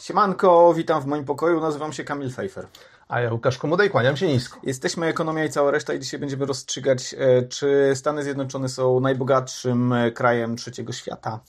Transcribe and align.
Siemanko, 0.00 0.74
witam 0.74 1.02
w 1.02 1.06
moim 1.06 1.24
pokoju, 1.24 1.60
nazywam 1.60 1.92
się 1.92 2.04
Kamil 2.04 2.30
Pfeiffer. 2.30 2.66
A 3.08 3.20
ja 3.20 3.32
Łukasz 3.32 3.58
Komodej, 3.58 3.90
kłaniam 3.90 4.16
się 4.16 4.28
nisko. 4.28 4.60
Jesteśmy 4.62 5.06
Ekonomia 5.06 5.44
i 5.44 5.50
cała 5.50 5.70
reszta 5.70 5.94
i 5.94 5.98
dzisiaj 5.98 6.20
będziemy 6.20 6.46
rozstrzygać, 6.46 7.14
e, 7.18 7.42
czy 7.42 7.92
Stany 7.94 8.22
Zjednoczone 8.22 8.68
są 8.68 9.00
najbogatszym 9.00 9.92
e, 9.92 10.10
krajem 10.10 10.56
trzeciego 10.56 10.92
świata. 10.92 11.40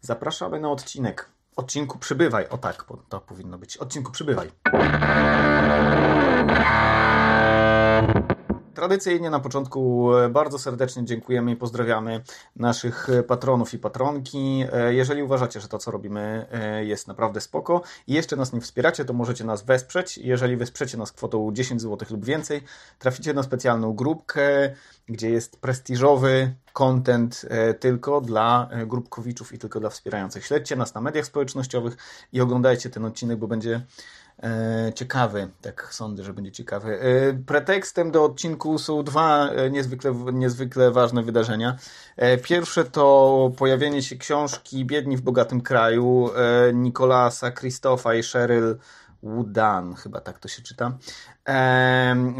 Zapraszamy 0.00 0.60
na 0.60 0.70
odcinek. 0.70 1.28
Odcinku 1.56 1.98
przybywaj. 1.98 2.48
O 2.48 2.58
tak, 2.58 2.84
to 3.08 3.20
powinno 3.20 3.58
być. 3.58 3.76
Odcinku 3.76 4.12
przybywaj. 4.12 4.50
Tradycyjnie 8.76 9.30
na 9.30 9.40
początku 9.40 10.14
e, 10.14 10.28
bardzo 10.28 10.58
serdecznie 10.58 11.04
dziękujemy 11.04 11.52
i 11.52 11.56
pozdrawiamy 11.56 12.22
naszych 12.56 13.08
patronów 13.28 13.74
i 13.74 13.78
patronki. 13.78 14.64
E, 14.72 14.94
jeżeli 14.94 15.22
uważacie, 15.22 15.60
że 15.60 15.68
to, 15.68 15.78
co 15.78 15.90
robimy, 15.90 16.46
e, 16.52 16.84
jest 16.84 17.08
naprawdę 17.08 17.40
spoko 17.40 17.82
i 18.06 18.12
jeszcze 18.12 18.36
nas 18.36 18.52
nie 18.52 18.60
wspieracie, 18.60 19.04
to 19.04 19.12
możecie 19.12 19.44
nas 19.44 19.62
wesprzeć. 19.62 20.18
Jeżeli 20.18 20.56
wesprzecie 20.56 20.98
nas 20.98 21.12
kwotą 21.12 21.52
10 21.52 21.82
zł 21.82 22.08
lub 22.10 22.24
więcej, 22.24 22.62
traficie 22.98 23.34
na 23.34 23.42
specjalną 23.42 23.92
grupkę, 23.92 24.74
gdzie 25.08 25.30
jest 25.30 25.60
prestiżowy 25.60 26.54
content 26.72 27.46
tylko 27.80 28.20
dla 28.20 28.68
grupkowiczów 28.86 29.52
i 29.52 29.58
tylko 29.58 29.80
dla 29.80 29.90
wspierających. 29.90 30.46
Śledźcie 30.46 30.76
nas 30.76 30.94
na 30.94 31.00
mediach 31.00 31.26
społecznościowych 31.26 31.96
i 32.32 32.40
oglądajcie 32.40 32.90
ten 32.90 33.04
odcinek, 33.04 33.38
bo 33.38 33.48
będzie 33.48 33.80
E, 33.80 34.25
ciekawy, 34.94 35.48
tak 35.60 35.88
sądzę, 35.90 36.24
że 36.24 36.32
będzie 36.32 36.52
ciekawy. 36.52 37.00
E, 37.00 37.32
pretekstem 37.46 38.10
do 38.10 38.24
odcinku 38.24 38.78
są 38.78 39.02
dwa 39.02 39.48
e, 39.48 39.70
niezwykle, 39.70 40.14
niezwykle 40.32 40.90
ważne 40.90 41.22
wydarzenia. 41.22 41.76
Pierwsze 42.42 42.84
to 42.84 43.50
pojawienie 43.58 44.02
się 44.02 44.16
książki 44.16 44.84
Biedni 44.84 45.16
w 45.16 45.20
bogatym 45.20 45.60
kraju 45.60 46.30
Nikolasa, 46.74 47.50
Krzysztofa 47.50 48.14
i 48.14 48.22
Sheryl 48.22 48.78
Woodan, 49.22 49.94
chyba 49.94 50.20
tak 50.20 50.38
to 50.38 50.48
się 50.48 50.62
czyta. 50.62 50.92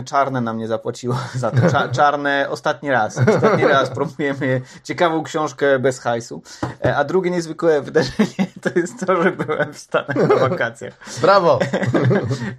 czarne 0.04 0.40
nam 0.40 0.58
nie 0.58 0.68
zapłaciło 0.68 1.18
za 1.34 1.50
to. 1.50 1.70
Cza, 1.70 1.88
czarne 1.88 2.46
ostatni 2.50 2.90
raz. 2.90 3.18
Ostatni 3.18 3.64
raz 3.64 3.90
promujemy 3.90 4.60
ciekawą 4.84 5.22
książkę 5.22 5.78
bez 5.78 5.98
hajsu. 5.98 6.42
E, 6.84 6.96
a 6.96 7.04
drugie 7.04 7.30
niezwykłe 7.30 7.82
wydarzenie 7.82 8.46
to 8.62 8.70
jest 8.76 9.06
to, 9.06 9.22
że 9.22 9.32
byłem 9.32 9.74
w 9.74 9.78
Stanach 9.78 10.16
na 10.16 10.36
wakacjach. 10.36 10.98
Brawo! 11.20 11.58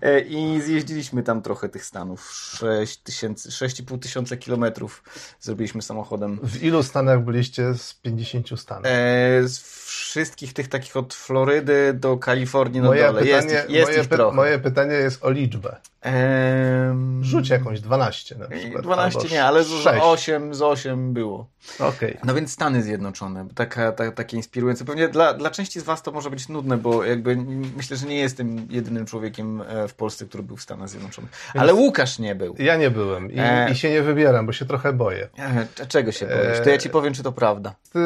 E, 0.01 0.19
I 0.19 0.61
zjeździliśmy 0.61 1.23
tam 1.23 1.41
trochę 1.41 1.69
tych 1.69 1.85
Stanów. 1.85 2.31
6,5 2.61 3.99
tysiąca 3.99 4.37
kilometrów 4.37 5.03
zrobiliśmy 5.39 5.81
samochodem. 5.81 6.39
W 6.43 6.63
ilu 6.63 6.83
Stanach 6.83 7.23
byliście 7.23 7.73
z 7.73 7.93
50 7.93 8.59
Stanów? 8.59 8.85
E, 8.85 9.47
z 9.47 9.59
wszystkich 9.97 10.53
tych 10.53 10.67
takich 10.67 10.97
od 10.97 11.13
Florydy 11.13 11.93
do 11.93 12.17
Kalifornii 12.17 12.81
na 12.81 12.87
moje 12.87 13.07
dole. 13.07 13.21
Pytanie, 13.21 13.53
jest 13.53 13.69
jest 13.69 13.91
moje, 13.91 14.05
trochę. 14.05 14.35
moje 14.35 14.59
pytanie 14.59 14.93
jest 14.93 15.25
o 15.25 15.31
liczbę. 15.31 15.75
Ehm... 16.01 17.23
Rzuć 17.23 17.49
jakąś 17.49 17.81
12 17.81 18.35
na 18.35 18.47
przykład. 18.47 18.83
12 18.83 19.19
nie, 19.31 19.43
ale 19.43 19.63
z 19.63 19.87
8, 19.87 20.55
z 20.55 20.61
8 20.61 21.13
było. 21.13 21.47
Okay. 21.79 22.17
No 22.23 22.33
więc 22.33 22.51
Stany 22.51 22.83
Zjednoczone, 22.83 23.47
taka, 23.55 23.91
ta, 23.91 24.11
takie 24.11 24.37
inspirujące. 24.37 24.85
Pewnie 24.85 25.07
dla, 25.07 25.33
dla 25.33 25.49
części 25.49 25.79
z 25.79 25.83
Was 25.83 26.03
to 26.03 26.11
może 26.11 26.29
być 26.29 26.49
nudne, 26.49 26.77
bo 26.77 27.03
jakby 27.03 27.35
myślę, 27.77 27.97
że 27.97 28.07
nie 28.07 28.19
jestem 28.19 28.67
jedynym 28.69 29.05
człowiekiem 29.05 29.61
e, 29.61 29.87
w 29.87 29.93
Polsce, 29.93 30.25
który 30.25 30.43
był 30.43 30.57
w 30.57 30.61
Stanach 30.61 30.89
Zjednoczonych. 30.89 31.31
Więc 31.31 31.63
ale 31.63 31.73
Łukasz 31.73 32.19
nie 32.19 32.35
był. 32.35 32.55
Ja 32.59 32.75
nie 32.75 32.89
byłem 32.89 33.31
i, 33.31 33.39
e... 33.39 33.71
i 33.71 33.75
się 33.75 33.89
nie 33.89 34.01
wybieram, 34.01 34.45
bo 34.45 34.53
się 34.53 34.65
trochę 34.65 34.93
boję. 34.93 35.27
E, 35.39 35.85
czego 35.87 36.11
się 36.11 36.25
boisz? 36.25 36.59
To 36.63 36.69
ja 36.69 36.77
Ci 36.77 36.89
powiem, 36.89 37.13
czy 37.13 37.23
to 37.23 37.31
prawda. 37.31 37.75
Ty, 37.93 37.99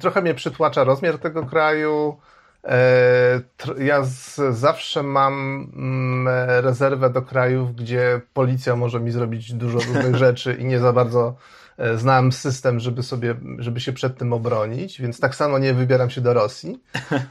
trochę 0.00 0.22
mnie 0.22 0.34
przytłacza 0.34 0.84
rozmiar 0.84 1.18
tego 1.26 1.46
kraju. 1.46 2.16
E, 2.64 3.40
ja 3.78 4.04
z, 4.04 4.40
zawsze 4.50 5.02
mam 5.02 5.66
mm, 5.76 6.28
rezerwę 6.64 7.10
do 7.10 7.22
krajów, 7.22 7.76
gdzie 7.76 8.20
policja 8.34 8.76
może 8.76 9.00
mi 9.00 9.10
zrobić 9.10 9.52
dużo 9.52 9.78
różnych 9.78 10.16
rzeczy 10.26 10.54
i 10.54 10.64
nie 10.64 10.78
za 10.78 10.92
bardzo 10.92 11.36
e, 11.78 11.98
znałem 11.98 12.32
system, 12.32 12.80
żeby 12.80 13.02
sobie, 13.02 13.34
żeby 13.58 13.80
się 13.80 13.92
przed 13.92 14.18
tym 14.18 14.32
obronić, 14.32 15.00
więc 15.00 15.20
tak 15.20 15.34
samo 15.34 15.58
nie 15.58 15.74
wybieram 15.74 16.10
się 16.10 16.20
do 16.20 16.34
Rosji, 16.34 16.82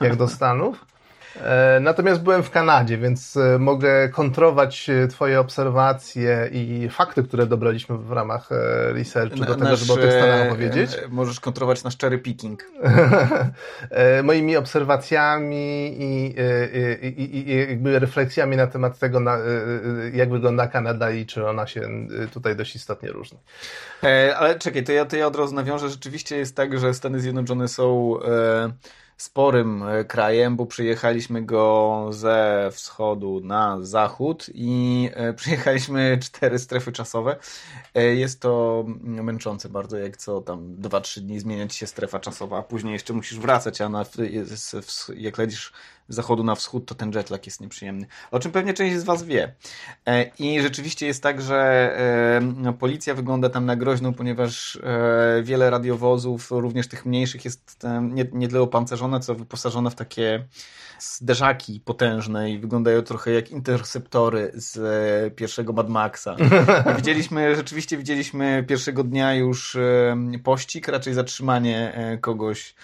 jak 0.01 0.16
do 0.16 0.28
Stanów. 0.28 0.85
E, 1.44 1.79
natomiast 1.79 2.22
byłem 2.22 2.44
w 2.44 2.51
Kanadzie, 2.51 2.97
więc 2.97 3.38
e, 3.38 3.59
mogę 3.59 4.09
kontrować 4.09 4.90
e, 4.90 5.07
Twoje 5.07 5.40
obserwacje 5.40 6.50
i 6.51 6.90
fakty, 6.91 7.23
które 7.23 7.46
dobraliśmy 7.46 7.97
w 7.97 8.12
ramach 8.12 8.50
researchu 8.94 9.46
do 9.46 9.56
tego, 9.56 9.75
żeby 9.75 9.94
o 9.94 9.97
tych 9.97 10.12
Stanach 10.12 10.47
opowiedzieć. 10.47 10.91
Możesz 11.09 11.40
kontrolować 11.40 11.84
nasz 11.84 11.97
cherry 11.97 12.19
picking. 12.19 12.63
Moimi 14.23 14.57
obserwacjami 14.57 15.96
i, 16.00 16.35
i, 17.03 17.22
i, 17.22 17.50
i, 17.50 17.57
jakby 17.69 18.00
refleksjami 18.00 18.57
na 18.57 18.67
temat 18.67 19.00
tego, 19.00 19.19
na, 19.19 19.38
jak 20.13 20.29
wygląda 20.29 20.67
Kanada 20.67 21.12
i 21.12 21.25
czy 21.25 21.47
ona 21.47 21.67
się 21.67 21.90
tutaj 22.34 22.56
dość 22.56 22.75
istotnie 22.75 23.09
różni. 23.09 23.38
Ale 24.38 24.59
czekaj, 24.59 24.84
to 24.84 24.91
ja, 24.91 25.06
to 25.06 25.16
ja 25.16 25.28
od 25.28 25.35
razu 25.35 25.56
nawiążę. 25.56 25.90
Rzeczywiście 25.90 26.38
jest 26.38 26.56
tak, 26.56 26.79
że 26.79 26.94
Stany 26.94 27.19
Zjednoczone 27.19 27.67
są 27.67 28.17
sporym 29.18 29.84
e, 29.84 30.06
krajem, 30.06 30.56
bo 30.56 30.66
przyjechaliśmy 30.66 31.42
go 31.42 32.06
ze 32.12 32.70
wschodu 32.74 33.40
na 33.44 33.78
zachód 33.81 34.46
i 34.53 35.09
e, 35.14 35.34
przyjechaliśmy 35.40 36.18
cztery 36.22 36.59
strefy 36.59 36.92
czasowe. 36.92 37.36
E, 37.94 38.03
jest 38.03 38.42
to 38.42 38.84
męczące 39.02 39.70
bardzo, 39.70 39.98
jak 39.98 40.18
co 40.18 40.42
tam 40.42 40.76
2-3 40.76 41.20
dni 41.20 41.40
zmieniać 41.40 41.76
się 41.76 41.88
strefa 41.88 42.20
czasowa, 42.20 42.58
a 42.58 42.64
później 42.64 42.94
jeszcze 42.94 43.14
musisz 43.14 43.40
wracać, 43.40 43.81
a 43.81 43.90
na, 43.90 44.06
jak 45.18 45.38
lecisz 45.38 45.74
z 46.09 46.16
zachodu 46.16 46.43
na 46.43 46.55
wschód, 46.55 46.85
to 46.85 46.95
ten 46.95 47.11
jetlag 47.11 47.45
jest 47.45 47.61
nieprzyjemny. 47.61 48.07
O 48.31 48.39
czym 48.39 48.51
pewnie 48.51 48.73
część 48.73 48.97
z 48.97 49.03
Was 49.03 49.23
wie. 49.23 49.53
I 50.39 50.61
rzeczywiście 50.61 51.05
jest 51.07 51.23
tak, 51.23 51.41
że 51.41 51.91
no, 52.57 52.73
policja 52.73 53.13
wygląda 53.13 53.49
tam 53.49 53.66
na 53.66 53.75
groźną, 53.75 54.13
ponieważ 54.13 54.79
wiele 55.43 55.69
radiowozów, 55.69 56.51
również 56.51 56.88
tych 56.88 57.05
mniejszych, 57.05 57.45
jest 57.45 57.83
nie, 58.01 58.25
nie 58.33 58.47
tyle 58.47 58.61
opancerzone, 58.61 59.19
co 59.19 59.35
wyposażone 59.35 59.89
w 59.89 59.95
takie 59.95 60.45
zderzaki 60.99 61.79
potężne 61.79 62.51
i 62.51 62.59
wyglądają 62.59 63.01
trochę 63.01 63.31
jak 63.31 63.51
interceptory 63.51 64.51
z 64.53 64.77
e, 64.77 65.31
pierwszego 65.31 65.73
Mad 65.73 65.89
Maxa. 65.89 66.35
widzieliśmy, 66.97 67.55
rzeczywiście 67.55 67.97
widzieliśmy 67.97 68.66
pierwszego 68.67 69.03
dnia 69.03 69.35
już 69.35 69.75
e, 69.75 70.16
pościg, 70.43 70.87
raczej 70.87 71.13
zatrzymanie 71.13 71.93
e, 71.93 72.17
kogoś 72.17 72.75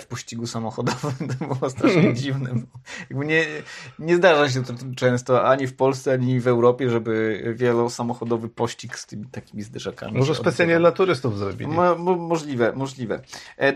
w 0.00 0.06
pościgu 0.06 0.46
samochodowym. 0.46 1.12
To 1.38 1.54
było 1.54 1.70
strasznie 1.70 2.14
dziwne. 2.22 2.50
Jakby 3.10 3.26
nie, 3.26 3.46
nie 3.98 4.16
zdarza 4.16 4.50
się 4.50 4.64
to 4.64 4.74
często 4.96 5.48
ani 5.48 5.66
w 5.66 5.76
Polsce, 5.76 6.12
ani 6.12 6.40
w 6.40 6.48
Europie, 6.48 6.90
żeby 6.90 7.42
wielosamochodowy 7.56 8.48
pościg 8.48 8.98
z 8.98 9.06
tymi 9.06 9.26
takimi 9.26 9.62
zderzakami. 9.62 10.18
Może 10.18 10.34
specjalnie 10.34 10.78
dla 10.78 10.92
turystów 10.92 11.38
zrobili. 11.38 11.70
Mo, 11.70 11.94
mo, 11.94 12.16
możliwe, 12.16 12.72
możliwe. 12.72 13.20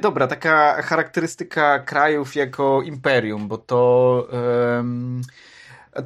dobra, 0.01 0.27
taka 0.27 0.83
charakterystyka 0.83 1.79
krajów 1.79 2.35
jako 2.35 2.83
imperium, 2.83 3.49
bo 3.49 3.59
to 3.59 3.77
to. 3.77 4.29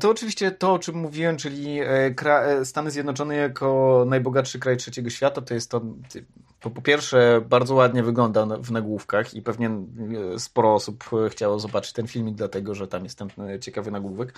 To 0.00 0.10
oczywiście 0.10 0.50
to, 0.50 0.72
o 0.72 0.78
czym 0.78 0.94
mówiłem, 0.94 1.36
czyli 1.36 1.80
e, 1.80 2.14
e, 2.26 2.64
Stany 2.64 2.90
Zjednoczone 2.90 3.36
jako 3.36 4.04
najbogatszy 4.08 4.58
kraj 4.58 4.76
trzeciego 4.76 5.10
świata, 5.10 5.40
to 5.40 5.54
jest 5.54 5.70
to, 5.70 5.80
to 6.60 6.70
po 6.70 6.82
pierwsze 6.82 7.40
bardzo 7.48 7.74
ładnie 7.74 8.02
wygląda 8.02 8.46
w 8.46 8.70
nagłówkach 8.70 9.34
i 9.34 9.42
pewnie 9.42 9.70
e, 10.34 10.38
sporo 10.38 10.74
osób 10.74 11.04
chciało 11.30 11.58
zobaczyć 11.58 11.92
ten 11.92 12.06
filmik, 12.06 12.34
dlatego 12.34 12.74
że 12.74 12.88
tam 12.88 13.04
jest 13.04 13.18
ten 13.18 13.28
ciekawy 13.60 13.90
nagłówek. 13.90 14.34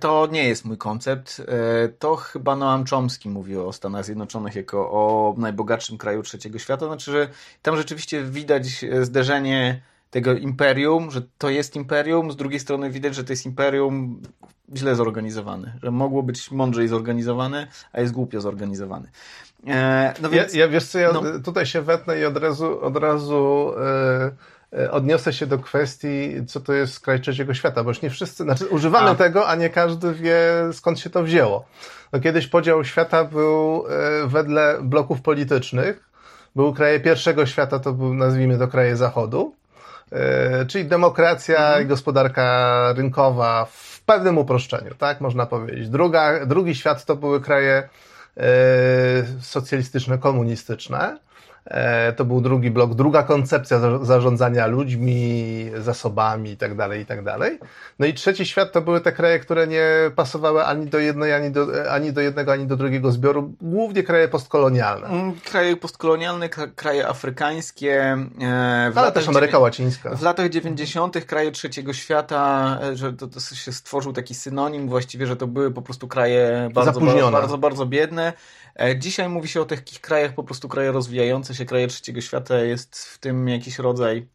To 0.00 0.28
nie 0.32 0.48
jest 0.48 0.64
mój 0.64 0.76
koncept. 0.76 1.42
To 1.98 2.16
chyba 2.16 2.56
Noam 2.56 2.84
Chomsky 2.86 3.28
mówił 3.28 3.68
o 3.68 3.72
Stanach 3.72 4.04
Zjednoczonych 4.04 4.54
jako 4.54 4.90
o 4.90 5.34
najbogatszym 5.36 5.98
kraju 5.98 6.22
trzeciego 6.22 6.58
świata. 6.58 6.86
Znaczy, 6.86 7.12
że 7.12 7.28
tam 7.62 7.76
rzeczywiście 7.76 8.24
widać 8.24 8.84
zderzenie 9.02 9.82
tego 10.10 10.34
imperium, 10.34 11.10
że 11.10 11.22
to 11.38 11.50
jest 11.50 11.76
imperium, 11.76 12.32
z 12.32 12.36
drugiej 12.36 12.60
strony 12.60 12.90
widać, 12.90 13.14
że 13.14 13.24
to 13.24 13.32
jest 13.32 13.46
imperium 13.46 14.22
źle 14.76 14.96
zorganizowane, 14.96 15.78
że 15.82 15.90
mogło 15.90 16.22
być 16.22 16.50
mądrzej 16.50 16.88
zorganizowane, 16.88 17.66
a 17.92 18.00
jest 18.00 18.12
głupio 18.12 18.40
zorganizowane. 18.40 19.08
E, 19.66 20.14
no 20.22 20.30
więc, 20.30 20.54
ja, 20.54 20.60
ja 20.60 20.68
wiesz 20.68 20.84
co, 20.84 20.98
ja 20.98 21.12
no. 21.12 21.22
tutaj 21.44 21.66
się 21.66 21.82
wetnę 21.82 22.18
i 22.18 22.24
od 22.24 22.36
razu, 22.36 22.80
od 22.84 22.96
razu 22.96 23.72
e, 24.72 24.78
e, 24.78 24.90
odniosę 24.90 25.32
się 25.32 25.46
do 25.46 25.58
kwestii, 25.58 26.46
co 26.46 26.60
to 26.60 26.72
jest 26.72 27.00
kraj 27.00 27.20
trzeciego 27.20 27.54
świata, 27.54 27.84
bo 27.84 27.90
już 27.90 28.02
nie 28.02 28.10
wszyscy, 28.10 28.42
znaczy 28.42 28.66
używamy 28.66 29.10
a. 29.10 29.14
tego, 29.14 29.48
a 29.48 29.54
nie 29.54 29.70
każdy 29.70 30.14
wie 30.14 30.38
skąd 30.72 31.00
się 31.00 31.10
to 31.10 31.22
wzięło. 31.22 31.66
No 32.12 32.20
kiedyś 32.20 32.46
podział 32.46 32.84
świata 32.84 33.24
był 33.24 33.84
e, 33.88 34.26
wedle 34.26 34.78
bloków 34.82 35.22
politycznych, 35.22 36.08
był 36.56 36.74
kraje 36.74 37.00
pierwszego 37.00 37.46
świata, 37.46 37.78
to 37.78 37.92
był, 37.92 38.14
nazwijmy 38.14 38.58
to 38.58 38.68
kraje 38.68 38.96
zachodu, 38.96 39.58
E, 40.12 40.66
czyli 40.66 40.84
demokracja 40.84 41.58
mhm. 41.58 41.84
i 41.84 41.86
gospodarka 41.86 42.92
rynkowa 42.96 43.66
w 43.70 44.00
pewnym 44.00 44.38
uproszczeniu, 44.38 44.94
tak 44.98 45.20
można 45.20 45.46
powiedzieć. 45.46 45.88
Druga, 45.88 46.46
drugi 46.46 46.74
świat 46.74 47.04
to 47.04 47.16
były 47.16 47.40
kraje 47.40 47.88
socjalistyczne, 49.40 50.18
komunistyczne. 50.18 51.18
E, 51.68 52.12
to 52.12 52.24
był 52.24 52.40
drugi 52.40 52.70
blok, 52.70 52.94
druga 52.94 53.22
koncepcja 53.22 53.78
zarządzania 54.02 54.66
ludźmi, 54.66 55.70
zasobami 55.78 56.50
itd., 56.50 56.76
tak 56.76 56.98
itd. 56.98 57.36
Tak 57.38 57.52
no 57.98 58.06
i 58.06 58.14
trzeci 58.14 58.46
świat 58.46 58.72
to 58.72 58.80
były 58.80 59.00
te 59.00 59.12
kraje, 59.12 59.38
które 59.38 59.66
nie 59.66 59.86
pasowały 60.16 60.64
ani 60.64 60.86
do 60.86 60.98
jednej, 60.98 61.34
ani 61.34 61.50
do, 61.50 61.66
ani 61.90 62.12
do 62.12 62.20
jednego, 62.20 62.52
ani 62.52 62.66
do 62.66 62.76
drugiego 62.76 63.12
zbioru, 63.12 63.54
głównie 63.60 64.02
kraje 64.02 64.28
postkolonialne. 64.28 65.06
Mm, 65.06 65.32
kraje 65.40 65.76
postkolonialne, 65.76 66.48
kraje 66.48 67.08
afrykańskie. 67.08 68.16
E, 68.40 68.92
Ale 68.94 69.12
też 69.12 69.28
Ameryka 69.28 69.58
Łacińska. 69.58 70.16
W 70.16 70.22
latach 70.22 70.48
90. 70.48 71.24
kraje 71.24 71.52
trzeciego 71.52 71.92
świata, 71.92 72.78
e, 72.82 72.96
że 72.96 73.12
to, 73.12 73.26
to 73.26 73.40
się 73.40 73.72
stworzył 73.72 74.12
taki 74.12 74.34
synonim 74.34 74.88
właściwie, 74.88 75.26
że 75.26 75.36
to 75.36 75.46
były 75.46 75.70
po 75.70 75.82
prostu 75.82 76.08
kraje 76.08 76.70
bardzo, 76.74 77.00
bardzo, 77.00 77.30
bardzo, 77.30 77.58
bardzo 77.58 77.86
biedne. 77.86 78.32
Dzisiaj 78.96 79.28
mówi 79.28 79.48
się 79.48 79.60
o 79.60 79.64
takich 79.64 80.00
krajach, 80.00 80.34
po 80.34 80.44
prostu 80.44 80.68
kraje 80.68 80.92
rozwijające 80.92 81.54
się, 81.54 81.64
kraje 81.64 81.88
trzeciego 81.88 82.20
świata. 82.20 82.58
Jest 82.58 83.04
w 83.04 83.18
tym 83.18 83.48
jakiś 83.48 83.78
rodzaj 83.78 84.26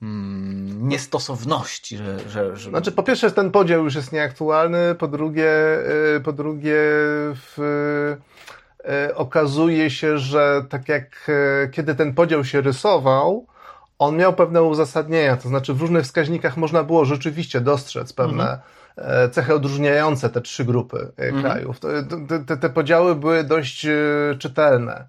hmm, 0.00 0.88
niestosowności, 0.88 1.96
że, 1.96 2.28
że, 2.28 2.56
że... 2.56 2.70
Znaczy, 2.70 2.92
po 2.92 3.02
pierwsze, 3.02 3.30
ten 3.30 3.50
podział 3.50 3.84
już 3.84 3.94
jest 3.94 4.12
nieaktualny, 4.12 4.94
po 4.94 5.08
drugie, 5.08 5.50
y, 6.16 6.20
po 6.20 6.32
drugie 6.32 6.76
w, 7.34 7.58
y, 9.08 9.14
okazuje 9.14 9.90
się, 9.90 10.18
że 10.18 10.64
tak 10.68 10.88
jak 10.88 11.30
kiedy 11.72 11.94
ten 11.94 12.14
podział 12.14 12.44
się 12.44 12.60
rysował, 12.60 13.46
on 13.98 14.16
miał 14.16 14.34
pewne 14.34 14.62
uzasadnienia, 14.62 15.36
to 15.36 15.48
znaczy 15.48 15.74
w 15.74 15.80
różnych 15.80 16.04
wskaźnikach 16.04 16.56
można 16.56 16.84
było 16.84 17.04
rzeczywiście 17.04 17.60
dostrzec 17.60 18.12
pewne 18.12 18.42
mhm. 18.42 18.58
E, 18.58 18.77
cechy 19.30 19.54
odróżniające 19.54 20.30
te 20.30 20.40
trzy 20.40 20.64
grupy 20.64 21.12
e, 21.18 21.22
mhm. 21.22 21.42
krajów. 21.42 21.80
Te, 21.80 21.88
te, 22.46 22.56
te, 22.56 22.70
podziały 22.70 23.14
były 23.14 23.44
dość 23.44 23.86
e, 23.86 23.92
czytelne. 24.38 25.04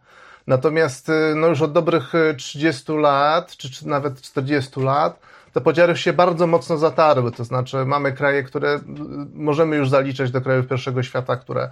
Natomiast 0.48 1.12
no 1.36 1.48
już 1.48 1.62
od 1.62 1.72
dobrych 1.72 2.14
30 2.38 2.92
lat, 2.94 3.58
czy, 3.58 3.72
czy 3.72 3.88
nawet 3.88 4.22
40 4.22 4.80
lat, 4.80 5.20
te 5.54 5.62
podziały 5.62 5.98
się 5.98 6.14
bardzo 6.14 6.48
mocno 6.48 6.78
zatarły. 6.78 7.32
To 7.32 7.44
znaczy, 7.44 7.86
mamy 7.86 8.12
kraje, 8.12 8.44
które 8.44 8.80
możemy 9.34 9.76
już 9.76 9.90
zaliczać 9.90 10.32
do 10.32 10.42
krajów 10.42 10.68
pierwszego 10.68 11.04
świata, 11.04 11.36
które 11.36 11.70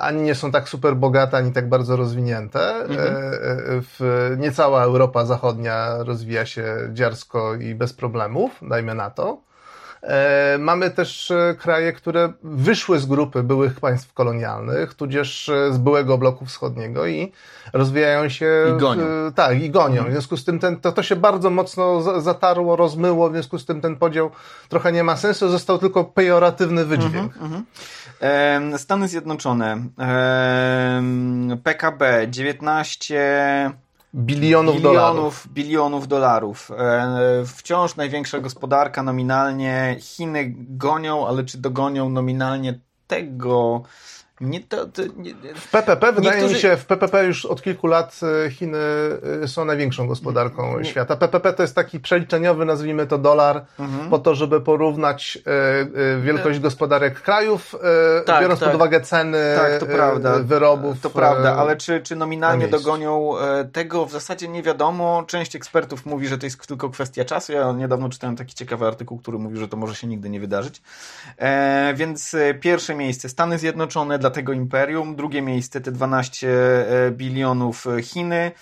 ani 0.00 0.22
nie 0.22 0.34
są 0.34 0.52
tak 0.52 0.68
super 0.68 0.96
bogate, 0.96 1.36
ani 1.36 1.52
tak 1.52 1.68
bardzo 1.68 1.96
rozwinięte. 1.96 2.74
Mhm. 2.74 2.96
W, 3.82 4.30
nie 4.38 4.52
cała 4.52 4.82
Europa 4.82 5.24
Zachodnia 5.24 5.96
rozwija 5.98 6.46
się 6.46 6.64
dziarsko 6.92 7.54
i 7.54 7.74
bez 7.74 7.92
problemów, 7.92 8.58
dajmy 8.62 8.94
na 8.94 9.10
to. 9.10 9.38
E, 10.02 10.58
mamy 10.58 10.90
też 10.90 11.30
e, 11.30 11.54
kraje, 11.58 11.92
które 11.92 12.32
wyszły 12.42 12.98
z 12.98 13.06
grupy 13.06 13.42
byłych 13.42 13.80
państw 13.80 14.12
kolonialnych, 14.12 14.94
tudzież 14.94 15.48
e, 15.48 15.72
z 15.72 15.78
byłego 15.78 16.18
bloku 16.18 16.46
wschodniego 16.46 17.06
i 17.06 17.32
rozwijają 17.72 18.28
się. 18.28 18.50
I 18.76 18.80
gonią. 18.80 19.04
tak, 19.34 19.62
i 19.62 19.70
gonią. 19.70 20.04
W 20.04 20.10
związku 20.10 20.36
z 20.36 20.44
tym 20.44 20.58
ten, 20.58 20.80
to, 20.80 20.92
to 20.92 21.02
się 21.02 21.16
bardzo 21.16 21.50
mocno 21.50 22.02
zatarło, 22.20 22.76
rozmyło, 22.76 23.28
w 23.28 23.32
związku 23.32 23.58
z 23.58 23.66
tym 23.66 23.80
ten 23.80 23.96
podział 23.96 24.30
trochę 24.68 24.92
nie 24.92 25.04
ma 25.04 25.16
sensu, 25.16 25.48
został 25.48 25.78
tylko 25.78 26.04
pejoratywny 26.04 26.84
wydźwięk. 26.84 27.36
Mhm, 27.36 27.64
mhm. 28.20 28.78
Stany 28.78 29.08
Zjednoczone, 29.08 29.82
PKB 31.64 32.26
19 32.30 33.72
bilionów, 34.14 34.76
bilionów 34.76 34.82
dolarów. 34.82 35.48
Bilionów 35.52 36.08
dolarów. 36.08 36.70
E, 36.70 37.44
wciąż 37.46 37.96
największa 37.96 38.40
gospodarka 38.40 39.02
nominalnie. 39.02 39.96
Chiny 40.00 40.54
gonią, 40.56 41.26
ale 41.26 41.44
czy 41.44 41.58
dogonią 41.58 42.08
nominalnie 42.08 42.80
tego 43.06 43.82
nie, 44.42 44.60
to, 44.60 44.86
to, 44.86 45.02
nie, 45.16 45.34
w 45.54 45.70
PPP, 45.70 46.12
wydaje 46.12 46.34
niektórzy... 46.36 46.54
mi 46.54 46.60
się, 46.60 46.76
w 46.76 46.86
PPP 46.86 47.24
już 47.26 47.46
od 47.46 47.62
kilku 47.62 47.86
lat 47.86 48.20
e, 48.46 48.50
Chiny 48.50 48.78
e, 49.42 49.48
są 49.48 49.64
największą 49.64 50.06
gospodarką 50.06 50.78
nie, 50.78 50.84
świata. 50.84 51.16
PPP 51.16 51.52
to 51.52 51.62
jest 51.62 51.74
taki 51.74 52.00
przeliczeniowy, 52.00 52.64
nazwijmy 52.64 53.06
to 53.06 53.18
dolar, 53.18 53.64
mhm. 53.78 54.10
po 54.10 54.18
to, 54.18 54.34
żeby 54.34 54.60
porównać 54.60 55.38
e, 56.16 56.20
wielkość 56.20 56.58
gospodarek 56.58 57.20
krajów, 57.20 57.76
tak, 58.26 58.40
biorąc 58.42 58.60
tak. 58.60 58.68
pod 58.68 58.76
uwagę 58.76 59.00
ceny 59.00 59.38
tak, 59.56 59.80
to 59.80 59.86
prawda. 59.86 60.38
wyrobów. 60.38 61.00
To 61.00 61.10
prawda, 61.10 61.56
ale 61.56 61.76
czy, 61.76 62.00
czy 62.00 62.16
nominalnie 62.16 62.68
dogonią 62.68 63.32
tego, 63.72 64.06
w 64.06 64.12
zasadzie 64.12 64.48
nie 64.48 64.62
wiadomo. 64.62 65.24
Część 65.26 65.56
ekspertów 65.56 66.06
mówi, 66.06 66.28
że 66.28 66.38
to 66.38 66.46
jest 66.46 66.66
tylko 66.66 66.90
kwestia 66.90 67.24
czasu. 67.24 67.52
Ja 67.52 67.72
niedawno 67.72 68.08
czytałem 68.08 68.36
taki 68.36 68.54
ciekawy 68.54 68.86
artykuł, 68.86 69.18
który 69.18 69.38
mówi, 69.38 69.56
że 69.56 69.68
to 69.68 69.76
może 69.76 69.94
się 69.94 70.06
nigdy 70.06 70.30
nie 70.30 70.40
wydarzyć. 70.40 70.82
E, 71.38 71.94
więc 71.96 72.36
pierwsze 72.60 72.94
miejsce 72.94 73.28
Stany 73.28 73.58
Zjednoczone, 73.58 74.18
dla 74.18 74.31
tego 74.32 74.52
imperium, 74.52 75.16
drugie 75.16 75.42
miejsce 75.42 75.80
te 75.80 75.92
12 75.92 76.48
e, 76.48 77.10
bilionów 77.10 77.86
e, 77.86 78.02
Chiny, 78.02 78.52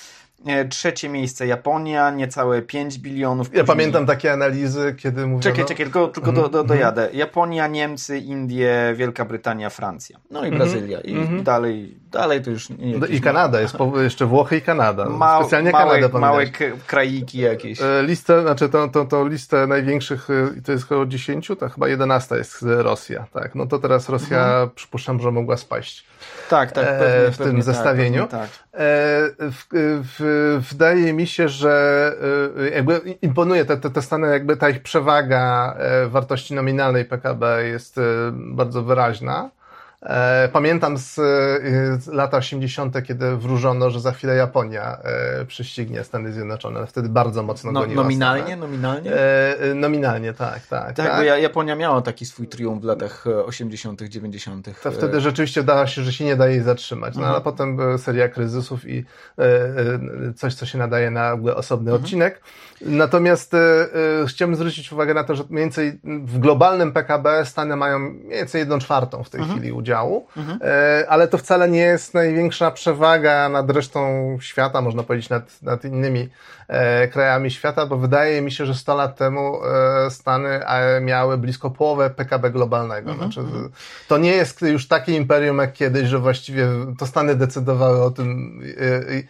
trzecie 0.70 1.08
miejsce 1.08 1.46
Japonia, 1.46 2.10
niecałe 2.10 2.62
5 2.62 2.98
bilionów. 2.98 3.54
Ja 3.54 3.64
pamiętam 3.64 4.06
takie 4.06 4.32
analizy, 4.32 4.94
kiedy 4.98 5.20
mówiono... 5.20 5.42
Czekaj, 5.42 5.64
czekaj, 5.64 5.86
tylko, 5.86 6.08
tylko 6.08 6.32
do, 6.32 6.48
do, 6.48 6.64
dojadę. 6.64 7.08
Japonia, 7.12 7.66
Niemcy, 7.66 8.18
Indie, 8.18 8.94
Wielka 8.96 9.24
Brytania, 9.24 9.70
Francja. 9.70 10.18
No 10.30 10.44
i 10.44 10.48
mhm. 10.48 10.58
Brazylia. 10.58 11.00
I 11.00 11.12
mm 11.12 11.26
-hmm. 11.26 11.42
dalej, 11.42 11.94
dalej 12.10 12.42
to 12.42 12.50
już 12.50 12.70
nie 12.70 12.98
no 12.98 13.06
I 13.06 13.20
Kanada, 13.20 13.60
jest 13.60 13.74
jeszcze 14.02 14.26
Włochy 14.26 14.56
i 14.56 14.62
Kanada. 14.62 15.04
Ma, 15.08 15.40
Specjalnie 15.40 15.70
małe, 15.70 16.00
Kanada 16.00 16.18
Małe 16.18 16.46
krajiki 16.86 17.38
jakieś. 17.38 17.80
E, 17.82 18.02
listę, 18.02 18.42
znaczy 18.42 18.68
tą, 18.68 18.90
tą, 18.90 19.08
tą 19.08 19.28
listę 19.28 19.66
największych, 19.66 20.28
e, 20.30 20.62
to 20.62 20.72
jest 20.72 20.84
około 20.84 21.06
10, 21.06 21.48
to 21.60 21.68
chyba 21.68 21.88
11 21.88 22.36
jest 22.36 22.58
Rosja. 22.62 23.26
Tak, 23.32 23.54
no 23.54 23.66
to 23.66 23.78
teraz 23.78 24.08
Rosja, 24.08 24.38
mhm. 24.38 24.70
przypuszczam, 24.74 25.20
że 25.20 25.30
mogła 25.30 25.56
spaść. 25.56 26.04
Tak, 26.50 26.72
tak, 26.72 26.84
pewnie, 26.84 27.30
w 27.32 27.36
tym 27.36 27.46
pewnie 27.46 27.62
zestawieniu. 27.62 28.26
Tak, 28.26 28.30
tak. 28.40 28.50
W, 28.72 29.66
w, 30.02 30.58
wydaje 30.70 31.12
mi 31.12 31.26
się, 31.26 31.48
że 31.48 32.14
y, 32.58 32.70
jakby 32.70 33.00
imponuje 33.22 33.64
te, 33.64 33.76
te, 33.76 33.90
te 33.90 34.02
Stany, 34.02 34.28
jakby 34.28 34.56
ta 34.56 34.70
ich 34.70 34.82
przewaga 34.82 35.74
e, 35.78 36.06
wartości 36.06 36.54
nominalnej 36.54 37.04
PKB 37.04 37.64
jest 37.64 37.98
e, 37.98 38.02
bardzo 38.32 38.82
wyraźna. 38.82 39.50
E, 40.02 40.48
pamiętam 40.48 40.98
z, 40.98 41.14
z 42.02 42.06
lat 42.06 42.34
80., 42.34 43.02
kiedy 43.02 43.36
wróżono, 43.36 43.90
że 43.90 44.00
za 44.00 44.12
chwilę 44.12 44.34
Japonia 44.34 44.98
e, 45.02 45.44
prześcignie 45.44 46.04
Stany 46.04 46.32
Zjednoczone. 46.32 46.86
Wtedy 46.86 47.08
bardzo 47.08 47.42
mocno 47.42 47.72
no, 47.72 47.80
goniła 47.80 48.02
Nominalnie? 48.02 48.42
Stany. 48.42 48.56
Nominalnie? 48.56 49.12
E, 49.12 49.74
nominalnie, 49.74 50.32
tak, 50.32 50.66
tak. 50.66 50.92
Tak, 50.94 51.06
tak. 51.06 51.16
bo 51.16 51.22
Japonia 51.22 51.76
miała 51.76 52.02
taki 52.02 52.26
swój 52.26 52.48
triumf 52.48 52.82
w 52.82 52.84
latach 52.84 53.24
80., 53.44 54.02
90. 54.02 54.70
To 54.82 54.92
wtedy 54.92 55.20
rzeczywiście 55.20 55.62
dało 55.62 55.86
się, 55.86 56.02
że 56.02 56.12
się 56.12 56.24
nie 56.24 56.36
da 56.36 56.48
jej 56.48 56.60
zatrzymać. 56.62 57.14
No, 57.14 57.20
mhm. 57.20 57.34
ale 57.34 57.44
potem 57.44 57.98
seria 57.98 58.28
kryzysów 58.28 58.88
i 58.88 59.04
coś, 60.36 60.54
co 60.54 60.66
się 60.66 60.78
nadaje 60.78 61.10
na 61.10 61.32
osobny 61.54 61.90
mhm. 61.90 62.04
odcinek. 62.04 62.40
Natomiast 62.80 63.56
chciałbym 64.26 64.56
zwrócić 64.56 64.92
uwagę 64.92 65.14
na 65.14 65.24
to, 65.24 65.34
że 65.34 65.44
mniej 65.50 65.64
więcej 65.64 66.00
w 66.04 66.38
globalnym 66.38 66.92
PKB 66.92 67.44
Stany 67.44 67.76
mają 67.76 67.98
mniej 67.98 68.38
więcej 68.38 68.58
jedną 68.58 68.78
czwartą 68.78 69.24
w 69.24 69.30
tej 69.30 69.40
mhm. 69.40 69.58
chwili 69.58 69.72
udziału 69.72 69.89
udziału, 69.90 70.26
mhm. 70.36 70.58
E, 70.62 71.04
ale 71.08 71.28
to 71.28 71.38
wcale 71.38 71.68
nie 71.68 71.80
jest 71.80 72.14
największa 72.14 72.70
przewaga 72.70 73.48
nad 73.48 73.70
resztą 73.70 74.38
świata, 74.40 74.80
można 74.80 75.02
powiedzieć, 75.02 75.28
nad, 75.28 75.62
nad 75.62 75.84
innymi 75.84 76.28
krajami 77.12 77.50
świata, 77.50 77.86
bo 77.86 77.96
wydaje 77.96 78.42
mi 78.42 78.52
się, 78.52 78.66
że 78.66 78.74
100 78.74 78.94
lat 78.94 79.16
temu 79.16 79.60
e, 80.06 80.10
Stany 80.10 80.60
miały 81.00 81.38
blisko 81.38 81.70
połowę 81.70 82.10
PKB 82.10 82.50
globalnego. 82.50 83.10
Mhm. 83.10 83.32
Znaczy, 83.32 83.48
to 84.08 84.18
nie 84.18 84.32
jest 84.32 84.62
już 84.62 84.88
takie 84.88 85.16
imperium 85.16 85.58
jak 85.58 85.72
kiedyś, 85.72 86.08
że 86.08 86.18
właściwie 86.18 86.68
to 86.98 87.06
Stany 87.06 87.34
decydowały 87.34 88.02
o 88.02 88.10
tym, 88.10 88.60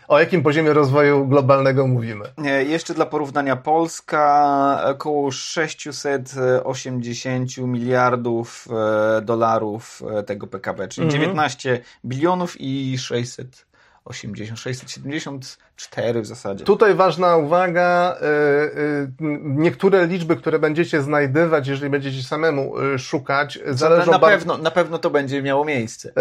o 0.08 0.20
jakim 0.20 0.42
poziomie 0.42 0.72
rozwoju 0.72 1.26
globalnego 1.26 1.86
mówimy. 1.86 2.24
Jeszcze 2.66 2.94
dla 2.94 3.06
porównania, 3.06 3.56
Polska 3.56 4.80
około 4.84 5.30
680 5.30 7.58
miliardów 7.58 8.68
dolarów 9.22 10.02
tego 10.26 10.46
PKB, 10.46 10.88
czyli 10.88 11.04
mhm. 11.04 11.22
19 11.22 11.80
bilionów 12.04 12.60
i 12.60 12.98
680, 14.12 14.60
674 14.60 16.22
w 16.22 16.26
zasadzie. 16.26 16.64
Tutaj 16.64 16.94
ważna 16.94 17.36
uwaga, 17.36 18.16
e, 18.20 18.24
e, 18.24 18.70
niektóre 19.40 20.06
liczby, 20.06 20.36
które 20.36 20.58
będziecie 20.58 21.02
znajdywać, 21.02 21.68
jeżeli 21.68 21.90
będziecie 21.90 22.22
samemu 22.22 22.78
e, 22.78 22.98
szukać, 22.98 23.58
zależą 23.66 24.06
na, 24.06 24.18
na 24.18 24.26
pewno, 24.26 24.58
na 24.58 24.70
pewno 24.70 24.98
to 24.98 25.10
będzie 25.10 25.42
miało 25.42 25.64
miejsce. 25.64 26.12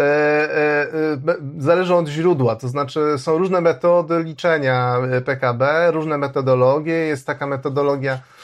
Zależą 1.58 1.98
od 1.98 2.08
źródła, 2.08 2.56
to 2.56 2.68
znaczy 2.68 3.00
są 3.18 3.38
różne 3.38 3.60
metody 3.60 4.22
liczenia 4.22 4.96
PKB, 5.24 5.90
różne 5.90 6.18
metodologie, 6.18 6.94
jest 6.94 7.26
taka 7.26 7.46
metodologia 7.46 8.14
E, 8.14 8.39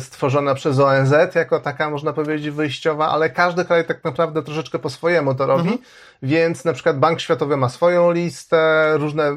stworzona 0.00 0.54
przez 0.54 0.78
ONZ, 0.78 1.34
jako 1.34 1.60
taka, 1.60 1.90
można 1.90 2.12
powiedzieć, 2.12 2.50
wyjściowa, 2.50 3.08
ale 3.08 3.30
każdy 3.30 3.64
kraj 3.64 3.84
tak 3.84 4.04
naprawdę 4.04 4.42
troszeczkę 4.42 4.78
po 4.78 4.90
swojemu 4.90 5.34
to 5.34 5.46
robi, 5.46 5.60
mhm. 5.60 5.78
więc 6.22 6.64
na 6.64 6.72
przykład 6.72 6.98
Bank 6.98 7.20
Światowy 7.20 7.56
ma 7.56 7.68
swoją 7.68 8.12
listę, 8.12 8.92
różne, 8.98 9.24
e, 9.24 9.36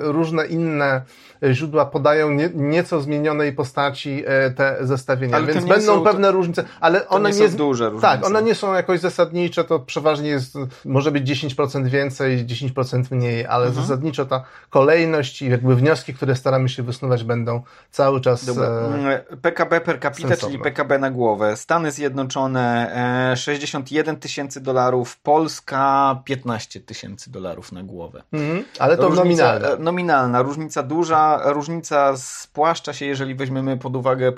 różne 0.00 0.46
inne 0.46 1.02
źródła 1.52 1.86
podają 1.86 2.30
nie, 2.30 2.50
nieco 2.54 3.00
zmienionej 3.00 3.52
postaci 3.52 4.24
e, 4.26 4.50
te 4.50 4.76
zestawienia, 4.80 5.36
ale 5.36 5.46
więc 5.46 5.64
będą 5.64 5.94
są, 5.94 6.04
pewne 6.04 6.32
różnice, 6.32 6.64
ale 6.80 7.08
one 7.08 7.30
nie, 7.30 7.40
nie 7.40 7.48
są 7.48 7.56
duże 7.56 7.90
różnice. 7.90 8.06
Tak, 8.08 8.26
one 8.26 8.42
nie 8.42 8.54
są 8.54 8.74
jakoś 8.74 9.00
zasadnicze, 9.00 9.64
to 9.64 9.80
przeważnie 9.80 10.28
jest, 10.28 10.54
może 10.84 11.12
być 11.12 11.30
10% 11.30 11.86
więcej, 11.86 12.46
10% 12.46 13.02
mniej, 13.10 13.46
ale 13.46 13.66
mhm. 13.66 13.86
zasadniczo 13.86 14.24
ta 14.26 14.44
kolejność 14.70 15.42
i 15.42 15.50
jakby 15.50 15.76
wnioski, 15.76 16.14
które 16.14 16.36
staramy 16.36 16.68
się 16.68 16.82
wysnuwać 16.82 17.24
będą 17.24 17.62
cały 17.90 18.20
czas 18.20 18.44
Dobra. 18.44 18.68
E, 18.68 19.36
PKB 19.36 19.80
per 19.80 20.00
capita, 20.00 20.28
sensowne. 20.28 20.52
czyli 20.52 20.64
PKB 20.64 20.98
na 20.98 21.10
głowę. 21.10 21.56
Stany 21.56 21.92
Zjednoczone 21.92 22.94
e, 23.32 23.36
61 23.36 24.16
tysięcy 24.16 24.60
dolarów, 24.60 25.20
Polska 25.20 26.22
15 26.24 26.80
tysięcy 26.80 27.30
dolarów 27.30 27.72
na 27.72 27.82
głowę. 27.82 28.22
Mhm, 28.32 28.64
ale 28.78 28.96
to 28.96 29.08
różnica, 29.08 29.24
nominalna. 29.24 29.68
E, 29.68 29.78
nominalna, 29.78 30.42
różnica 30.42 30.82
duża, 30.82 31.27
różnica 31.44 32.16
spłaszcza 32.16 32.92
się, 32.92 33.06
jeżeli 33.06 33.34
weźmiemy 33.34 33.76
pod 33.76 33.96
uwagę 33.96 34.32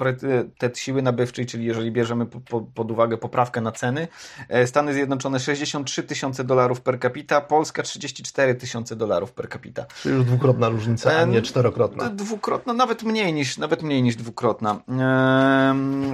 te 0.58 0.70
siły 0.74 1.02
nabywczej, 1.02 1.46
czyli 1.46 1.64
jeżeli 1.64 1.92
bierzemy 1.92 2.26
pod 2.74 2.90
uwagę 2.90 3.16
poprawkę 3.16 3.60
na 3.60 3.72
ceny. 3.72 4.08
E, 4.48 4.66
Stany 4.66 4.94
Zjednoczone 4.94 5.40
63 5.40 6.02
tysiące 6.02 6.44
dolarów 6.44 6.80
per 6.80 7.00
capita, 7.00 7.40
Polska 7.40 7.82
34 7.82 8.54
tysiące 8.54 8.96
dolarów 8.96 9.32
per 9.32 9.48
capita. 9.48 9.86
Czyli 10.02 10.14
już 10.14 10.24
dwukrotna 10.24 10.68
różnica, 10.68 11.16
a 11.16 11.24
nie 11.24 11.42
czterokrotna. 11.42 12.10
Dwukrotna, 12.10 12.72
nawet 12.72 13.02
mniej 13.02 13.32
niż, 13.32 13.58
nawet 13.58 13.82
mniej 13.82 14.02
niż 14.02 14.16
dwukrotna. 14.16 14.80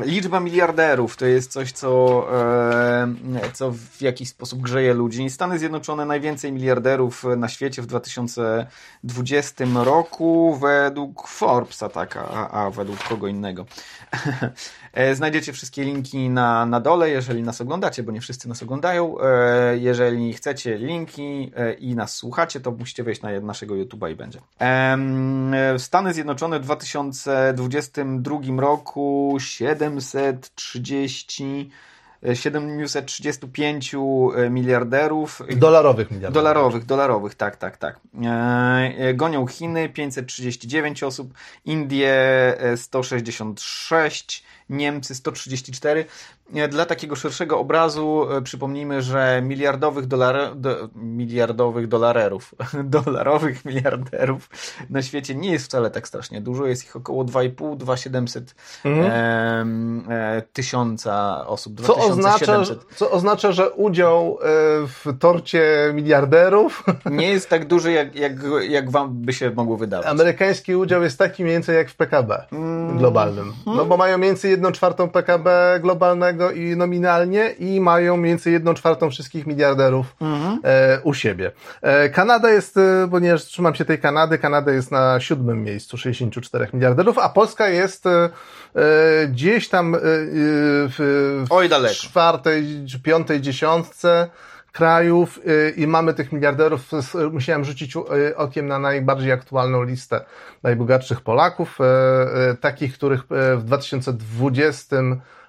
Liczba 0.04 0.40
miliarderów 0.40 1.16
to 1.16 1.26
jest 1.26 1.52
coś, 1.52 1.72
co, 1.72 2.26
co 3.52 3.72
w 3.72 4.02
jakiś 4.02 4.28
sposób 4.28 4.60
grzeje 4.60 4.94
ludzi. 4.94 5.30
Stany 5.30 5.58
Zjednoczone 5.58 6.04
najwięcej 6.06 6.52
miliarderów 6.52 7.24
na 7.36 7.48
świecie 7.48 7.82
w 7.82 7.86
2020 7.86 9.64
roku 9.84 10.58
według 10.66 11.28
Forbesa, 11.28 11.88
tak, 11.88 12.16
a, 12.16 12.50
a 12.50 12.70
według 12.70 13.08
kogo 13.08 13.28
innego. 13.28 13.66
E, 14.92 15.14
znajdziecie 15.14 15.52
wszystkie 15.52 15.84
linki 15.84 16.30
na, 16.30 16.66
na 16.66 16.80
dole, 16.80 17.10
jeżeli 17.10 17.42
nas 17.42 17.60
oglądacie, 17.60 18.02
bo 18.02 18.12
nie 18.12 18.20
wszyscy 18.20 18.48
nas 18.48 18.62
oglądają. 18.62 19.20
E, 19.20 19.78
jeżeli 19.78 20.32
chcecie 20.32 20.78
linki 20.78 21.52
e, 21.56 21.72
i 21.72 21.94
nas 21.94 22.16
słuchacie, 22.16 22.60
to 22.60 22.70
musicie 22.70 23.02
wejść 23.02 23.22
na 23.22 23.40
naszego 23.40 23.74
YouTube'a 23.74 24.12
i 24.12 24.14
będzie. 24.14 24.40
Stany 25.78 26.14
Zjednoczone 26.14 26.60
w 26.60 26.62
2022 26.62 28.60
roku 28.60 29.36
730 29.40 31.70
735 32.34 33.94
miliarderów. 34.50 35.42
Dolarowych 35.56 36.10
miliarderów. 36.10 36.34
Dolarowych, 36.34 36.84
dolarowych, 36.84 37.34
tak, 37.34 37.56
tak, 37.56 37.76
tak. 37.76 38.00
Gonią 39.14 39.46
Chiny 39.46 39.88
539 39.88 41.02
osób, 41.02 41.34
Indie 41.64 42.14
166, 42.76 44.44
Niemcy 44.68 45.14
134. 45.14 46.04
E, 46.54 46.68
dla 46.68 46.86
takiego 46.86 47.16
szerszego 47.16 47.58
obrazu 47.58 48.26
e, 48.30 48.42
przypomnijmy, 48.42 49.02
że 49.02 49.42
miliardowych, 49.42 50.06
dolar, 50.06 50.56
do, 50.56 50.88
miliardowych 50.94 51.86
dolarerów, 51.88 52.54
dolarowych 52.84 53.64
miliarderów 53.64 54.50
na 54.90 55.02
świecie 55.02 55.34
nie 55.34 55.52
jest 55.52 55.64
wcale 55.64 55.90
tak 55.90 56.08
strasznie 56.08 56.40
dużo. 56.40 56.66
Jest 56.66 56.84
ich 56.84 56.96
około 56.96 57.24
2,5, 57.24 57.76
2,700 57.76 58.54
mhm. 58.84 60.04
e, 60.10 60.42
tysiąca 60.52 61.46
osób. 61.46 61.86
Co 61.86 61.96
oznacza, 61.96 62.62
co 62.96 63.10
oznacza, 63.10 63.52
że 63.52 63.70
udział 63.70 64.38
w 64.86 65.04
torcie 65.18 65.90
miliarderów 65.94 66.84
nie 67.10 67.28
jest 67.28 67.48
tak 67.48 67.66
duży, 67.66 67.92
jak, 67.92 68.14
jak, 68.16 68.32
jak 68.68 68.90
wam 68.90 69.14
by 69.14 69.32
się 69.32 69.50
mogło 69.50 69.76
wydawać. 69.76 70.06
Amerykański 70.06 70.76
udział 70.76 71.02
jest 71.02 71.18
taki 71.18 71.42
mniej 71.42 71.54
więcej 71.54 71.76
jak 71.76 71.90
w 71.90 71.96
PKB 71.96 72.46
mm. 72.52 72.98
globalnym. 72.98 73.52
No 73.66 73.84
bo 73.84 73.96
mają 73.96 74.18
mniej 74.18 74.30
1 74.56 74.72
czwartą 74.72 75.08
PKB 75.08 75.78
globalnego 75.82 76.50
i 76.50 76.76
nominalnie 76.76 77.48
i 77.58 77.80
mają 77.80 78.16
mniej 78.16 78.32
więcej 78.32 78.52
1 78.52 78.74
czwartą 78.74 79.10
wszystkich 79.10 79.46
miliarderów 79.46 80.16
mhm. 80.20 80.58
e, 80.64 81.00
u 81.02 81.14
siebie. 81.14 81.52
E, 81.82 82.08
Kanada 82.08 82.50
jest, 82.50 82.76
e, 82.76 83.08
ponieważ 83.10 83.44
trzymam 83.44 83.74
się 83.74 83.84
tej 83.84 83.98
Kanady, 83.98 84.38
Kanada 84.38 84.72
jest 84.72 84.90
na 84.90 85.20
siódmym 85.20 85.64
miejscu 85.64 85.98
64 85.98 86.68
miliarderów, 86.72 87.18
a 87.18 87.28
Polska 87.28 87.68
jest 87.68 88.06
e, 88.06 88.10
e 88.74 89.28
gdzieś 89.28 89.68
tam 89.68 89.94
e, 89.94 89.98
w, 90.00 91.44
w 91.48 91.52
Oj, 91.52 91.68
czwartej 91.94 92.86
piątej 93.02 93.40
dziesiątce 93.40 94.28
krajów 94.76 95.38
y, 95.38 95.74
i 95.76 95.86
mamy 95.86 96.14
tych 96.14 96.32
miliarderów. 96.32 96.80
Musiałem 97.32 97.64
rzucić 97.64 97.96
y, 97.96 98.36
okiem 98.36 98.66
na 98.66 98.78
najbardziej 98.78 99.32
aktualną 99.32 99.82
listę 99.82 100.20
najbogatszych 100.62 101.20
Polaków, 101.20 101.78
y, 102.52 102.56
takich, 102.56 102.94
których 102.94 103.22
w 103.56 103.62
2020 103.64 104.96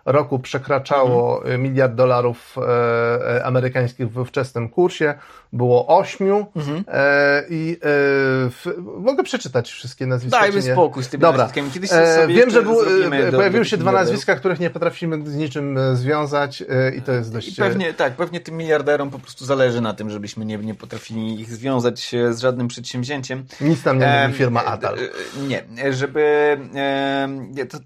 roku 0.07 0.39
przekraczało 0.39 1.37
mhm. 1.41 1.61
miliard 1.61 1.95
dolarów 1.95 2.55
e, 2.57 3.35
e, 3.35 3.45
amerykańskich 3.45 4.11
w 4.11 4.25
wczesnym 4.25 4.69
kursie. 4.69 5.13
Było 5.53 5.97
ośmiu 5.97 6.45
mhm. 6.55 6.83
e, 6.87 7.43
i 7.49 7.77
e, 8.65 8.79
mogę 8.99 9.23
przeczytać 9.23 9.71
wszystkie 9.71 10.05
nazwiska. 10.05 10.39
Dajmy 10.39 10.61
spokój 10.61 11.03
z 11.03 11.09
tymi 11.09 11.21
Dobra. 11.21 11.43
nazwiskami. 11.43 11.71
Kiedyś 11.71 11.89
e, 11.93 12.27
wiem, 12.27 12.49
że 12.49 12.61
był, 12.61 12.81
e, 13.11 13.31
pojawiły 13.31 13.65
się 13.65 13.77
dwa 13.77 13.91
nazwiska, 13.91 14.35
których 14.35 14.59
nie 14.59 14.69
potrafimy 14.69 15.29
z 15.29 15.35
niczym 15.35 15.79
związać 15.93 16.63
i 16.97 17.01
to 17.01 17.11
jest 17.11 17.33
dość... 17.33 17.47
I 17.47 17.55
pewnie, 17.55 17.93
tak, 17.93 18.15
pewnie 18.15 18.39
tym 18.39 18.57
miliarderom 18.57 19.09
po 19.09 19.19
prostu 19.19 19.45
zależy 19.45 19.81
na 19.81 19.93
tym, 19.93 20.09
żebyśmy 20.09 20.45
nie, 20.45 20.57
nie 20.57 20.75
potrafili 20.75 21.41
ich 21.41 21.49
związać 21.49 22.15
z 22.31 22.39
żadnym 22.39 22.67
przedsięwzięciem. 22.67 23.45
Nic 23.61 23.85
nam 23.85 23.99
nie 23.99 24.23
mówi 24.27 24.37
firma 24.37 24.65
Atal. 24.65 24.97
Nie, 25.47 25.93
żeby 25.93 26.57
to, 27.69 27.77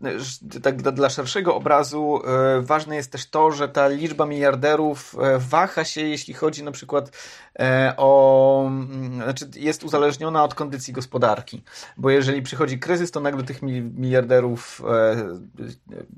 tak 0.61 0.81
dla 0.81 1.09
szerszego 1.09 1.55
obrazu 1.55 2.10
e, 2.17 2.61
ważne 2.61 2.95
jest 2.95 3.11
też 3.11 3.29
to, 3.29 3.51
że 3.51 3.69
ta 3.69 3.87
liczba 3.87 4.25
miliarderów 4.25 5.15
e, 5.21 5.39
waha 5.39 5.83
się, 5.83 6.01
jeśli 6.01 6.33
chodzi 6.33 6.63
na 6.63 6.71
przykład 6.71 7.11
e, 7.59 7.93
o, 7.97 8.63
mm, 8.67 9.15
znaczy 9.15 9.49
jest 9.55 9.83
uzależniona 9.83 10.43
od 10.43 10.55
kondycji 10.55 10.93
gospodarki, 10.93 11.63
bo 11.97 12.09
jeżeli 12.09 12.41
przychodzi 12.41 12.79
kryzys, 12.79 13.11
to 13.11 13.19
nagle 13.19 13.43
tych 13.43 13.61
miliarderów, 13.61 14.81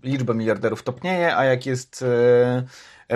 liczba 0.03 0.33
miliarderów 0.33 0.83
topnieje, 0.83 1.37
a 1.37 1.45
jak 1.45 1.65
jest 1.65 2.05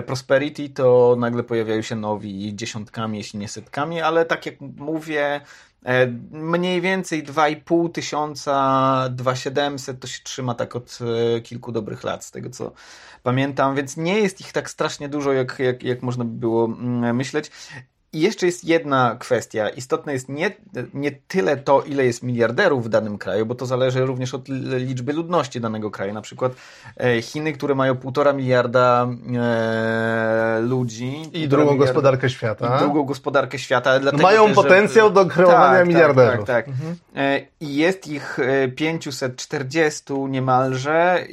Prosperity, 0.06 0.70
to 0.70 1.16
nagle 1.20 1.44
pojawiają 1.44 1.82
się 1.82 1.96
nowi 1.96 2.56
dziesiątkami, 2.56 3.18
jeśli 3.18 3.40
nie 3.40 3.48
setkami, 3.48 4.02
ale 4.02 4.26
tak 4.26 4.46
jak 4.46 4.62
mówię, 4.62 5.42
mniej 6.32 6.82
więcej 6.82 7.24
2,5 7.24 7.92
tysiąca, 7.92 9.10
2,700 9.12 10.00
to 10.00 10.08
się 10.08 10.24
trzyma 10.24 10.54
tak 10.54 10.76
od 10.76 11.00
e, 11.38 11.42
kilku 11.42 11.72
dobrych 11.72 12.04
lat, 12.04 12.26
z 12.26 12.32
tego 12.32 12.50
co 12.50 12.72
pamiętam, 13.24 13.76
więc 13.76 13.98
nie 13.98 14.20
jest 14.20 14.42
ich 14.42 14.52
tak 14.52 14.70
strasznie 14.70 15.10
dużo, 15.10 15.34
jak, 15.34 15.60
jak, 15.60 15.84
jak 15.84 16.02
można 16.02 16.26
by 16.26 16.32
było 16.32 16.66
mm, 16.66 17.16
myśleć. 17.16 17.52
I 18.18 18.20
jeszcze 18.20 18.46
jest 18.46 18.64
jedna 18.66 19.16
kwestia. 19.20 19.70
Istotne 19.70 20.14
jest 20.14 20.30
nie, 20.30 20.52
nie 20.94 21.12
tyle 21.12 21.58
to, 21.58 21.82
ile 21.82 22.06
jest 22.06 22.24
miliarderów 22.24 22.86
w 22.86 22.90
danym 22.90 23.18
kraju, 23.18 23.46
bo 23.46 23.56
to 23.56 23.66
zależy 23.66 24.06
również 24.06 24.34
od 24.34 24.48
liczby 24.78 25.14
ludności 25.14 25.62
danego 25.62 25.92
kraju. 25.92 26.14
Na 26.14 26.22
przykład 26.22 26.52
e, 26.98 27.22
Chiny, 27.22 27.54
które 27.54 27.76
mają 27.76 27.96
półtora 27.96 28.34
miliarda 28.34 29.08
e, 29.38 30.60
ludzi. 30.62 31.22
I 31.34 31.48
drugą 31.48 31.64
miliarda, 31.64 31.86
gospodarkę 31.86 32.30
świata. 32.30 32.76
I 32.76 32.80
drugą 32.80 33.04
gospodarkę 33.04 33.60
świata. 33.60 34.00
Dlatego 34.00 34.24
mają 34.24 34.46
też, 34.46 34.56
potencjał 34.56 35.08
że, 35.08 35.14
do 35.14 35.26
kreowania 35.26 35.70
tak, 35.70 35.78
tak 35.78 35.88
miliarderów. 35.88 36.46
Tak, 36.46 36.66
tak. 36.66 36.66
tak. 36.66 36.68
Mhm. 36.68 36.96
E, 37.16 37.42
I 37.62 37.76
jest 37.76 38.08
ich 38.08 38.38
540 38.76 40.14
niemalże 40.14 41.26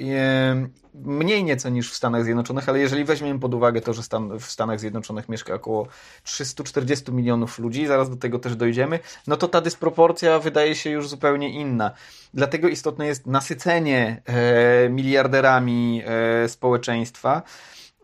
mniej 0.95 1.45
nieco 1.45 1.69
niż 1.69 1.93
w 1.93 1.95
Stanach 1.95 2.25
Zjednoczonych, 2.25 2.69
ale 2.69 2.79
jeżeli 2.79 3.05
weźmiemy 3.05 3.41
pod 3.41 3.55
uwagę 3.55 3.81
to, 3.81 3.95
że 3.95 4.03
Stan, 4.03 4.39
w 4.39 4.45
Stanach 4.45 4.81
Zjednoczonych 4.81 5.29
mieszka 5.29 5.55
około 5.55 5.89
340 6.23 7.13
milionów 7.13 7.59
ludzi, 7.59 7.87
zaraz 7.87 8.11
do 8.11 8.17
tego 8.17 8.39
też 8.39 8.57
dojdziemy, 8.57 8.99
no 9.27 9.37
to 9.37 9.49
ta 9.49 9.61
dysproporcja 9.61 10.39
wydaje 10.39 10.75
się 10.75 10.91
już 10.91 11.09
zupełnie 11.09 11.51
inna. 11.51 11.91
Dlatego 12.35 12.69
istotne 12.69 13.07
jest 13.07 13.27
nasycenie 13.27 14.23
e, 14.27 14.89
miliarderami 14.89 16.03
e, 16.07 16.49
społeczeństwa. 16.49 17.43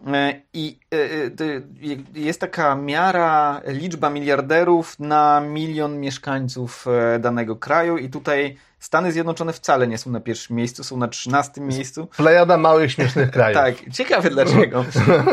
E, 0.07 0.41
I 0.55 0.79
e, 0.95 0.97
e, 0.97 2.21
jest 2.21 2.41
taka 2.41 2.75
miara, 2.75 3.61
liczba 3.67 4.11
miliarderów 4.11 4.99
na 4.99 5.41
milion 5.41 6.01
mieszkańców 6.01 6.87
danego 7.21 7.57
kraju, 7.57 7.99
i 7.99 8.09
tutaj 8.09 8.57
Stany 8.81 9.13
Zjednoczone 9.13 9.53
wcale 9.53 9.87
nie 9.87 9.99
są 9.99 10.11
na 10.11 10.21
pierwszym 10.21 10.57
miejscu, 10.57 10.85
są 10.85 10.97
na 10.97 11.09
trzynastym 11.09 11.67
miejscu. 11.67 12.07
Plejada 12.17 12.57
małych, 12.57 12.93
śmiesznych 12.93 13.31
krajów. 13.37 13.59
tak, 13.63 13.75
ciekawe 13.93 14.31
dlaczego. 14.31 14.85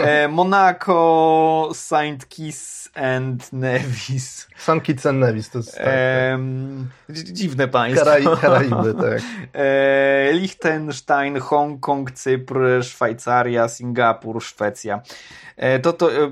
E, 0.03 0.27
Monaco, 0.27 1.69
Saint 1.73 2.29
Kitts 2.29 2.89
and 2.95 3.53
Nevis. 3.53 4.47
Saint 4.57 4.83
Kitts 4.83 5.05
and 5.05 5.19
Nevis 5.19 5.49
to 5.49 5.59
jest... 5.59 5.75
Tak, 5.77 5.85
e, 5.87 6.39
dziwne 7.09 7.67
państwo. 7.67 8.05
Karai 8.05 8.25
Karaiby, 8.41 8.93
tak. 8.93 9.21
E, 9.53 10.31
Liechtenstein, 10.33 11.39
Hongkong, 11.39 12.11
Cypr, 12.11 12.59
Szwajcaria, 12.83 13.67
Singapur, 13.67 14.43
Szwecja. 14.43 15.01
E, 15.57 15.79
to 15.79 15.93
to 15.93 16.11
e, 16.13 16.31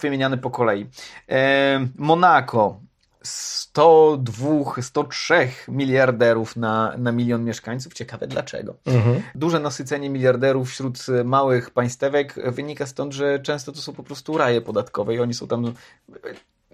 wymieniane 0.00 0.38
po 0.38 0.50
kolei. 0.50 0.86
E, 1.28 1.86
Monako, 1.98 2.80
102, 3.26 4.82
103 4.82 5.48
miliarderów 5.68 6.56
na, 6.56 6.94
na 6.98 7.12
milion 7.12 7.44
mieszkańców. 7.44 7.94
Ciekawe 7.94 8.26
dlaczego. 8.26 8.74
Mhm. 8.86 9.22
Duże 9.34 9.60
nasycenie 9.60 10.10
miliarderów 10.10 10.70
wśród 10.70 10.98
małych 11.24 11.70
państewek 11.70 12.34
wynika 12.52 12.86
stąd, 12.86 13.12
że 13.12 13.38
często 13.38 13.72
to 13.72 13.78
są 13.78 13.92
po 13.92 14.02
prostu 14.02 14.38
raje 14.38 14.60
podatkowe 14.60 15.14
i 15.14 15.20
oni 15.20 15.34
są 15.34 15.46
tam 15.46 15.72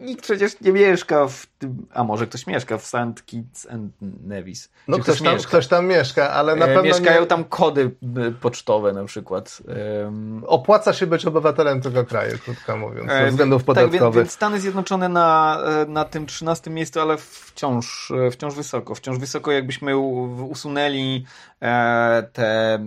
nikt 0.02 0.22
przecież 0.22 0.60
nie 0.60 0.72
mieszka 0.72 1.28
w 1.28 1.46
tym, 1.58 1.86
a 1.94 2.04
może 2.04 2.26
ktoś 2.26 2.46
mieszka 2.46 2.78
w 2.78 2.86
St. 2.86 3.26
Kitts 3.26 3.66
and 3.70 3.92
Nevis. 4.24 4.70
No 4.88 4.98
ktoś, 4.98 5.16
ktoś, 5.16 5.28
tam, 5.28 5.38
ktoś 5.38 5.66
tam 5.66 5.86
mieszka, 5.86 6.30
ale 6.30 6.56
na 6.56 6.66
e, 6.66 6.68
pewno 6.68 6.82
Mieszkają 6.82 7.20
nie... 7.20 7.26
tam 7.26 7.44
kody 7.44 7.90
e, 8.16 8.30
pocztowe 8.30 8.92
na 8.92 9.04
przykład. 9.04 9.62
Opłaca 10.46 10.92
się 10.92 11.06
być 11.06 11.26
obywatelem 11.26 11.80
tego 11.80 12.04
kraju, 12.04 12.38
krótko 12.44 12.76
mówiąc, 12.76 13.08
ze 13.08 13.18
e, 13.18 13.30
względów 13.30 13.64
podatkowych. 13.64 14.00
Tak, 14.00 14.02
więc, 14.02 14.16
więc 14.16 14.32
Stany 14.32 14.60
Zjednoczone 14.60 15.08
na, 15.08 15.58
na 15.88 16.04
tym 16.04 16.26
13 16.26 16.70
miejscu, 16.70 17.00
ale 17.00 17.16
wciąż, 17.16 18.12
wciąż 18.32 18.54
wysoko. 18.54 18.94
Wciąż 18.94 19.18
wysoko, 19.18 19.52
jakbyśmy 19.52 19.96
usunęli 20.48 21.24
te, 22.32 22.78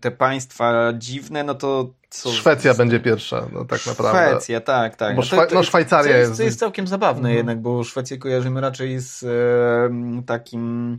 te 0.00 0.10
państwa 0.10 0.92
dziwne, 0.98 1.44
no 1.44 1.54
to 1.54 1.88
co 2.12 2.32
Szwecja 2.32 2.74
będzie 2.74 3.00
pierwsza, 3.00 3.46
no 3.52 3.64
tak 3.64 3.86
naprawdę. 3.86 4.30
Szwecja, 4.30 4.60
tak, 4.60 4.96
tak. 4.96 5.16
Bo 5.16 5.22
Szwa 5.22 5.46
no 5.54 5.62
Szwajcaria 5.62 6.16
jest... 6.16 6.36
To 6.36 6.42
jest 6.42 6.58
całkiem 6.58 6.86
zabawne 6.86 7.28
mhm. 7.28 7.36
jednak, 7.36 7.60
bo 7.60 7.84
Szwecję 7.84 8.18
kojarzymy 8.18 8.60
raczej 8.60 8.98
z 8.98 9.22
e, 9.22 10.22
takim 10.26 10.98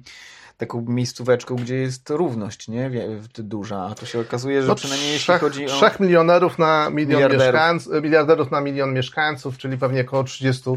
taką 0.58 0.86
miejscóweczką, 0.88 1.56
gdzie 1.56 1.76
jest 1.76 2.10
równość, 2.10 2.68
nie? 2.68 2.92
Duża, 3.38 3.88
a 3.92 3.96
tu 3.96 4.06
się 4.06 4.20
okazuje, 4.20 4.62
że 4.62 4.68
no, 4.68 4.76
przynajmniej 4.76 5.12
jeśli 5.12 5.24
trzech, 5.24 5.42
chodzi 5.42 5.66
o... 5.66 5.70
Trzech 5.70 6.00
milionerów 6.00 6.60
na 6.60 6.90
milion 6.90 7.32
mieszkańców, 7.32 7.94
miliarderów 8.04 8.52
na 8.52 8.62
milion 8.62 8.94
mieszkańców, 8.94 9.58
czyli 9.58 9.78
pewnie 9.78 10.02
około 10.02 10.24
30, 10.24 10.70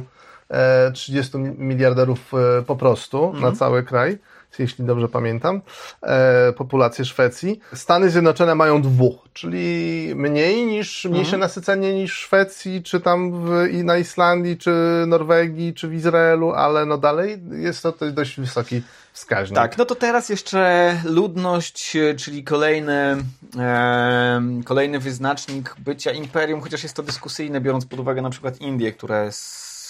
30 0.94 1.36
e, 1.36 1.40
miliarderów 1.40 2.34
e, 2.34 2.62
po 2.62 2.76
prostu 2.76 3.24
mhm. 3.24 3.44
na 3.44 3.52
cały 3.52 3.82
kraj 3.82 4.18
jeśli 4.58 4.84
dobrze 4.84 5.08
pamiętam, 5.08 5.60
e, 6.02 6.52
populację 6.52 7.04
Szwecji. 7.04 7.60
Stany 7.74 8.10
Zjednoczone 8.10 8.54
mają 8.54 8.82
dwóch, 8.82 9.28
czyli 9.32 10.12
mniej 10.14 10.66
niż, 10.66 11.04
mniejsze 11.04 11.36
mhm. 11.36 11.40
nasycenie 11.40 11.94
niż 11.94 12.12
Szwecji, 12.12 12.82
czy 12.82 13.00
tam 13.00 13.32
w, 13.32 13.68
i 13.72 13.84
na 13.84 13.96
Islandii, 13.96 14.58
czy 14.58 15.04
Norwegii, 15.06 15.74
czy 15.74 15.88
w 15.88 15.94
Izraelu, 15.94 16.52
ale 16.52 16.86
no 16.86 16.98
dalej 16.98 17.38
jest 17.50 17.82
to 17.82 17.94
dość 18.12 18.40
wysoki 18.40 18.82
wskaźnik. 19.12 19.56
Tak, 19.56 19.78
no 19.78 19.84
to 19.84 19.94
teraz 19.94 20.28
jeszcze 20.28 20.94
ludność, 21.04 21.96
czyli 22.16 22.44
kolejny, 22.44 23.16
e, 23.58 24.42
kolejny 24.64 24.98
wyznacznik 24.98 25.74
bycia 25.78 26.10
imperium, 26.10 26.60
chociaż 26.60 26.82
jest 26.82 26.96
to 26.96 27.02
dyskusyjne, 27.02 27.60
biorąc 27.60 27.86
pod 27.86 28.00
uwagę 28.00 28.22
na 28.22 28.30
przykład 28.30 28.60
Indię, 28.60 28.92
która 28.92 29.24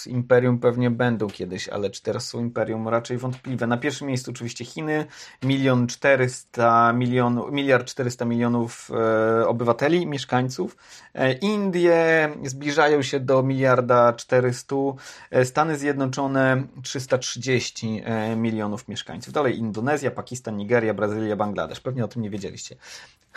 imperium 0.05 0.59
pewnie 0.59 0.91
będą 0.91 1.27
kiedyś, 1.27 1.69
ale 1.69 1.89
czy 1.89 2.03
teraz 2.03 2.27
są 2.27 2.39
imperium 2.39 2.87
raczej 2.87 3.17
wątpliwe. 3.17 3.67
Na 3.67 3.77
pierwszym 3.77 4.07
miejscu 4.07 4.31
oczywiście 4.31 4.65
Chiny, 4.65 5.05
milion 5.43 5.87
czterysta 5.87 6.93
milion, 6.93 7.41
miliard 7.51 7.87
czterysta 7.87 8.25
milionów 8.25 8.91
e, 8.91 9.47
obywateli, 9.47 10.07
mieszkańców. 10.07 10.77
E, 11.13 11.33
Indie 11.33 12.29
zbliżają 12.43 13.01
się 13.01 13.19
do 13.19 13.43
miliarda 13.43 14.13
czterystu, 14.13 14.97
e, 15.31 15.45
Stany 15.45 15.77
Zjednoczone 15.77 16.63
330 16.83 18.01
e, 18.05 18.35
milionów 18.35 18.87
mieszkańców. 18.87 19.33
Dalej 19.33 19.57
Indonezja, 19.57 20.11
Pakistan, 20.11 20.57
Nigeria, 20.57 20.93
Brazylia, 20.93 21.35
Bangladesz. 21.35 21.79
Pewnie 21.79 22.05
o 22.05 22.07
tym 22.07 22.21
nie 22.21 22.29
wiedzieliście. 22.29 22.75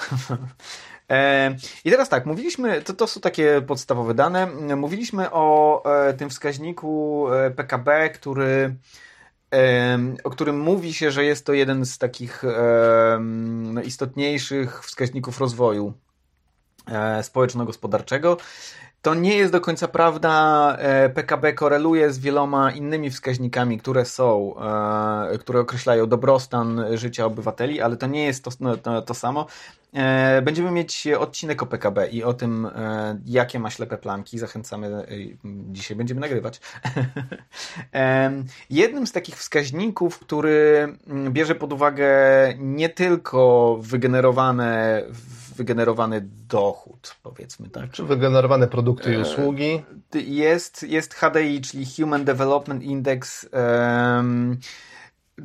E, 1.11 1.57
I 1.85 1.90
teraz 1.90 2.09
tak, 2.09 2.26
mówiliśmy, 2.26 2.83
to, 2.83 2.93
to 2.93 3.07
są 3.07 3.21
takie 3.21 3.62
podstawowe 3.67 4.14
dane, 4.14 4.47
mówiliśmy 4.76 5.31
o 5.31 5.83
e, 5.85 6.14
tym 6.14 6.31
wskaźniku 6.31 7.26
e, 7.33 7.50
PKB, 7.50 8.11
który 8.11 8.75
o 10.25 10.31
którym 10.31 10.61
mówi 10.61 10.95
się, 10.95 11.11
że 11.11 11.25
jest 11.25 11.47
to 11.47 11.52
jeden 11.52 11.87
z 11.87 11.99
takich 11.99 12.43
istotniejszych 13.85 14.85
wskaźników 14.85 15.40
rozwoju 15.40 15.93
społeczno-gospodarczego. 17.23 18.37
To 19.02 19.14
nie 19.14 19.37
jest 19.37 19.52
do 19.52 19.61
końca 19.61 19.88
prawda. 19.88 20.76
PKB 21.14 21.52
koreluje 21.52 22.12
z 22.12 22.19
wieloma 22.19 22.71
innymi 22.71 23.11
wskaźnikami, 23.11 23.79
które 23.79 24.05
są, 24.05 24.55
które 25.40 25.61
określają 25.61 26.07
dobrostan 26.07 26.85
życia 26.95 27.25
obywateli, 27.25 27.81
ale 27.81 27.97
to 27.97 28.07
nie 28.07 28.25
jest 28.25 28.45
to, 28.45 28.50
no, 28.61 28.76
to, 28.76 29.02
to 29.02 29.14
samo. 29.14 29.47
E, 29.94 30.42
będziemy 30.42 30.70
mieć 30.70 31.06
odcinek 31.06 31.62
o 31.62 31.66
PKB 31.66 32.09
i 32.09 32.25
o 32.25 32.35
tym, 32.35 32.66
e, 32.66 33.18
jakie 33.26 33.59
ma 33.59 33.70
ślepe 33.70 33.99
plamki. 33.99 34.38
Zachęcamy, 34.38 34.87
e, 34.87 35.07
dzisiaj 35.44 35.96
będziemy 35.96 36.20
nagrywać. 36.20 36.61
Jednym 38.70 39.07
z 39.07 39.12
takich 39.12 39.37
wskaźników, 39.37 40.18
który 40.18 40.88
mm, 41.07 41.33
bierze 41.33 41.55
pod 41.55 41.72
uwagę 41.72 42.09
nie 42.59 42.88
tylko 42.88 43.76
wygenerowane, 43.81 45.03
wygenerowany 45.57 46.29
dochód, 46.48 47.16
powiedzmy 47.22 47.68
tak. 47.68 47.90
Czy 47.90 48.05
wygenerowane 48.05 48.68
produkty 48.68 49.14
i 49.14 49.16
usługi. 49.16 49.83
Jest, 50.14 50.83
jest 50.83 51.14
HDI, 51.14 51.61
czyli 51.61 51.87
Human 51.96 52.24
Development 52.24 52.83
Index 52.83 53.48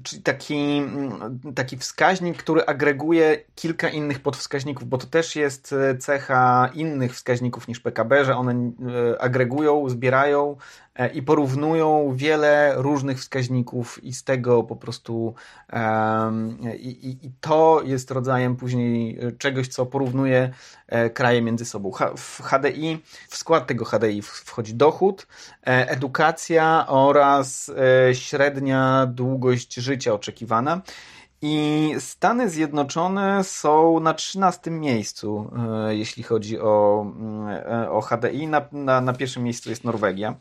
czyli 0.04 0.22
taki, 0.22 0.78
mm, 0.78 1.40
taki 1.56 1.78
wskaźnik, 1.78 2.38
który 2.38 2.66
agreguje 2.66 3.38
kilka 3.56 3.90
innych 3.90 4.20
podwskaźników, 4.20 4.88
bo 4.88 4.98
to 4.98 5.08
też 5.08 5.36
jest 5.36 5.74
e, 5.74 5.98
cecha 5.98 6.70
innych 6.74 7.14
wskaźników 7.14 7.68
niż 7.68 7.80
PKB, 7.80 8.26
że 8.26 8.36
one 8.36 8.54
e, 8.54 9.22
agregują, 9.22 9.90
zbierają 9.90 10.58
i 11.14 11.22
porównują 11.22 12.14
wiele 12.16 12.74
różnych 12.76 13.20
wskaźników 13.20 14.04
i 14.04 14.14
z 14.14 14.24
tego 14.24 14.64
po 14.64 14.76
prostu 14.76 15.34
um, 15.74 16.58
i, 16.80 17.18
i, 17.24 17.32
to 17.42 17.82
jest 17.86 18.12
rodzajem 18.12 18.56
później 18.56 19.20
czegoś, 19.38 19.68
co 19.68 19.86
porównuje 19.86 20.50
e, 20.88 21.10
kraje 21.10 21.42
między 21.42 21.66
sobą. 21.66 21.92
W 22.18 22.42
HDI, 22.42 22.98
w 23.30 23.38
skład 23.38 23.68
tego 23.68 23.86
HDI 23.86 24.22
wchodzi 24.22 24.76
dochód, 24.76 25.28
e, 25.68 25.90
edukacja 25.90 26.86
oraz 26.88 27.72
średnia 28.14 29.08
długość 29.14 29.76
życia 29.76 30.14
oczekiwana. 30.14 30.82
I 31.48 31.96
Stany 32.00 32.50
Zjednoczone 32.50 33.44
są 33.44 34.00
na 34.00 34.14
13 34.14 34.72
miejscu, 34.72 35.52
e, 35.88 35.96
jeśli 35.96 36.24
chodzi 36.24 36.60
o, 36.60 37.06
e, 37.50 37.90
o 37.92 38.02
HDI. 38.02 38.48
Na, 38.48 38.62
na, 38.72 39.02
na 39.02 39.14
pierwszym 39.14 39.44
miejscu 39.44 39.70
jest 39.70 39.84
Norwegia, 39.84 40.36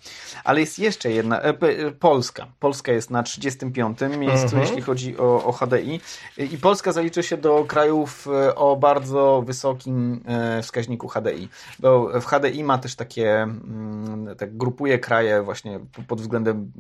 ale 0.45 0.61
jest 0.61 0.79
jeszcze 0.79 1.11
jedna, 1.11 1.41
e, 1.41 1.55
Polska. 1.93 2.47
Polska 2.61 2.93
jest 2.93 3.11
na 3.11 3.23
35 3.23 3.99
miejscu, 4.19 4.45
mhm. 4.45 4.63
jeśli 4.63 4.83
chodzi 4.83 5.19
o, 5.19 5.45
o 5.45 5.53
HDI. 5.53 6.01
I 6.39 6.59
Polska 6.59 6.93
zaliczy 6.93 7.23
się 7.23 7.37
do 7.37 7.65
krajów 7.65 8.29
o 8.57 8.77
bardzo 8.77 9.43
wysokim 9.47 10.25
wskaźniku 10.63 11.09
HDI. 11.09 11.49
Bo 11.79 12.21
w 12.21 12.25
HDI 12.27 12.65
ma 12.65 12.79
też 12.79 12.95
takie, 12.95 13.43
mm, 13.43 14.37
tak 14.39 14.57
grupuje 14.57 14.99
kraje 14.99 15.43
właśnie 15.43 15.81
pod 16.09 16.21
względem 16.21 16.73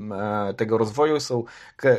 tego 0.57 0.79
rozwoju. 0.79 1.21
Są 1.21 1.45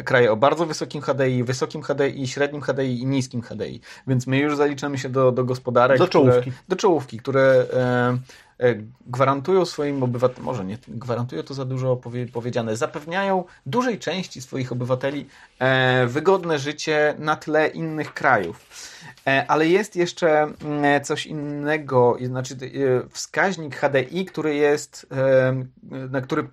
kraje 0.06 0.32
o 0.32 0.36
bardzo 0.36 0.66
wysokim 0.66 1.02
HDI, 1.02 1.44
wysokim 1.44 1.82
HDI 1.82 2.15
i 2.22 2.28
średnim 2.28 2.62
HDI 2.62 3.02
i 3.02 3.06
niskim 3.06 3.42
HDI. 3.42 3.82
Więc 4.08 4.28
my 4.28 4.38
już 4.38 4.56
zaliczamy 4.56 4.98
się 4.98 5.10
do, 5.10 5.32
do 5.32 5.44
gospodarek. 5.44 6.00
Do 6.00 6.08
czołówki. 6.08 6.42
Które, 6.42 6.56
do 6.68 6.76
czołówki, 6.76 7.18
które 7.18 7.66
e, 7.74 8.18
e, 8.60 8.76
gwarantują 9.08 9.66
swoim 9.66 10.04
obywatelom, 10.04 10.46
może 10.46 10.66
nie, 10.66 10.78
gwarantują 10.88 11.44
to 11.44 11.54
za 11.54 11.66
dużo 11.66 11.96
powie, 11.96 12.28
powiedziane, 12.28 12.78
zapewniają 12.78 13.44
dużej 13.66 14.00
części 14.00 14.42
swoich 14.42 14.72
obywateli 14.72 15.26
e, 15.60 16.08
wygodne 16.08 16.60
życie 16.60 17.16
na 17.20 17.36
tle 17.36 17.68
innych 17.68 18.14
krajów. 18.14 18.95
E, 19.28 19.46
ale 19.48 19.68
jest 19.68 19.96
jeszcze 19.96 20.42
mm, 20.42 21.04
coś 21.04 21.26
innego, 21.26 22.18
znaczy 22.26 22.56
e, 22.56 23.10
wskaźnik 23.10 23.76
HDI, 23.76 24.26
który 24.26 24.56
jest, 24.56 25.06
e, 25.12 25.66
na 26.10 26.22
który 26.22 26.48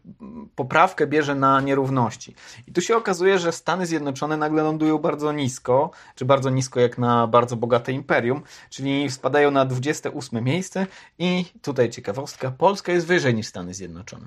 poprawkę 0.54 1.06
bierze 1.06 1.34
na 1.34 1.60
nierówności. 1.60 2.34
I 2.66 2.72
tu 2.72 2.80
się 2.80 2.96
okazuje, 2.96 3.38
że 3.38 3.52
Stany 3.52 3.86
Zjednoczone 3.86 4.36
nagle 4.36 4.62
lądują 4.62 4.98
bardzo 4.98 5.32
nisko, 5.32 5.90
czy 6.14 6.24
bardzo 6.24 6.50
nisko 6.50 6.80
jak 6.80 6.98
na 6.98 7.26
bardzo 7.26 7.56
bogate 7.56 7.92
imperium, 7.92 8.42
czyli 8.70 9.10
spadają 9.10 9.50
na 9.50 9.64
28 9.64 10.44
miejsce 10.44 10.86
i 11.18 11.44
tutaj 11.62 11.90
ciekawostka, 11.90 12.50
Polska 12.50 12.92
jest 12.92 13.06
wyżej 13.06 13.34
niż 13.34 13.46
Stany 13.46 13.74
Zjednoczone, 13.74 14.26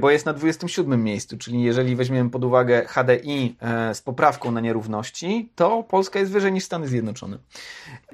bo 0.00 0.10
jest 0.10 0.26
na 0.26 0.32
27 0.32 1.04
miejscu, 1.04 1.38
czyli 1.38 1.62
jeżeli 1.62 1.96
weźmiemy 1.96 2.30
pod 2.30 2.44
uwagę 2.44 2.84
HDI 2.86 3.56
z 3.92 4.02
poprawką 4.02 4.50
na 4.50 4.60
nierówności, 4.60 5.48
to 5.54 5.82
Polska 5.82 6.18
jest 6.18 6.32
wyżej 6.32 6.52
niż 6.52 6.64
Stany 6.64 6.88
Zjednoczone. 6.88 7.29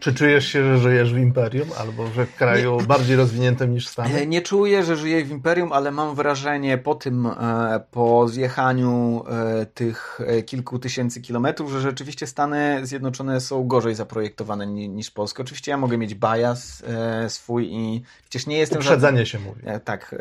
Czy 0.00 0.14
czujesz 0.14 0.46
się, 0.48 0.64
że 0.64 0.78
żyjesz 0.78 1.14
w 1.14 1.18
imperium 1.18 1.68
albo 1.78 2.06
że 2.06 2.26
w 2.26 2.36
kraju 2.36 2.80
nie, 2.80 2.86
bardziej 2.86 3.16
rozwiniętym 3.16 3.74
niż 3.74 3.88
Stany? 3.88 4.14
E, 4.14 4.26
nie 4.26 4.42
czuję, 4.42 4.84
że 4.84 4.96
żyję 4.96 5.24
w 5.24 5.30
imperium, 5.30 5.72
ale 5.72 5.90
mam 5.90 6.14
wrażenie 6.14 6.78
po 6.78 6.94
tym, 6.94 7.26
e, 7.26 7.80
po 7.90 8.28
zjechaniu 8.28 9.24
e, 9.28 9.66
tych 9.66 10.20
kilku 10.46 10.78
tysięcy 10.78 11.20
kilometrów, 11.20 11.70
że 11.70 11.80
rzeczywiście 11.80 12.26
Stany 12.26 12.80
Zjednoczone 12.82 13.40
są 13.40 13.68
gorzej 13.68 13.94
zaprojektowane 13.94 14.66
niż 14.66 15.10
Polska. 15.10 15.42
Oczywiście 15.42 15.70
ja 15.70 15.76
mogę 15.76 15.98
mieć 15.98 16.14
bias 16.14 16.82
swój 17.28 17.68
i 17.72 18.02
przecież 18.22 18.46
nie 18.46 18.58
jestem 18.58 18.78
Uprzedzenie 18.78 19.26
żadnym... 19.26 19.26
się 19.26 19.38
mówi. 19.38 19.62
Tak. 19.84 20.14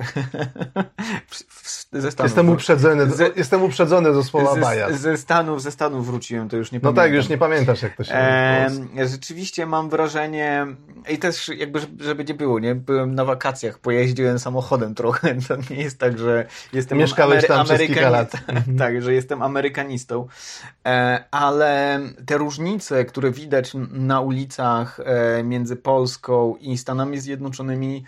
ze. 1.91 2.23
Jestem 2.23 2.49
uprzedzony, 2.49 3.11
ze, 3.11 3.29
jestem 3.35 3.63
uprzedzony 3.63 4.13
do 4.13 4.23
słowa 4.23 4.55
baja. 4.55 4.93
Ze 4.93 5.17
Stanów, 5.17 5.61
ze 5.61 5.71
Stanów 5.71 6.05
wróciłem, 6.05 6.49
to 6.49 6.57
już 6.57 6.71
nie 6.71 6.79
no 6.79 6.81
pamiętam. 6.81 7.03
No 7.03 7.09
tak, 7.09 7.13
już 7.13 7.29
nie 7.29 7.37
pamiętasz 7.37 7.81
jak 7.81 7.95
to 7.95 8.03
się 8.03 8.13
e, 8.13 8.69
Rzeczywiście 9.09 9.65
mam 9.65 9.89
wrażenie 9.89 10.67
i 11.09 11.17
też 11.17 11.47
jakby, 11.47 11.79
żeby 11.99 12.25
nie 12.25 12.33
było, 12.33 12.59
nie? 12.59 12.75
Byłem 12.75 13.15
na 13.15 13.25
wakacjach, 13.25 13.79
pojeździłem 13.79 14.39
samochodem 14.39 14.95
trochę, 14.95 15.35
to 15.47 15.55
nie 15.69 15.83
jest 15.83 15.99
tak, 15.99 16.19
że 16.19 16.47
jestem 16.73 16.97
Mieszkałeś 16.97 17.47
tam 17.47 17.65
przez 17.65 17.81
kilka 17.81 18.09
lat. 18.09 18.31
tak, 18.77 19.01
że 19.01 19.13
jestem 19.13 19.41
Amerykanistą, 19.41 20.27
e, 20.85 21.23
ale 21.31 21.99
te 22.25 22.37
różnice, 22.37 23.05
które 23.05 23.31
widać 23.31 23.71
na 23.91 24.21
ulicach 24.21 24.99
e, 24.99 25.43
między 25.43 25.75
Polską 25.75 26.55
i 26.55 26.77
Stanami 26.77 27.19
Zjednoczonymi 27.19 28.03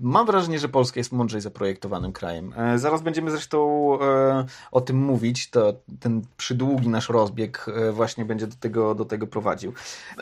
mam 0.00 0.26
wrażenie, 0.26 0.58
że 0.58 0.68
Polska 0.68 1.00
jest 1.00 1.12
mądrzej 1.12 1.40
zaprojektowanym 1.40 2.12
krajem. 2.12 2.52
E, 2.56 2.78
zaraz 2.78 3.02
będziemy 3.02 3.30
zresztą 3.30 3.58
e, 4.00 4.44
o 4.72 4.80
tym 4.80 4.96
mówić. 4.96 5.50
To 5.50 5.72
ten 6.00 6.22
przydługi 6.36 6.88
nasz 6.88 7.08
rozbieg 7.08 7.66
właśnie 7.92 8.24
będzie 8.24 8.46
do 8.46 8.56
tego, 8.56 8.94
do 8.94 9.04
tego 9.04 9.26
prowadził. 9.26 9.72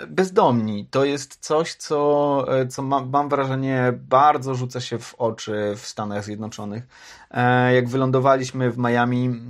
Bezdomni 0.09 0.87
to 0.91 1.05
jest 1.05 1.37
coś, 1.41 1.75
co, 1.75 2.47
co 2.69 2.83
mam, 2.83 3.11
mam 3.11 3.29
wrażenie 3.29 3.93
bardzo 4.09 4.55
rzuca 4.55 4.81
się 4.81 4.99
w 4.99 5.15
oczy 5.15 5.75
w 5.77 5.87
Stanach 5.87 6.25
Zjednoczonych. 6.25 6.87
Jak 7.75 7.89
wylądowaliśmy 7.89 8.71
w 8.71 8.79
Miami 8.79 9.41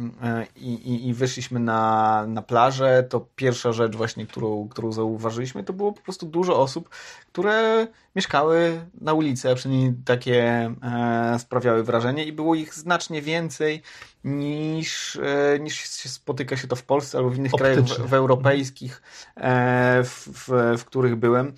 i, 0.57 0.75
i, 0.75 1.09
i 1.09 1.15
wyszliśmy 1.15 1.61
na, 1.61 2.25
na 2.29 2.43
plażę, 2.43 3.07
to 3.09 3.27
pierwsza 3.37 3.73
rzecz 3.73 3.97
właśnie, 3.97 4.27
którą, 4.27 4.69
którą 4.69 4.93
zauważyliśmy, 4.93 5.65
to 5.65 5.73
było 5.73 5.93
po 5.93 6.03
prostu 6.03 6.27
dużo 6.27 6.61
osób, 6.61 6.89
które 7.33 7.87
mieszkały 8.17 8.81
na 9.01 9.13
ulicy, 9.13 9.51
a 9.51 9.55
przynajmniej 9.57 9.95
takie 10.05 10.45
e, 10.83 11.39
sprawiały 11.39 11.85
wrażenie 11.85 12.25
i 12.25 12.33
było 12.33 12.55
ich 12.55 12.75
znacznie 12.75 13.23
więcej 13.23 13.83
niż, 14.25 15.17
e, 15.17 15.59
niż 15.59 15.89
spotyka 15.89 16.57
się 16.57 16.69
to 16.69 16.77
w 16.77 16.83
Polsce 16.83 17.19
albo 17.19 17.31
w 17.31 17.37
innych 17.37 17.53
krajach 17.53 17.79
w, 17.79 18.09
w 18.09 18.15
europejskich, 18.15 19.03
e, 19.37 20.03
w, 20.05 20.29
w, 20.29 20.79
w 20.79 20.85
których 20.85 21.17
byłem. 21.17 21.53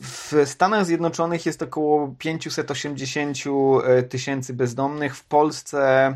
W 0.00 0.42
Stanach 0.44 0.86
Zjednoczonych 0.86 1.46
jest 1.46 1.62
około 1.62 2.14
580 2.18 3.36
e, 3.84 4.02
tysięcy 4.02 4.54
bezdomnych, 4.54 5.16
w 5.16 5.24
Polsce 5.24 6.14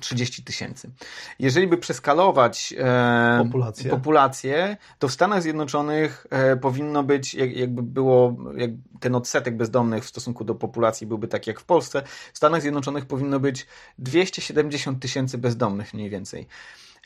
30 0.00 0.44
tysięcy. 0.44 0.90
Jeżeli 1.38 1.66
by 1.66 1.78
przeskalować 1.78 2.74
e, 2.78 3.40
populację. 3.44 3.90
populację, 3.90 4.76
to 4.98 5.08
w 5.08 5.12
Stanach 5.12 5.42
Zjednoczonych 5.42 6.26
e, 6.30 6.56
powinno 6.56 7.02
być, 7.02 7.34
jak, 7.34 7.56
jakby 7.56 7.82
było, 7.82 8.36
jak 8.56 8.70
ten 9.00 9.14
odsetek 9.14 9.56
bezdomnych 9.56 10.04
w 10.04 10.08
stosunku 10.08 10.44
do 10.44 10.54
populacji 10.54 11.06
byłby 11.06 11.28
taki 11.28 11.50
jak 11.50 11.60
w 11.60 11.64
Polsce, 11.64 12.02
w 12.32 12.36
Stanach 12.36 12.60
Zjednoczonych 12.60 13.06
powinno 13.06 13.40
być 13.40 13.66
270 13.98 15.00
tysięcy 15.02 15.38
bezdomnych 15.38 15.94
mniej 15.94 16.10
więcej 16.10 16.46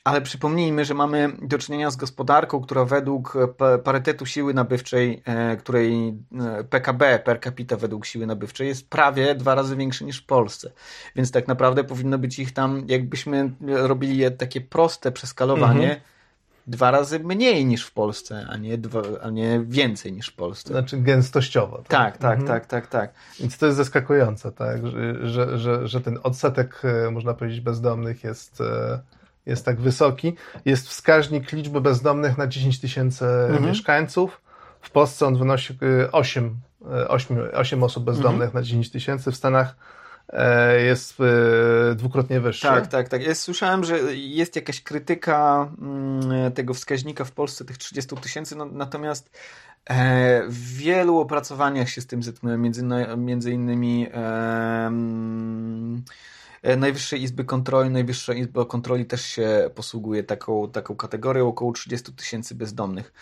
ale 0.06 0.20
przypomnijmy, 0.20 0.84
że 0.84 0.94
mamy 0.94 1.32
do 1.42 1.58
czynienia 1.58 1.90
z 1.90 1.96
gospodarką, 1.96 2.60
która 2.60 2.84
według 2.84 3.36
parytetu 3.84 4.26
siły 4.26 4.54
nabywczej, 4.54 5.22
e, 5.24 5.56
której 5.56 6.18
PKB 6.70 7.18
per 7.18 7.40
capita 7.40 7.76
według 7.76 8.06
siły 8.06 8.26
nabywczej 8.26 8.68
jest 8.68 8.90
prawie 8.90 9.34
dwa 9.34 9.54
razy 9.54 9.76
większy 9.76 10.04
niż 10.04 10.22
w 10.22 10.26
Polsce. 10.26 10.72
Więc 11.16 11.30
tak 11.30 11.48
naprawdę 11.48 11.84
powinno 11.84 12.18
być 12.18 12.38
ich 12.38 12.52
tam, 12.52 12.84
jakbyśmy 12.88 13.50
robili 13.60 14.32
takie 14.38 14.60
proste 14.60 15.12
przeskalowanie, 15.12 15.82
mhm. 15.82 16.00
dwa 16.66 16.90
razy 16.90 17.20
mniej 17.20 17.66
niż 17.66 17.86
w 17.86 17.92
Polsce, 17.92 18.46
a 18.48 18.56
nie, 18.56 18.78
dwa, 18.78 19.02
a 19.22 19.30
nie 19.30 19.60
więcej 19.68 20.12
niż 20.12 20.28
w 20.28 20.36
Polsce. 20.36 20.68
Znaczy 20.68 20.96
gęstościowo. 20.96 21.76
Tak, 21.76 21.88
tak, 21.88 22.18
tak, 22.18 22.40
mhm. 22.40 22.48
tak, 22.48 22.66
tak, 22.66 22.86
tak. 22.86 23.14
Więc 23.40 23.58
to 23.58 23.66
jest 23.66 23.78
zaskakujące, 23.78 24.52
tak, 24.52 24.86
że, 24.86 25.28
że, 25.28 25.58
że, 25.58 25.88
że 25.88 26.00
ten 26.00 26.18
odsetek, 26.22 26.82
e, 26.84 27.10
można 27.10 27.34
powiedzieć, 27.34 27.60
bezdomnych 27.60 28.24
jest 28.24 28.60
e, 28.60 29.00
jest 29.46 29.64
tak 29.64 29.80
wysoki. 29.80 30.36
Jest 30.64 30.88
wskaźnik 30.88 31.52
liczby 31.52 31.80
bezdomnych 31.80 32.38
na 32.38 32.46
10 32.46 32.80
tysięcy 32.80 33.24
mhm. 33.24 33.64
mieszkańców. 33.64 34.40
W 34.80 34.90
Polsce 34.90 35.26
on 35.26 35.38
wynosi 35.38 35.78
8, 36.12 36.56
8, 37.08 37.38
8 37.54 37.82
osób 37.82 38.04
bezdomnych 38.04 38.48
mhm. 38.48 38.54
na 38.54 38.62
10 38.62 38.90
tysięcy. 38.90 39.32
W 39.32 39.36
Stanach 39.36 39.76
e, 40.28 40.82
jest 40.82 41.18
e, 41.20 41.94
dwukrotnie 41.94 42.40
wyższy. 42.40 42.62
Tak, 42.62 42.86
tak, 42.86 43.08
tak. 43.08 43.22
Ja 43.22 43.34
słyszałem, 43.34 43.84
że 43.84 43.98
jest 44.14 44.56
jakaś 44.56 44.82
krytyka 44.82 45.68
mm, 45.80 46.52
tego 46.52 46.74
wskaźnika 46.74 47.24
w 47.24 47.32
Polsce, 47.32 47.64
tych 47.64 47.78
30 47.78 48.16
tysięcy, 48.16 48.56
no, 48.56 48.64
natomiast 48.64 49.30
e, 49.84 50.42
w 50.48 50.76
wielu 50.76 51.18
opracowaniach 51.18 51.88
się 51.88 52.00
z 52.00 52.06
tym 52.06 52.22
zetknąłem, 52.22 52.62
między, 52.62 52.84
między 53.16 53.52
innymi 53.52 54.06
Najwyższej 56.76 57.22
Izby 57.22 57.44
Kontroli, 57.44 57.90
Najwyższa 57.90 58.34
Izba 58.34 58.64
Kontroli 58.64 59.06
też 59.06 59.24
się 59.24 59.70
posługuje 59.74 60.22
taką, 60.24 60.70
taką 60.70 60.96
kategorią, 60.96 61.48
około 61.48 61.72
30 61.72 62.12
tysięcy 62.12 62.54
bezdomnych. 62.54 63.12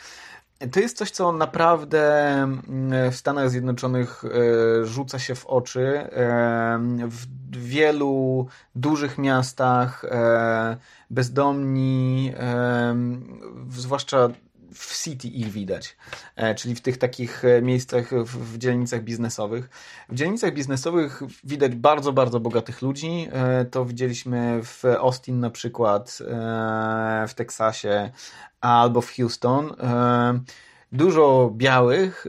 To 0.72 0.80
jest 0.80 0.96
coś, 0.96 1.10
co 1.10 1.32
naprawdę 1.32 2.32
mm, 2.32 3.12
w 3.12 3.16
Stanach 3.16 3.50
Zjednoczonych 3.50 4.24
e, 4.24 4.86
rzuca 4.86 5.18
się 5.18 5.34
w 5.34 5.46
oczy. 5.46 5.86
E, 5.86 6.78
w 7.08 7.26
wielu 7.50 8.46
dużych 8.74 9.18
miastach 9.18 10.04
bezdomni, 11.10 12.32
zwłaszcza 13.68 14.28
w 14.74 15.02
City 15.02 15.28
ich 15.28 15.48
widać, 15.48 15.96
e, 16.36 16.54
czyli 16.54 16.74
w 16.74 16.80
tych 16.80 16.98
takich 16.98 17.44
e, 17.44 17.62
miejscach, 17.62 18.10
w, 18.24 18.58
dzielnicach 18.58 19.02
biznesowych. 19.02 19.68
W 20.08 20.14
dzielnicach 20.14 20.54
biznesowych 20.54 21.22
widać 21.44 21.74
bardzo, 21.74 22.12
bardzo 22.12 22.40
bogatych 22.40 22.82
ludzi. 22.82 23.28
E, 23.32 23.64
to 23.64 23.84
widzieliśmy 23.84 24.60
w 24.64 24.84
Austin 24.84 25.40
na 25.40 25.50
przykład, 25.50 26.18
w 27.28 27.34
Teksasie 27.34 28.10
albo 28.60 29.00
w 29.00 29.12
Houston. 29.16 29.74
Dużo 30.92 31.52
białych, 31.56 32.26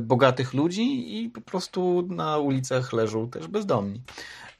bogatych 0.00 0.54
ludzi 0.54 1.16
i 1.24 1.30
po 1.30 1.40
prostu 1.40 2.06
na 2.10 2.38
ulicach 2.38 2.92
leżą 2.92 3.30
też 3.30 3.46
bezdomni. 3.48 4.02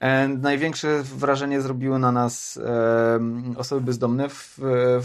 E, 0.01 0.29
największe 0.29 1.03
wrażenie 1.03 1.61
zrobiły 1.61 1.99
na 1.99 2.13
nas 2.13 2.57
e, 2.57 3.21
osoby 3.57 3.81
bezdomne 3.81 4.29
w, 4.29 4.59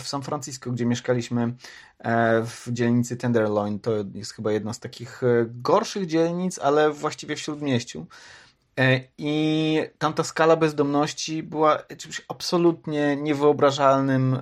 San 0.03 0.21
Francisco, 0.21 0.71
gdzie 0.71 0.85
mieszkaliśmy 0.85 1.53
e, 1.99 2.41
w 2.45 2.67
dzielnicy 2.71 3.17
Tenderloin. 3.17 3.79
To 3.79 3.91
jest 4.13 4.33
chyba 4.33 4.51
jedna 4.51 4.73
z 4.73 4.79
takich 4.79 5.21
gorszych 5.45 6.05
dzielnic, 6.05 6.59
ale 6.59 6.91
właściwie 6.91 7.35
w 7.35 7.39
śródmieściu. 7.39 8.05
I 9.17 9.81
tamta 9.97 10.23
skala 10.23 10.55
bezdomności 10.55 11.43
była 11.43 11.77
czymś 11.97 12.21
absolutnie 12.27 13.15
niewyobrażalnym 13.15 14.37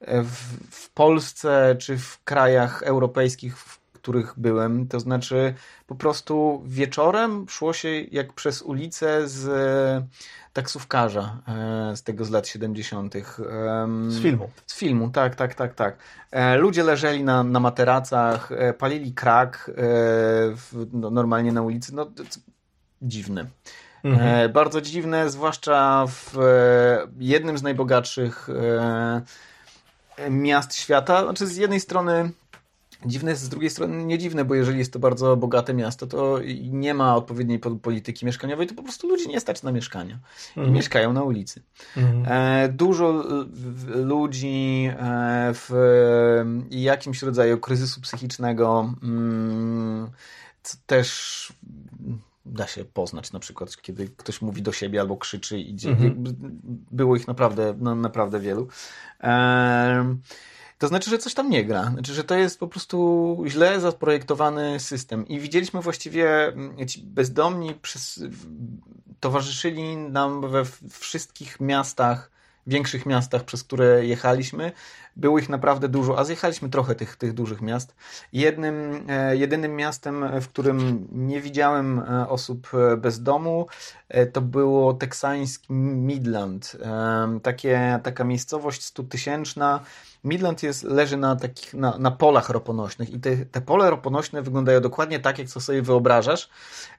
w, 0.00 0.56
w 0.70 0.90
Polsce 0.90 1.76
czy 1.78 1.98
w 1.98 2.24
krajach 2.24 2.82
europejskich, 2.82 3.58
w 3.58 3.81
których 4.02 4.34
byłem. 4.36 4.88
To 4.88 5.00
znaczy, 5.00 5.54
po 5.86 5.94
prostu 5.94 6.62
wieczorem 6.66 7.46
szło 7.48 7.72
się 7.72 7.88
jak 7.88 8.32
przez 8.32 8.62
ulicę 8.62 9.28
z 9.28 9.44
taksówkarza 10.52 11.38
e, 11.48 11.96
z 11.96 12.02
tego 12.02 12.24
z 12.24 12.30
lat 12.30 12.48
70. 12.48 13.14
Z 14.08 14.22
filmu. 14.22 14.50
Z 14.66 14.78
filmu, 14.78 15.10
tak, 15.10 15.34
tak, 15.34 15.54
tak, 15.54 15.74
tak. 15.74 15.96
E, 16.30 16.56
ludzie 16.56 16.82
leżeli 16.82 17.24
na, 17.24 17.44
na 17.44 17.60
materacach, 17.60 18.52
e, 18.52 18.72
palili 18.72 19.12
krak 19.12 19.70
no, 20.92 21.10
normalnie 21.10 21.52
na 21.52 21.62
ulicy. 21.62 21.94
No, 21.94 22.06
dziwne. 23.02 23.46
Mhm. 24.04 24.52
Bardzo 24.52 24.80
dziwne, 24.80 25.30
zwłaszcza 25.30 26.06
w 26.08 26.36
jednym 27.18 27.58
z 27.58 27.62
najbogatszych 27.62 28.48
miast 30.30 30.74
świata. 30.74 31.24
Znaczy, 31.24 31.46
z 31.46 31.56
jednej 31.56 31.80
strony 31.80 32.30
Dziwne 33.06 33.30
jest 33.30 33.42
z 33.42 33.48
drugiej 33.48 33.70
strony 33.70 34.04
nie 34.04 34.18
dziwne, 34.18 34.44
bo 34.44 34.54
jeżeli 34.54 34.78
jest 34.78 34.92
to 34.92 34.98
bardzo 34.98 35.36
bogate 35.36 35.74
miasto, 35.74 36.06
to 36.06 36.38
nie 36.64 36.94
ma 36.94 37.16
odpowiedniej 37.16 37.58
polityki 37.58 38.26
mieszkaniowej, 38.26 38.66
to 38.66 38.74
po 38.74 38.82
prostu 38.82 39.08
ludzi 39.08 39.28
nie 39.28 39.40
stać 39.40 39.62
na 39.62 39.72
mieszkania 39.72 40.18
mhm. 40.48 40.68
i 40.68 40.70
mieszkają 40.70 41.12
na 41.12 41.22
ulicy. 41.22 41.62
Mhm. 41.96 42.24
E, 42.26 42.68
dużo 42.68 43.24
ludzi 43.86 44.88
e, 44.90 45.50
w 45.54 45.72
jakimś 46.70 47.22
rodzaju 47.22 47.58
kryzysu 47.58 48.00
psychicznego 48.00 48.94
mm, 49.02 50.10
też 50.86 51.52
da 52.46 52.66
się 52.66 52.84
poznać 52.84 53.32
na 53.32 53.38
przykład, 53.38 53.76
kiedy 53.82 54.08
ktoś 54.16 54.42
mówi 54.42 54.62
do 54.62 54.72
siebie 54.72 55.00
albo 55.00 55.16
krzyczy. 55.16 55.58
Idzie. 55.58 55.90
Mhm. 55.90 56.24
Było 56.90 57.16
ich 57.16 57.28
naprawdę, 57.28 57.74
no, 57.78 57.94
naprawdę 57.94 58.40
wielu. 58.40 58.68
To 60.82 60.88
znaczy, 60.88 61.10
że 61.10 61.18
coś 61.18 61.34
tam 61.34 61.50
nie 61.50 61.64
gra. 61.64 61.90
Znaczy, 61.90 62.14
że 62.14 62.24
to 62.24 62.34
jest 62.34 62.60
po 62.60 62.68
prostu 62.68 63.38
źle 63.46 63.80
zaprojektowany 63.80 64.80
system. 64.80 65.28
I 65.28 65.40
widzieliśmy 65.40 65.80
właściwie 65.80 66.46
mm, 66.46 66.88
ci 66.88 67.02
bezdomni 67.02 67.74
przez, 67.74 68.24
towarzyszyli 69.20 69.96
nam 69.96 70.50
we 70.50 70.62
wszystkich 70.90 71.60
miastach 71.60 72.30
większych 72.66 73.06
miastach, 73.06 73.44
przez 73.44 73.64
które 73.64 74.06
jechaliśmy. 74.06 74.72
Było 75.16 75.38
ich 75.38 75.48
naprawdę 75.48 75.88
dużo, 75.88 76.18
a 76.18 76.24
zjechaliśmy 76.24 76.68
trochę 76.68 76.94
tych, 76.94 77.16
tych 77.16 77.32
dużych 77.32 77.60
miast. 77.60 77.94
Jednym, 78.32 79.04
e, 79.08 79.36
jedynym 79.36 79.76
miastem, 79.76 80.40
w 80.40 80.48
którym 80.48 81.08
nie 81.12 81.40
widziałem 81.40 81.98
e, 81.98 82.28
osób 82.28 82.68
e, 82.74 82.96
bez 82.96 83.22
domu, 83.22 83.66
to 84.32 84.40
było 84.40 84.94
teksański 84.94 85.72
Midland. 85.72 86.76
Takie, 87.42 88.00
taka 88.02 88.24
miejscowość 88.24 88.84
stutysięczna. 88.84 89.80
Midland 90.24 90.62
jest, 90.62 90.82
leży 90.82 91.16
na, 91.16 91.36
takich, 91.36 91.74
na, 91.74 91.98
na 91.98 92.10
polach 92.10 92.50
roponośnych 92.50 93.10
i 93.10 93.20
te, 93.20 93.36
te 93.36 93.60
pole 93.60 93.90
roponośne 93.90 94.42
wyglądają 94.42 94.80
dokładnie 94.80 95.20
tak, 95.20 95.38
jak 95.38 95.48
co 95.48 95.60
sobie 95.60 95.82
wyobrażasz. 95.82 96.50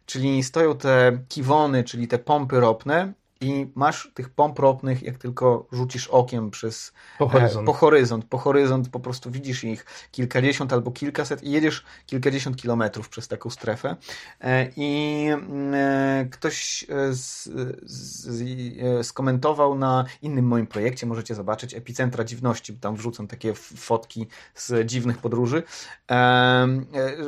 Czyli 0.06 0.44
stoją 0.44 0.78
te 0.78 1.18
kiwony, 1.30 1.84
czyli 1.84 2.08
te 2.08 2.20
pompy 2.20 2.60
ropne 2.60 3.14
i 3.44 3.72
masz 3.76 4.12
tych 4.14 4.30
pomp 4.30 4.60
ropnych, 4.60 5.04
jak 5.04 5.18
tylko 5.18 5.68
rzucisz 5.72 6.08
okiem 6.08 6.52
przez 6.52 6.94
po 7.20 7.28
horyzont. 7.28 7.64
E, 7.64 7.66
po 7.66 7.74
horyzont, 7.74 8.26
po 8.26 8.38
horyzont 8.38 8.90
po 8.90 9.00
prostu 9.00 9.32
widzisz 9.32 9.64
ich 9.64 9.86
kilkadziesiąt 10.12 10.74
albo 10.74 10.92
kilkaset 10.92 11.44
i 11.44 11.52
jedziesz 11.52 11.84
kilkadziesiąt 12.06 12.58
kilometrów 12.58 13.10
przez 13.10 13.28
taką 13.28 13.50
strefę 13.50 13.96
e, 14.42 14.68
i 14.76 15.28
e, 15.74 16.28
ktoś 16.32 16.86
z, 17.12 17.50
z, 17.84 19.08
skomentował 19.08 19.76
na 19.76 20.06
innym 20.22 20.46
moim 20.46 20.68
projekcie, 20.68 21.06
możecie 21.06 21.36
zobaczyć, 21.36 21.74
Epicentra 21.74 22.24
Dziwności, 22.24 22.74
tam 22.74 22.96
wrzucam 22.96 23.28
takie 23.28 23.54
fotki 23.54 24.28
z 24.56 24.88
dziwnych 24.88 25.18
podróży. 25.18 25.64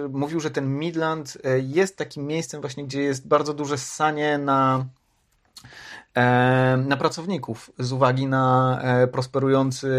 Mówił, 0.09 0.39
że 0.39 0.51
ten 0.51 0.79
Midland 0.79 1.37
jest 1.57 1.97
takim 1.97 2.27
miejscem 2.27 2.61
właśnie, 2.61 2.83
gdzie 2.83 3.01
jest 3.01 3.27
bardzo 3.27 3.53
duże 3.53 3.77
ssanie 3.77 4.37
na 4.37 4.85
na 6.85 6.97
pracowników 6.97 7.71
z 7.79 7.91
uwagi 7.91 8.27
na 8.27 8.79
e, 8.81 9.07
prosperujący 9.07 9.89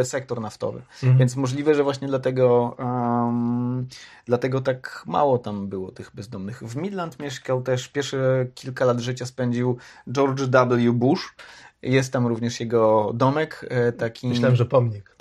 e, 0.00 0.04
sektor 0.04 0.40
naftowy. 0.40 0.82
Mhm. 1.02 1.18
Więc 1.18 1.36
możliwe, 1.36 1.74
że 1.74 1.82
właśnie 1.82 2.08
dlatego, 2.08 2.76
um, 2.78 3.88
dlatego 4.26 4.60
tak 4.60 5.04
mało 5.06 5.38
tam 5.38 5.68
było 5.68 5.92
tych 5.92 6.10
bezdomnych. 6.14 6.62
W 6.62 6.76
Midland 6.76 7.20
mieszkał 7.20 7.62
też 7.62 7.88
pierwsze 7.88 8.46
kilka 8.54 8.84
lat 8.84 9.00
życia 9.00 9.26
spędził 9.26 9.78
George 10.12 10.40
W. 10.40 10.92
Bush. 10.92 11.34
Jest 11.82 12.12
tam 12.12 12.26
również 12.26 12.60
jego 12.60 13.12
domek 13.14 13.66
e, 13.70 13.92
taki. 13.92 14.28
Myślałem, 14.28 14.56
że 14.56 14.64
pomnik. 14.64 15.16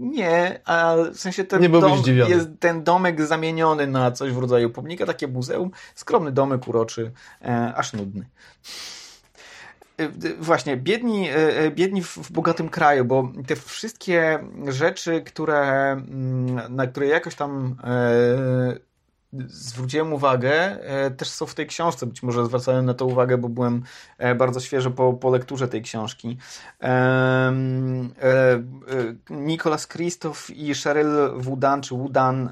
Nie, 0.00 0.60
a 0.64 0.96
w 1.12 1.18
sensie 1.18 1.44
ten, 1.44 1.72
dom, 1.72 2.02
jest 2.28 2.48
ten 2.60 2.84
domek 2.84 3.26
zamieniony 3.26 3.86
na 3.86 4.10
coś 4.10 4.32
w 4.32 4.38
rodzaju 4.38 4.70
pomnika, 4.70 5.06
takie 5.06 5.28
muzeum. 5.28 5.70
Skromny 5.94 6.32
domek 6.32 6.68
uroczy, 6.68 7.12
aż 7.74 7.92
nudny. 7.92 8.26
Y, 10.00 10.34
właśnie, 10.40 10.76
biedni, 10.76 11.30
y, 11.30 11.62
y, 11.62 11.70
biedni 11.70 12.02
w 12.02 12.32
bogatym 12.32 12.68
kraju, 12.68 13.04
bo 13.04 13.32
te 13.46 13.56
wszystkie 13.56 14.38
rzeczy, 14.68 15.20
które, 15.20 15.92
mm, 15.92 16.76
na 16.76 16.86
które 16.86 17.06
jakoś 17.06 17.34
tam 17.34 17.76
zwróciłem 19.48 20.12
uwagę, 20.12 20.78
też 21.16 21.28
są 21.28 21.46
w 21.46 21.54
tej 21.54 21.66
książce. 21.66 22.06
Być 22.06 22.22
może 22.22 22.46
zwracałem 22.46 22.84
na 22.84 22.94
to 22.94 23.06
uwagę, 23.06 23.38
bo 23.38 23.48
byłem 23.48 23.82
bardzo 24.36 24.60
świeżo 24.60 24.90
po, 24.90 25.12
po 25.12 25.30
lekturze 25.30 25.68
tej 25.68 25.82
książki. 25.82 26.38
Nicholas 29.30 29.88
Christoph 29.88 30.50
i 30.50 30.74
Cheryl 30.74 31.30
Woodan, 31.36 31.82
czy 31.82 31.94
Woodan 31.94 32.50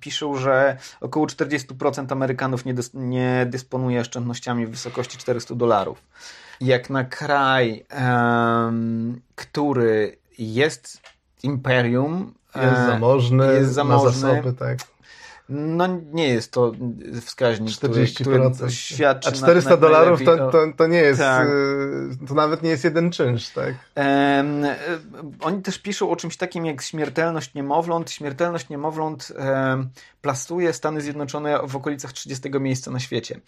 piszą, 0.00 0.36
że 0.36 0.76
około 1.00 1.26
40% 1.26 2.12
Amerykanów 2.12 2.64
nie, 2.64 2.74
dys, 2.74 2.90
nie 2.94 3.46
dysponuje 3.50 4.00
oszczędnościami 4.00 4.66
w 4.66 4.70
wysokości 4.70 5.18
400 5.18 5.54
dolarów 5.54 6.02
jak 6.60 6.90
na 6.90 7.04
kraj, 7.04 7.84
um, 8.00 9.20
który 9.34 10.16
jest 10.38 11.00
imperium. 11.42 12.34
Jest 12.56 12.86
zamożny, 12.86 13.54
jest 13.54 13.72
zamożny 13.72 14.06
ma 14.06 14.12
zasoby, 14.12 14.52
tak. 14.52 14.78
No 15.48 15.86
nie 16.12 16.28
jest 16.28 16.52
to 16.52 16.72
wskaźnik, 17.22 17.70
40%. 17.70 18.14
Który, 18.14 18.50
który 18.50 18.70
świadczy 18.70 19.28
A 19.28 19.32
400 19.32 19.70
na, 19.70 19.76
na 19.76 19.82
dolarów 19.82 20.24
to, 20.24 20.50
to, 20.50 20.62
to, 20.76 20.86
nie 20.86 20.98
jest, 20.98 21.20
tak. 21.20 21.48
Y, 21.48 22.26
to 22.28 22.34
nawet 22.34 22.62
nie 22.62 22.70
jest 22.70 22.84
jeden 22.84 23.10
czynsz, 23.10 23.50
tak? 23.50 23.74
Um, 23.96 24.66
oni 25.40 25.62
też 25.62 25.78
piszą 25.78 26.10
o 26.10 26.16
czymś 26.16 26.36
takim 26.36 26.66
jak 26.66 26.82
śmiertelność 26.82 27.54
niemowląt. 27.54 28.10
Śmiertelność 28.10 28.68
niemowląt 28.68 29.32
um, 29.38 29.90
plastuje 30.22 30.72
Stany 30.72 31.00
Zjednoczone 31.00 31.58
w 31.66 31.76
okolicach 31.76 32.12
30 32.12 32.50
miejsca 32.60 32.90
na 32.90 33.00
świecie. 33.00 33.40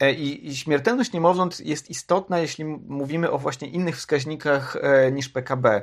E, 0.00 0.12
I, 0.12 0.48
I, 0.48 0.56
śmiertelność 0.56 1.12
niemowląt 1.12 1.60
jest 1.60 1.90
istotna, 1.90 2.38
jeśli 2.38 2.64
mówimy 2.64 3.30
o 3.30 3.38
właśnie 3.38 3.68
innych 3.68 3.96
wskaźnikach 3.96 4.76
e, 4.80 5.12
niż 5.12 5.28
PKB. 5.28 5.82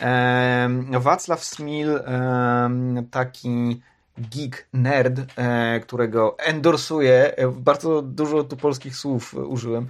E, 0.00 0.68
Wacław 1.00 1.44
Smil, 1.44 1.96
e, 1.96 2.70
taki 3.10 3.80
geek, 4.20 4.68
nerd, 4.72 5.20
e, 5.36 5.80
którego 5.80 6.38
endorsuję, 6.38 7.36
e, 7.36 7.48
bardzo 7.48 8.02
dużo 8.02 8.44
tu 8.44 8.56
polskich 8.56 8.96
słów 8.96 9.34
użyłem, 9.34 9.86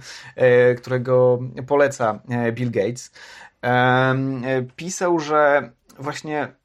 którego 0.77 1.39
poleca 1.67 2.19
Bill 2.51 2.71
Gates, 2.71 3.11
pisał, 4.75 5.19
że 5.19 5.71
właśnie 5.99 6.41
e, 6.43 6.60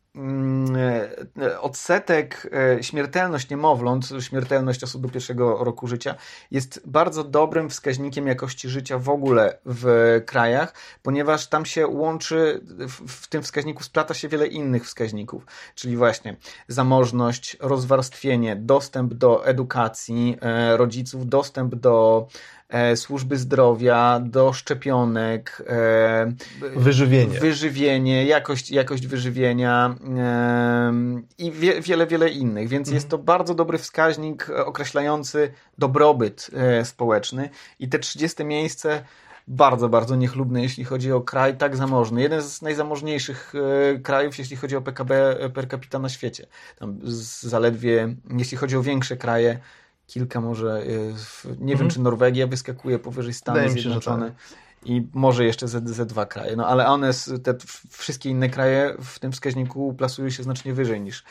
odsetek, 1.60 2.50
e, 2.78 2.82
śmiertelność 2.82 3.50
niemowląt, 3.50 4.08
śmiertelność 4.20 4.84
osób 4.84 5.02
do 5.02 5.08
pierwszego 5.08 5.64
roku 5.64 5.86
życia 5.86 6.14
jest 6.50 6.82
bardzo 6.86 7.24
dobrym 7.24 7.70
wskaźnikiem 7.70 8.26
jakości 8.26 8.68
życia 8.68 8.98
w 8.98 9.08
ogóle 9.08 9.58
w 9.66 10.22
krajach, 10.26 10.74
ponieważ 11.02 11.46
tam 11.46 11.66
się 11.66 11.86
łączy, 11.86 12.60
w 13.08 13.26
tym 13.28 13.42
wskaźniku 13.42 13.82
splata 13.82 14.14
się 14.14 14.28
wiele 14.28 14.46
innych 14.46 14.84
wskaźników, 14.84 15.46
czyli 15.74 15.96
właśnie 15.96 16.36
zamożność, 16.68 17.56
rozwarstwienie, 17.60 18.56
dostęp 18.56 19.14
do 19.14 19.46
edukacji 19.46 20.38
e, 20.40 20.76
rodziców, 20.76 21.26
dostęp 21.28 21.74
do 21.74 22.26
e, 22.28 22.55
służby 22.94 23.36
zdrowia, 23.36 24.20
do 24.24 24.52
szczepionek, 24.52 25.62
e, 25.66 26.32
wyżywienie, 26.76 27.40
wyżywienie 27.40 28.24
jakość, 28.24 28.70
jakość 28.70 29.06
wyżywienia 29.06 29.94
e, 30.18 30.92
i 31.38 31.52
wie, 31.52 31.80
wiele, 31.80 32.06
wiele 32.06 32.30
innych. 32.30 32.68
Więc 32.68 32.88
mhm. 32.88 32.94
jest 32.94 33.08
to 33.08 33.18
bardzo 33.18 33.54
dobry 33.54 33.78
wskaźnik 33.78 34.50
określający 34.50 35.52
dobrobyt 35.78 36.50
e, 36.54 36.84
społeczny 36.84 37.50
i 37.78 37.88
te 37.88 37.98
30 37.98 38.44
miejsce 38.44 39.02
bardzo, 39.48 39.88
bardzo 39.88 40.16
niechlubne, 40.16 40.62
jeśli 40.62 40.84
chodzi 40.84 41.12
o 41.12 41.20
kraj 41.20 41.56
tak 41.56 41.76
zamożny. 41.76 42.22
Jeden 42.22 42.42
z 42.42 42.62
najzamożniejszych 42.62 43.52
e, 43.94 43.98
krajów, 43.98 44.38
jeśli 44.38 44.56
chodzi 44.56 44.76
o 44.76 44.82
PKB 44.82 45.36
per 45.54 45.68
capita 45.68 45.98
na 45.98 46.08
świecie. 46.08 46.46
Tam 46.78 46.98
zaledwie, 47.42 48.14
jeśli 48.38 48.56
chodzi 48.56 48.76
o 48.76 48.82
większe 48.82 49.16
kraje, 49.16 49.58
kilka 50.06 50.40
może, 50.40 50.82
y, 50.82 51.14
nie 51.44 51.72
mhm. 51.72 51.78
wiem 51.78 51.88
czy 51.90 52.00
Norwegia 52.00 52.46
wyskakuje 52.46 52.98
powyżej 52.98 53.34
Stanów 53.34 53.72
Zjednoczonych. 53.72 54.32
Tak. 54.34 54.66
I 54.84 55.06
może 55.14 55.44
jeszcze 55.44 55.68
ze, 55.68 55.80
ze 55.84 56.06
dwa 56.06 56.26
kraje. 56.26 56.56
No 56.56 56.66
ale 56.66 56.86
one, 56.86 57.10
te 57.42 57.54
wszystkie 57.90 58.30
inne 58.30 58.48
kraje 58.48 58.96
w 59.00 59.18
tym 59.18 59.32
wskaźniku 59.32 59.94
plasują 59.94 60.30
się 60.30 60.42
znacznie 60.42 60.74
wyżej 60.74 61.00
niż, 61.00 61.24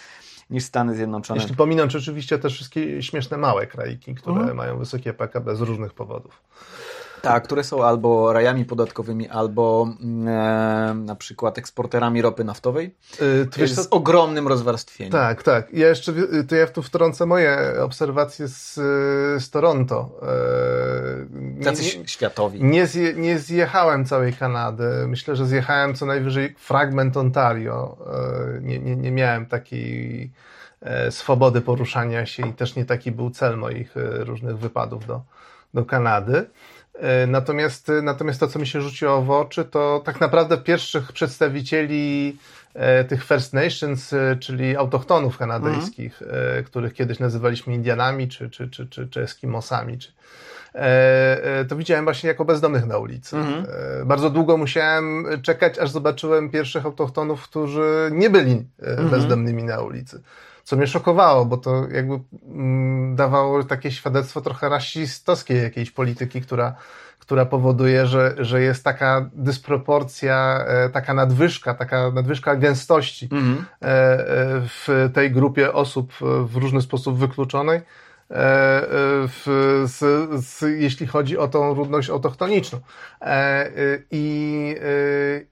niż 0.50 0.64
Stany 0.64 0.96
Zjednoczone. 0.96 1.42
Jeśli 1.42 1.56
pominąć 1.56 1.96
oczywiście 1.96 2.40
te 2.40 2.50
wszystkie 2.50 3.04
śmieszne 3.04 3.38
małe 3.38 3.68
krajki, 3.68 4.16
które 4.16 4.36
mhm. 4.36 4.58
mają 4.58 4.78
wysokie 4.78 5.14
PKB 5.14 5.56
z 5.56 5.62
różnych 5.62 5.94
powodów. 5.94 6.42
Tak, 7.26 7.44
które 7.44 7.64
są 7.64 7.84
albo 7.84 8.34
rajami 8.34 8.66
podatkowymi, 8.66 9.30
albo 9.30 9.88
mm, 10.02 10.28
e, 10.28 10.94
na 10.94 11.16
przykład 11.16 11.58
eksporterami 11.58 12.22
ropy 12.22 12.44
naftowej. 12.44 12.96
Yy, 13.22 13.68
to 13.68 13.68
z 13.68 13.88
ogromnym 13.92 14.48
rozwarstwieniem. 14.48 15.12
Tak, 15.12 15.44
tak. 15.44 15.74
Ja 15.74 15.88
jeszcze 15.88 16.14
to 16.50 16.56
ja 16.56 16.68
tu 16.68 16.82
wtrącę 16.82 17.26
moje 17.26 17.74
obserwacje 17.82 18.48
z, 18.48 18.74
z 19.44 19.50
Toronto. 19.50 20.20
Yy, 21.58 21.64
Tacy 21.64 22.00
nie, 22.00 22.08
światowi. 22.08 22.64
Nie, 22.64 22.88
zje, 22.88 23.14
nie 23.14 23.40
zjechałem 23.40 24.06
całej 24.06 24.34
Kanady. 24.34 25.08
Myślę, 25.08 25.36
że 25.36 25.46
zjechałem 25.46 25.96
co 25.96 26.06
najwyżej 26.06 26.56
fragment 26.58 27.18
Ontario. 27.18 27.98
Yy, 28.54 28.62
nie, 28.62 28.80
nie, 28.80 28.96
nie 28.96 29.12
miałem 29.12 29.46
takiej 29.46 30.32
e, 30.82 31.12
swobody 31.12 31.62
poruszania 31.62 32.26
się 32.26 32.50
i 32.50 32.54
też 32.54 32.76
nie 32.76 32.86
taki 32.86 33.12
był 33.12 33.30
cel 33.30 33.58
moich 33.58 33.98
e, 33.98 34.24
różnych 34.24 34.58
wypadów 34.58 35.06
do, 35.06 35.22
do 35.74 35.86
Kanady. 35.86 36.46
E, 37.00 37.28
natomiast, 37.28 37.92
natomiast 38.04 38.40
to, 38.40 38.48
co 38.48 38.60
mi 38.60 38.68
się 38.68 38.82
rzuciło 38.82 39.22
w 39.22 39.32
oczy, 39.32 39.66
to 39.66 40.02
tak 40.06 40.22
naprawdę 40.22 40.58
pierwszych 40.58 41.12
przedstawicieli 41.12 42.38
e, 42.74 43.04
tych 43.04 43.24
First 43.24 43.54
Nations, 43.54 44.14
e, 44.14 44.36
czyli 44.40 44.78
autochtonów 44.78 45.38
kanadyjskich, 45.38 46.22
mhm. 46.22 46.64
których 46.64 46.94
kiedyś 46.94 47.20
nazywaliśmy 47.20 47.74
Indianami, 47.74 48.28
czy, 48.28 48.50
czy, 48.50 48.70
czy, 48.70 48.88
czy, 48.88 49.08
czy 49.08 49.22
Eskimosami, 49.22 49.98
czy, 49.98 50.12
to 51.70 51.76
widziałem 51.76 52.06
właśnie 52.06 52.28
jako 52.28 52.46
bezdomnych 52.46 52.86
na 52.86 52.98
ulicy. 52.98 53.38
Mhm. 53.38 53.66
Bardzo 54.08 54.30
długo 54.30 54.58
musiałem 54.58 55.26
czekać, 55.42 55.80
aż 55.80 55.90
zobaczyłem 55.90 56.50
pierwszych 56.50 56.86
autochtonów, 56.86 57.44
którzy 57.44 58.10
nie 58.12 58.30
byli 58.30 58.66
mhm. 58.82 59.10
bezdomnymi 59.10 59.64
na 59.64 59.82
ulicy. 59.82 60.22
Co 60.66 60.76
mnie 60.76 60.88
szokowało, 60.88 61.46
bo 61.46 61.58
to 61.58 61.88
jakby 61.92 62.20
mm, 62.48 63.16
dawało 63.16 63.64
takie 63.64 63.92
świadectwo 63.92 64.42
trochę 64.42 64.70
rasistowskiej 64.70 65.64
jakiejś 65.64 65.92
polityki, 65.92 66.42
która, 66.42 66.76
która 67.20 67.46
powoduje, 67.46 68.08
że, 68.08 68.36
że 68.38 68.62
jest 68.62 68.84
taka 68.84 69.30
dysproporcja, 69.34 70.66
e, 70.68 70.90
taka 70.90 71.14
nadwyżka, 71.14 71.74
taka 71.74 72.12
nadwyżka 72.12 72.56
gęstości 72.56 73.30
mhm. 73.32 73.66
E, 73.82 73.86
e, 73.86 74.26
w 74.62 75.10
tej 75.14 75.32
grupie 75.32 75.74
osób 75.74 76.14
w 76.46 76.56
różny 76.56 76.82
sposób 76.82 77.18
wykluczonej, 77.18 77.82
w, 79.28 79.84
z, 79.86 80.00
z, 80.46 80.62
jeśli 80.80 81.08
chodzi 81.08 81.38
o 81.38 81.48
tą 81.48 81.76
ludność 81.76 82.10
autochtoniczną. 82.10 82.80
I, 84.12 84.76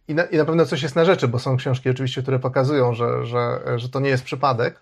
i, 0.07 0.15
na, 0.15 0.23
I 0.23 0.37
na 0.37 0.45
pewno 0.45 0.65
coś 0.65 0.83
jest 0.83 0.95
na 0.95 1.05
rzeczy, 1.05 1.27
bo 1.27 1.39
są 1.39 1.57
książki 1.57 1.89
oczywiście, 1.89 2.21
które 2.21 2.39
pokazują, 2.39 2.93
że, 2.93 3.25
że, 3.25 3.59
że 3.75 3.89
to 3.89 3.99
nie 3.99 4.09
jest 4.09 4.23
przypadek. 4.23 4.81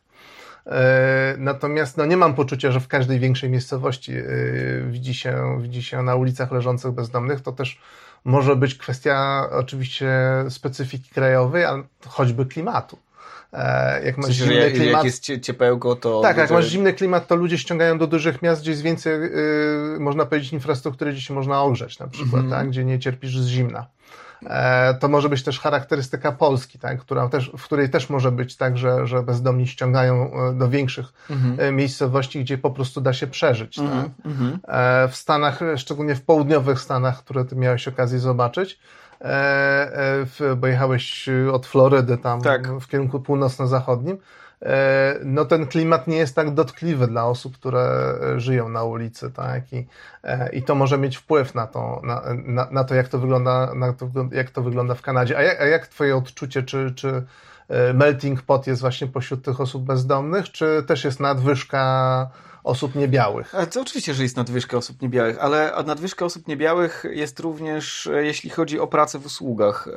E, 0.68 1.36
natomiast 1.38 1.98
no, 1.98 2.06
nie 2.06 2.18
mam 2.18 2.34
poczucia, 2.34 2.72
że 2.72 2.80
w 2.80 2.88
każdej 2.88 3.20
większej 3.20 3.50
miejscowości 3.50 4.14
e, 4.14 4.24
widzi 4.88 5.14
się, 5.14 5.60
widzi 5.62 5.84
się 5.84 6.04
na 6.04 6.16
ulicach 6.16 6.52
leżących 6.52 6.92
bezdomnych. 6.92 7.42
To 7.42 7.52
też 7.52 7.80
może 8.26 8.56
być 8.56 8.76
kwestia 8.76 9.48
oczywiście 9.52 10.10
specyfiki 10.50 11.10
krajowej, 11.10 11.66
ale 11.66 11.84
choćby 12.08 12.46
klimatu. 12.46 12.98
E, 13.54 14.06
jak 14.06 14.18
masz 14.18 14.26
sensie, 14.26 14.44
zimny 14.44 14.56
jak, 14.56 14.74
klimat. 14.74 14.94
Jak 14.94 15.04
jest 15.06 15.42
ciepełko, 15.42 15.96
to. 15.96 16.22
Tak, 16.22 16.38
jak 16.38 16.52
masz 16.52 16.66
zimny 16.66 16.94
klimat, 16.94 17.28
to 17.28 17.36
ludzie 17.36 17.58
ściągają 17.58 17.98
do 17.98 18.08
dużych 18.08 18.42
miast, 18.42 18.62
gdzie 18.62 18.72
jest 18.72 18.84
więcej, 18.84 19.22
yy, 19.22 19.98
można 20.00 20.26
powiedzieć, 20.26 20.54
infrastruktury, 20.54 21.12
gdzie 21.12 21.22
się 21.22 21.34
można 21.34 21.62
ogrzeć 21.62 22.00
na 22.00 22.08
przykład, 22.08 22.34
mm 22.34 22.48
-hmm. 22.48 22.52
tak? 22.52 22.70
gdzie 22.70 22.86
nie 22.86 23.00
cierpisz 23.00 23.38
z 23.38 23.48
zimna. 23.48 23.88
E, 24.46 24.94
to 24.94 25.08
może 25.08 25.30
być 25.30 25.44
też 25.44 25.60
charakterystyka 25.60 26.32
Polski, 26.32 26.80
tak, 26.80 27.00
która 27.00 27.30
też, 27.30 27.52
w 27.58 27.64
której 27.64 27.90
też 27.90 28.10
może 28.10 28.32
być 28.32 28.58
tak, 28.58 28.78
że, 28.78 29.08
że 29.08 29.24
bezdomni 29.24 29.68
ściągają 29.68 30.32
e, 30.34 30.54
do 30.54 30.70
większych 30.70 31.14
mhm. 31.30 31.60
E, 31.60 31.72
miejscowości, 31.72 32.42
gdzie 32.42 32.58
po 32.58 32.72
prostu 32.72 33.02
da 33.02 33.14
się 33.14 33.28
przeżyć. 33.28 33.80
Mhm. 33.80 34.04
Tak? 34.04 34.12
Mhm. 34.26 34.60
W 35.10 35.16
Stanach, 35.16 35.60
szczególnie 35.78 36.16
w 36.16 36.22
południowych 36.22 36.80
Stanach, 36.80 37.24
które 37.24 37.46
ty 37.46 37.56
miałeś 37.56 37.88
okazję 37.88 38.20
zobaczyć, 38.20 38.80
bo 40.58 40.68
jechałeś 40.68 41.30
od 41.54 41.66
Florydy 41.66 42.18
tam 42.18 42.42
tak. 42.42 42.68
w 42.80 42.88
kierunku 42.88 43.20
północno-zachodnim, 43.20 44.18
no 45.24 45.46
ten 45.46 45.68
klimat 45.68 46.08
nie 46.08 46.18
jest 46.18 46.36
tak 46.36 46.54
dotkliwy 46.54 47.08
dla 47.08 47.26
osób, 47.26 47.58
które 47.58 48.14
e, 48.22 48.40
żyją 48.40 48.70
na 48.70 48.84
ulicy, 48.84 49.32
tak? 49.32 49.74
I, 49.74 49.88
e, 50.24 50.50
i 50.50 50.64
to 50.64 50.76
może 50.76 50.98
mieć 50.98 51.18
wpływ 51.18 51.56
na 51.56 51.68
to, 51.68 52.02
na, 52.04 52.22
na, 52.46 52.68
na 52.72 52.84
to, 52.84 52.96
jak 52.96 53.08
to 53.08 53.20
wygląda, 53.20 53.74
na 53.76 53.94
to, 53.94 54.10
jak 54.32 54.50
to 54.50 54.62
wygląda 54.62 54.96
w 54.96 55.02
Kanadzie. 55.02 55.38
A 55.38 55.42
jak, 55.42 55.62
a 55.62 55.66
jak 55.66 55.88
twoje 55.88 56.16
odczucie, 56.16 56.64
czy, 56.64 56.94
czy 56.96 57.26
melting 57.94 58.42
pot 58.42 58.68
jest 58.68 58.82
właśnie 58.82 59.08
pośród 59.08 59.46
tych 59.46 59.62
osób 59.62 59.84
bezdomnych, 59.84 60.52
czy 60.52 60.84
też 60.88 61.04
jest 61.04 61.20
nadwyżka 61.20 62.30
osób 62.64 62.96
niebiałych. 62.96 63.54
To 63.72 63.82
oczywiście, 63.82 64.14
że 64.14 64.24
jest 64.24 64.38
nadwyżka 64.38 64.78
osób 64.78 65.02
niebiałych, 65.02 65.38
ale 65.40 65.74
nadwyżka 65.86 66.26
osób 66.26 66.48
niebiałych 66.48 67.04
jest 67.10 67.40
również, 67.40 68.10
jeśli 68.22 68.50
chodzi 68.50 68.80
o 68.80 68.88
pracę 68.88 69.20
w 69.20 69.26
usługach. 69.26 69.88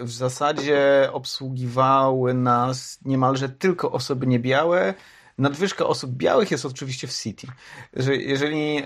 W 0.00 0.12
zasadzie 0.12 1.08
obsługiwały 1.12 2.34
nas 2.34 2.98
niemalże 3.04 3.48
tylko 3.48 3.92
osoby 3.92 4.26
niebiałe, 4.26 4.94
Nadwyżka 5.38 5.86
osób 5.86 6.10
białych 6.10 6.50
jest 6.50 6.66
oczywiście 6.66 7.06
w 7.06 7.12
City. 7.12 7.46
Że 7.92 8.16
jeżeli 8.16 8.82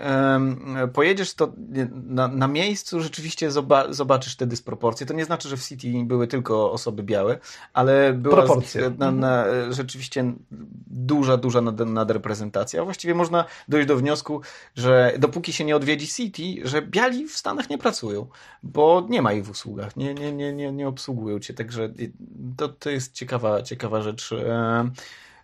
pojedziesz, 0.92 1.34
to 1.34 1.52
na, 1.90 2.28
na 2.28 2.48
miejscu 2.48 3.00
rzeczywiście 3.00 3.50
zoba 3.50 3.92
zobaczysz 3.92 4.36
te 4.36 4.46
dysproporcje. 4.46 5.06
To 5.06 5.14
nie 5.14 5.24
znaczy, 5.24 5.48
że 5.48 5.56
w 5.56 5.68
City 5.68 5.88
były 6.04 6.26
tylko 6.26 6.72
osoby 6.72 7.02
białe, 7.02 7.38
ale 7.72 8.12
była 8.12 8.46
na, 8.98 9.10
na, 9.12 9.44
rzeczywiście 9.70 10.32
duża, 10.86 11.36
duża 11.36 11.60
nad, 11.60 11.78
nadreprezentacja. 11.78 12.84
Właściwie 12.84 13.14
można 13.14 13.44
dojść 13.68 13.88
do 13.88 13.96
wniosku, 13.96 14.40
że 14.76 15.12
dopóki 15.18 15.52
się 15.52 15.64
nie 15.64 15.76
odwiedzi 15.76 16.08
City, 16.08 16.68
że 16.68 16.82
biali 16.82 17.28
w 17.28 17.36
Stanach 17.36 17.70
nie 17.70 17.78
pracują, 17.78 18.26
bo 18.62 19.06
nie 19.08 19.22
ma 19.22 19.32
ich 19.32 19.44
w 19.44 19.50
usługach, 19.50 19.96
nie, 19.96 20.14
nie, 20.14 20.32
nie, 20.32 20.52
nie, 20.52 20.72
nie 20.72 20.88
obsługują 20.88 21.38
cię. 21.38 21.54
Także 21.54 21.92
to, 22.56 22.68
to 22.68 22.90
jest 22.90 23.12
ciekawa, 23.12 23.62
ciekawa 23.62 24.02
rzecz. 24.02 24.34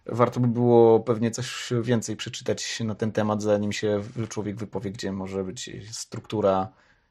Warto 0.06 0.40
by 0.40 0.48
było 0.48 1.00
pewnie 1.00 1.30
coś 1.30 1.72
więcej 1.82 2.16
przeczytać 2.16 2.80
na 2.80 2.94
ten 2.94 3.12
temat, 3.12 3.42
zanim 3.42 3.72
się 3.72 4.00
człowiek 4.28 4.56
wypowie, 4.56 4.90
gdzie 4.90 5.12
może 5.12 5.44
być 5.44 5.70
struktura, 5.90 6.68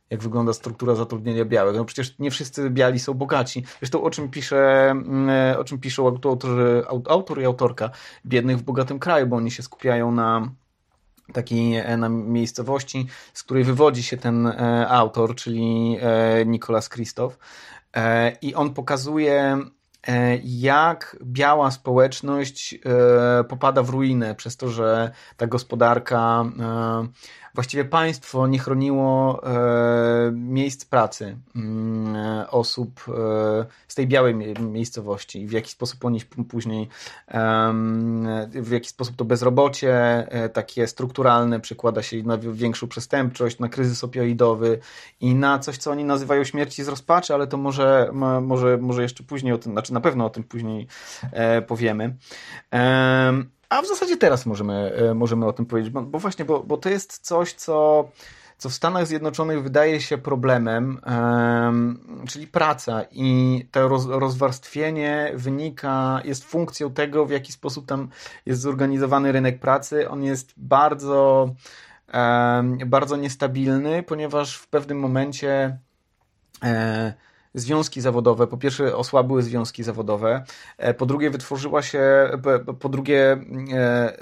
jak 0.09 0.21
wygląda 0.23 0.53
struktura 0.53 0.95
zatrudnienia 0.95 1.45
białych. 1.45 1.75
No 1.75 1.85
przecież 1.85 2.19
nie 2.19 2.31
wszyscy 2.31 2.69
biali 2.69 2.99
są 2.99 3.13
bogaci. 3.13 3.63
Zresztą 3.79 4.03
o 4.03 4.09
czym 4.09 4.29
pisze, 4.29 4.91
mm, 4.91 5.59
o 5.59 5.63
czym 5.63 5.79
piszą 5.79 6.07
autorzy, 6.07 6.83
autor 7.07 7.41
i 7.41 7.45
autorka 7.45 7.89
biednych 8.25 8.57
w 8.57 8.63
bogatym 8.63 8.99
kraju, 8.99 9.27
bo 9.27 9.35
oni 9.35 9.51
się 9.51 9.63
skupiają 9.63 10.11
na 10.11 10.51
takiej 11.33 11.75
e, 11.75 11.97
na 11.97 12.09
miejscowości, 12.09 13.07
z 13.33 13.43
której 13.43 13.63
wywodzi 13.63 14.03
się 14.03 14.17
ten 14.17 14.47
e, 14.47 14.87
autor, 14.89 15.35
czyli 15.35 15.97
e, 16.01 16.45
Nicolas 16.45 16.89
Christoph. 16.89 17.37
I 18.41 18.55
on 18.55 18.73
pokazuje 18.73 19.57
E, 19.57 19.82
jak 20.43 21.17
biała 21.23 21.71
społeczność 21.71 22.73
e, 22.73 23.43
popada 23.43 23.83
w 23.83 23.89
ruinę 23.89 24.35
przez 24.35 24.57
to, 24.57 24.69
że 24.69 25.11
ta 25.37 25.47
gospodarka 25.47 26.45
e, 26.59 27.07
właściwie 27.53 27.85
państwo 27.85 28.47
nie 28.47 28.59
chroniło 28.59 29.41
e, 29.47 30.31
miejsc 30.31 30.85
pracy 30.85 31.37
mm, 31.55 32.15
e, 32.15 32.49
osób 32.51 33.05
e, 33.07 33.65
z 33.87 33.95
tej 33.95 34.07
białej 34.07 34.35
miejscowości, 34.59 35.47
w 35.47 35.51
jaki 35.51 35.71
sposób 35.71 36.05
oni 36.05 36.19
później, 36.49 36.89
w 38.51 38.71
jaki 38.71 38.89
sposób 38.89 39.15
to 39.15 39.25
bezrobocie 39.25 40.27
takie 40.53 40.87
strukturalne 40.87 41.59
przekłada 41.59 42.01
się 42.01 42.23
na 42.23 42.37
większą 42.37 42.87
przestępczość, 42.87 43.59
na 43.59 43.69
kryzys 43.69 44.03
opioidowy 44.03 44.79
i 45.19 45.35
na 45.35 45.59
coś, 45.59 45.77
co 45.77 45.91
oni 45.91 46.03
nazywają 46.03 46.43
śmierci 46.43 46.83
z 46.83 46.87
rozpaczy, 46.87 47.33
ale 47.33 47.47
to 47.47 47.57
może, 47.57 48.09
może, 48.41 48.77
może 48.77 49.01
jeszcze 49.01 49.23
później 49.23 49.53
o 49.53 49.57
tym, 49.57 49.71
znaczy 49.71 49.93
na 49.93 50.01
pewno 50.01 50.25
o 50.25 50.29
tym 50.29 50.43
później 50.43 50.87
powiemy. 51.67 52.15
A 53.73 53.81
w 53.81 53.87
zasadzie 53.87 54.17
teraz 54.17 54.45
możemy, 54.45 54.91
e, 54.95 55.13
możemy 55.13 55.45
o 55.45 55.53
tym 55.53 55.65
powiedzieć, 55.65 55.93
bo, 55.93 56.01
bo 56.01 56.19
właśnie, 56.19 56.45
bo, 56.45 56.63
bo 56.63 56.77
to 56.77 56.89
jest 56.89 57.17
coś, 57.17 57.53
co, 57.53 58.09
co 58.57 58.69
w 58.69 58.73
Stanach 58.73 59.07
Zjednoczonych 59.07 59.63
wydaje 59.63 60.01
się 60.01 60.17
problemem, 60.17 60.99
czyli 62.27 62.47
praca 62.47 63.05
i 63.11 63.67
to 63.71 63.87
roz, 63.87 64.05
rozwarstwienie 64.05 65.31
wynika, 65.35 66.21
jest 66.23 66.43
funkcją 66.43 66.91
tego, 66.91 67.25
w 67.25 67.31
jaki 67.31 67.51
sposób 67.51 67.85
tam 67.85 68.09
jest 68.45 68.61
zorganizowany 68.61 69.31
rynek 69.31 69.59
pracy. 69.59 70.09
On 70.09 70.23
jest 70.23 70.53
bardzo, 70.57 71.49
bardzo 72.85 73.17
niestabilny, 73.17 74.03
ponieważ 74.03 74.57
w 74.57 74.67
pewnym 74.67 74.99
momencie 74.99 75.77
um, 76.63 77.13
związki 77.53 78.01
zawodowe, 78.01 78.47
po 78.47 78.57
pierwsze 78.57 78.95
osłabły 78.95 79.43
związki 79.43 79.83
zawodowe, 79.83 80.43
e, 80.77 80.93
po 80.93 81.05
drugie 81.05 81.29
wytworzyła 81.29 81.81
się, 81.81 82.29
po 82.79 82.89
drugie 82.89 83.37
e, 83.73 84.13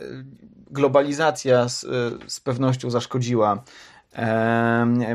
globalizacja 0.71 1.69
z, 1.69 1.85
z 2.27 2.39
pewnością 2.39 2.89
zaszkodziła 2.89 3.63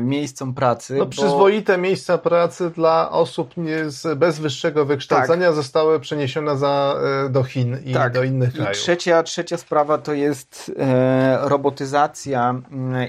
miejscom 0.01 0.53
pracy. 0.53 0.95
No, 0.95 1.05
przyzwoite 1.05 1.73
bo... 1.73 1.81
miejsca 1.81 2.17
pracy 2.17 2.69
dla 2.69 3.11
osób 3.11 3.57
nie 3.57 3.89
z, 3.89 4.19
bez 4.19 4.39
wyższego 4.39 4.85
wykształcenia 4.85 5.45
tak. 5.45 5.55
zostały 5.55 5.99
przeniesione 5.99 6.57
za, 6.57 6.95
e, 7.25 7.29
do 7.29 7.43
Chin 7.43 7.77
i 7.85 7.93
tak. 7.93 8.13
do 8.13 8.23
innych 8.23 8.53
krajów. 8.53 8.77
I 8.77 8.81
trzecia, 8.81 9.23
trzecia 9.23 9.57
sprawa 9.57 9.97
to 9.97 10.13
jest 10.13 10.71
e, 10.77 11.39
robotyzacja. 11.41 12.61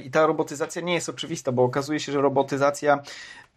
I 0.04 0.10
ta 0.10 0.26
robotyzacja 0.26 0.82
nie 0.82 0.94
jest 0.94 1.08
oczywista, 1.08 1.52
bo 1.52 1.64
okazuje 1.64 2.00
się, 2.00 2.12
że 2.12 2.20
robotyzacja 2.20 2.98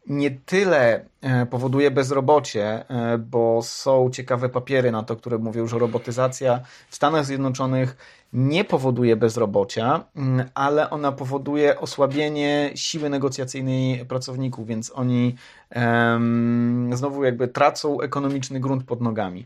nie 0.08 0.32
tyle 0.32 0.96
e, 0.96 1.06
powoduje 1.50 1.92
bezrobocie, 1.92 2.90
e, 2.90 3.18
bo 3.18 3.62
są 3.64 4.10
ciekawe 4.10 4.50
papiery 4.50 4.92
na 4.92 5.04
to, 5.04 5.16
które 5.16 5.38
mówią, 5.38 5.68
że 5.68 5.80
robotyzacja 5.80 6.60
w 6.90 6.96
Stanach 6.96 7.26
Zjednoczonych 7.26 7.98
nie 8.34 8.64
powoduje 8.64 9.16
bezrobocia, 9.16 10.04
mm, 10.16 10.50
ale 10.54 10.90
ona 10.90 11.12
powoduje 11.12 11.80
osłabienie 11.80 12.72
siły 12.76 13.10
negocjacyjnej 13.10 14.06
pracowników, 14.06 14.68
więc 14.68 14.92
oni 14.96 15.36
um, 15.76 16.90
znowu 16.94 17.24
jakby 17.24 17.48
tracą 17.48 18.02
ekonomiczny 18.02 18.60
grunt 18.60 18.84
pod 18.84 19.02
nogami. 19.02 19.46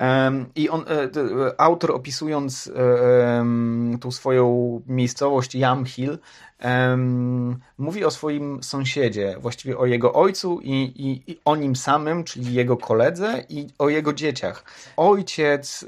Um, 0.00 0.46
I 0.54 0.68
on, 0.68 0.80
e, 0.80 1.60
autor 1.60 1.92
opisując 1.92 2.72
um, 3.38 3.98
tą 4.00 4.10
swoją 4.10 4.80
miejscowość 4.86 5.54
Yamhill, 5.54 6.18
mówi 7.78 8.04
o 8.04 8.10
swoim 8.10 8.62
sąsiedzie, 8.62 9.36
właściwie 9.40 9.78
o 9.78 9.86
jego 9.86 10.12
ojcu 10.12 10.60
i, 10.62 10.72
i, 10.96 11.11
o 11.44 11.56
nim 11.56 11.76
samym, 11.76 12.24
czyli 12.24 12.54
jego 12.54 12.76
koledze 12.76 13.44
i 13.48 13.68
o 13.78 13.88
jego 13.88 14.12
dzieciach. 14.12 14.64
Ojciec, 14.96 15.84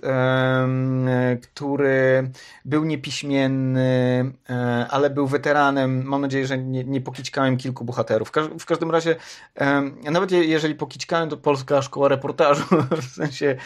który 1.42 2.30
był 2.64 2.84
niepiśmienny, 2.84 4.20
um, 4.48 4.86
ale 4.90 5.10
był 5.10 5.26
weteranem. 5.26 6.02
Mam 6.04 6.20
nadzieję, 6.20 6.46
że 6.46 6.58
nie, 6.58 6.84
nie 6.84 7.00
pokićkałem 7.00 7.56
kilku 7.56 7.84
bohaterów. 7.84 8.32
W, 8.58 8.66
każdym 8.66 8.90
razie, 8.90 9.16
nawet 10.10 10.30
jeżeli 10.30 10.74
pokićkałem, 10.74 11.28
to 11.28 11.36
Polska 11.36 11.82
Szkoła 11.82 12.08
Reportażu, 12.08 12.64
w 13.02 13.14
sensie 13.14 13.56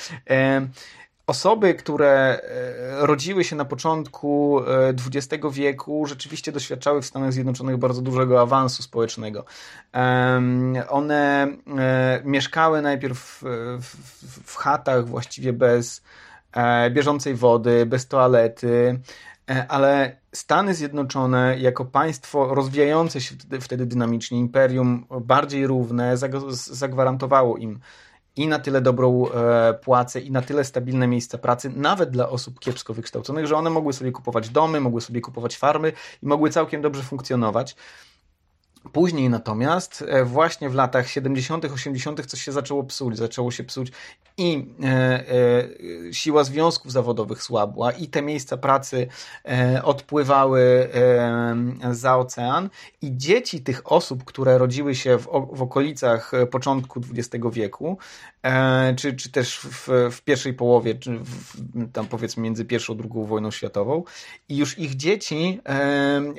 osoby, 1.29 1.75
które 1.75 2.41
e, 2.43 3.07
rodziły 3.07 3.45
się 3.45 3.57
na 3.57 3.65
początku 3.65 4.61
XX 5.07 5.45
wieku, 5.51 6.07
rzeczywiście 6.07 6.53
doświadczały 6.53 7.03
w 7.03 7.07
Stanach 7.07 7.33
Zjednoczonych 7.33 7.77
bardzo 7.77 8.03
dużego 8.03 8.41
awansu 8.41 8.83
społecznego. 8.83 9.45
One 10.89 11.49
mieszkały 12.25 12.83
najpierw 12.83 13.45
w 14.45 14.57
chatach 14.57 15.07
właściwie 15.07 15.53
bez 15.53 16.03
bieżącej 16.91 17.35
wody, 17.35 17.87
bez 17.87 18.09
toalety, 18.09 19.01
ale 19.69 20.17
Stany 20.33 20.75
Zjednoczone 20.75 21.59
jako 21.59 21.85
państwo 21.85 22.55
rozwijające 22.55 23.21
się 23.21 23.35
wtedy 23.61 23.87
dynamicznie, 23.87 24.39
imperium 24.39 25.07
bardziej 25.21 25.67
równe, 25.67 26.17
zagwarantowało 26.53 27.57
im 27.57 27.81
i 28.39 28.49
na 28.49 28.59
tyle 28.59 28.81
dobrą 28.81 29.31
e, 29.31 29.75
płacę, 29.75 30.21
i 30.21 30.31
na 30.31 30.43
tyle 30.43 30.65
stabilne 30.65 31.07
miejsca 31.07 31.39
pracy, 31.39 31.71
nawet 31.77 32.11
dla 32.11 32.29
osób 32.29 32.61
kiepsko 32.61 32.95
wykształconych, 32.95 33.47
że 33.47 33.57
one 33.57 33.71
mogły 33.71 33.93
sobie 33.93 34.13
kupować 34.13 34.49
domy, 34.49 34.81
mogły 34.81 35.01
sobie 35.01 35.21
kupować 35.21 35.57
farmy 35.57 35.93
i 36.23 36.27
mogły 36.27 36.51
całkiem 36.51 36.83
dobrze 36.83 37.03
funkcjonować. 37.03 37.77
Później 38.93 39.29
natomiast, 39.29 40.05
e, 40.09 40.25
właśnie 40.25 40.71
w 40.71 40.75
latach 40.75 41.09
70., 41.09 41.65
80., 41.65 42.27
coś 42.27 42.43
się 42.43 42.53
zaczęło 42.53 42.85
psuć, 42.85 43.17
zaczęło 43.17 43.51
się 43.51 43.65
psuć 43.65 43.93
i 44.39 44.67
e, 44.83 44.89
e, 44.89 46.15
siła 46.15 46.45
związków 46.45 46.93
zawodowych 46.93 47.43
słabła, 47.43 47.93
i 47.93 48.09
te 48.09 48.23
miejsca 48.23 48.57
pracy 48.57 49.07
e, 49.45 49.83
odpływały 49.85 50.91
e, 50.95 51.95
za 51.95 52.17
ocean, 52.17 52.71
i 53.03 53.17
dzieci 53.17 53.61
tych 53.61 53.93
osób, 53.93 54.25
które 54.25 54.59
rodziły 54.59 54.95
się 54.95 55.19
w, 55.19 55.25
w 55.53 55.63
okolicach 55.63 56.33
początku 56.51 57.01
XX 57.15 57.45
wieku, 57.53 57.99
e, 58.43 58.95
czy, 58.95 59.17
czy 59.17 59.33
też 59.33 59.59
w, 59.59 59.89
w 60.13 60.23
pierwszej 60.23 60.55
połowie, 60.55 60.95
czy 60.95 61.19
w, 61.19 61.57
tam 61.93 62.07
powiedzmy 62.07 62.43
między 62.43 62.65
pierwszą 62.65 62.93
a 62.93 62.97
drugą 62.97 63.25
wojną 63.25 63.51
światową, 63.51 64.05
i 64.49 64.57
już 64.57 64.79
ich 64.79 64.97
dzieci 64.97 65.61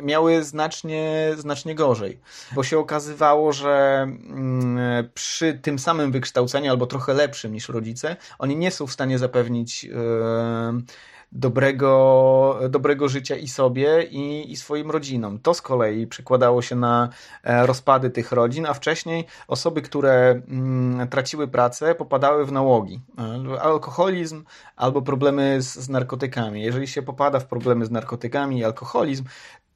miały 0.04 0.44
znacznie, 0.44 1.32
znacznie 1.38 1.76
gorzej 1.76 2.20
bo 2.52 2.64
się 2.64 2.80
okazywało, 2.80 3.54
że 3.54 4.02
mm, 4.02 5.10
przy 5.14 5.54
tym 5.54 5.80
samym 5.80 6.12
wykształceniu, 6.12 6.72
albo 6.72 6.86
trochę 6.86 7.14
lepszym 7.14 7.54
niż 7.54 7.70
rodzice, 7.70 8.16
oni 8.40 8.56
nie 8.56 8.72
są 8.72 8.88
w 8.88 8.92
stanie 8.92 9.20
zapewnić 9.20 9.86
e, 9.86 11.10
dobrego, 11.32 12.60
dobrego 12.70 13.10
życia 13.10 13.36
i 13.36 13.48
sobie, 13.48 14.04
i, 14.04 14.52
i 14.52 14.56
swoim 14.56 14.92
rodzinom. 14.92 15.40
To 15.40 15.54
z 15.54 15.62
kolei 15.62 16.08
przekładało 16.08 16.62
się 16.62 16.76
na 16.76 17.10
e, 17.44 17.66
rozpady 17.66 18.10
tych 18.10 18.32
rodzin, 18.32 18.66
a 18.66 18.74
wcześniej 18.74 19.26
osoby, 19.48 19.82
które 19.82 20.42
mm, 20.48 21.08
traciły 21.08 21.48
pracę, 21.48 21.96
popadały 21.96 22.46
w 22.46 22.52
nałogi. 22.52 23.02
E, 23.18 23.62
alkoholizm 23.62 24.44
albo 24.76 25.02
problemy 25.02 25.62
z, 25.62 25.76
z 25.76 25.90
narkotykami. 25.90 26.62
Jeżeli 26.62 26.88
się 26.88 27.02
popada 27.02 27.40
w 27.40 27.46
problemy 27.46 27.86
z 27.86 27.92
narkotykami 27.92 28.60
i 28.60 28.64
alkoholizm, 28.64 29.24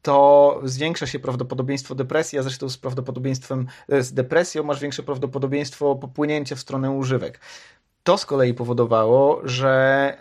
to 0.03 0.59
zwiększa 0.63 1.07
się 1.07 1.19
prawdopodobieństwo 1.19 1.95
depresji, 1.95 2.39
a 2.39 2.41
zresztą 2.41 2.69
z 2.69 2.77
prawdopodobieństwem, 2.77 3.67
e, 3.89 4.03
z 4.03 4.13
depresją 4.13 4.63
masz 4.63 4.79
większe 4.79 5.03
prawdopodobieństwo 5.03 5.95
popłynięcia 5.95 6.55
w 6.55 6.59
stronę 6.59 6.91
używek. 6.91 7.39
To 8.03 8.17
z 8.17 8.25
kolei 8.25 8.53
powodowało, 8.53 9.41
że 9.43 10.17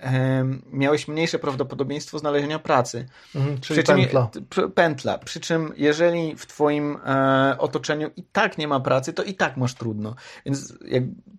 miałeś 0.72 1.08
mniejsze 1.08 1.38
prawdopodobieństwo 1.38 2.18
znalezienia 2.18 2.58
pracy. 2.58 3.06
Mhm, 3.34 3.60
czyli 3.60 3.84
czym, 3.84 3.96
pętla. 3.96 4.30
Pętla. 4.74 5.18
Przy 5.18 5.40
czym 5.40 5.72
jeżeli 5.76 6.36
w 6.36 6.46
twoim 6.46 6.98
e, 7.06 7.56
otoczeniu 7.58 8.10
i 8.16 8.22
tak 8.22 8.58
nie 8.58 8.68
ma 8.68 8.80
pracy, 8.80 9.12
to 9.12 9.22
i 9.22 9.34
tak 9.34 9.56
masz 9.56 9.74
trudno. 9.74 10.14
Więc 10.46 10.74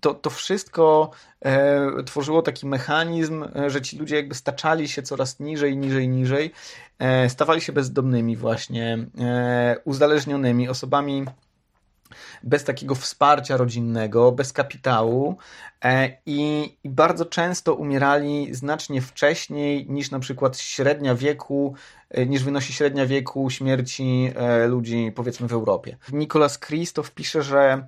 to, 0.01 0.13
to 0.13 0.29
wszystko 0.29 1.11
e, 1.45 2.03
tworzyło 2.03 2.41
taki 2.41 2.67
mechanizm, 2.67 3.45
e, 3.55 3.69
że 3.69 3.81
ci 3.81 3.97
ludzie 3.97 4.15
jakby 4.15 4.35
staczali 4.35 4.87
się 4.87 5.01
coraz 5.01 5.39
niżej, 5.39 5.77
niżej, 5.77 6.07
niżej. 6.07 6.51
E, 6.99 7.29
stawali 7.29 7.61
się 7.61 7.73
bezdomnymi 7.73 8.37
właśnie, 8.37 8.97
e, 9.19 9.75
uzależnionymi 9.85 10.69
osobami 10.69 11.25
bez 12.43 12.63
takiego 12.63 12.95
wsparcia 12.95 13.57
rodzinnego, 13.57 14.31
bez 14.31 14.53
kapitału 14.53 15.37
e, 15.83 16.17
i, 16.25 16.69
i, 16.83 16.89
bardzo 16.89 17.25
często 17.25 17.73
umierali 17.73 18.55
znacznie 18.55 19.01
wcześniej 19.01 19.85
niż 19.89 20.11
na 20.11 20.19
przykład 20.19 20.57
średnia 20.57 21.15
wieku, 21.15 21.75
e, 22.09 22.25
niż 22.25 22.43
wynosi 22.43 22.73
średnia 22.73 23.05
wieku 23.05 23.49
śmierci 23.49 24.31
e, 24.35 24.67
ludzi 24.67 25.11
powiedzmy 25.15 25.47
w 25.47 25.53
Europie. 25.53 25.97
Nicolas 26.11 26.59
Christoph 26.59 27.11
pisze, 27.11 27.43
że 27.43 27.87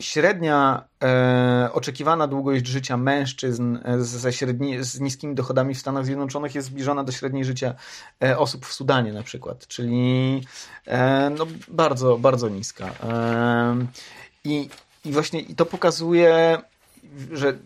średnia 0.00 0.84
e, 1.02 1.68
oczekiwana 1.72 2.26
długość 2.26 2.66
życia 2.66 2.96
mężczyzn 2.96 3.78
ze 3.98 4.32
średni, 4.32 4.84
z 4.84 5.00
niskimi 5.00 5.34
dochodami 5.34 5.74
w 5.74 5.78
Stanach 5.78 6.04
Zjednoczonych 6.04 6.54
jest 6.54 6.68
zbliżona 6.68 7.04
do 7.04 7.12
średniej 7.12 7.44
życia 7.44 7.74
e, 8.22 8.38
osób 8.38 8.66
w 8.66 8.72
Sudanie 8.72 9.12
na 9.12 9.22
przykład, 9.22 9.66
czyli 9.66 10.42
e, 10.86 11.30
no, 11.38 11.46
bardzo, 11.68 12.18
bardzo 12.18 12.48
niska. 12.48 12.86
E, 12.86 13.76
i, 14.44 14.68
I 15.04 15.12
właśnie 15.12 15.40
i 15.40 15.54
to 15.54 15.66
pokazuje, 15.66 16.58
że 17.32 17.58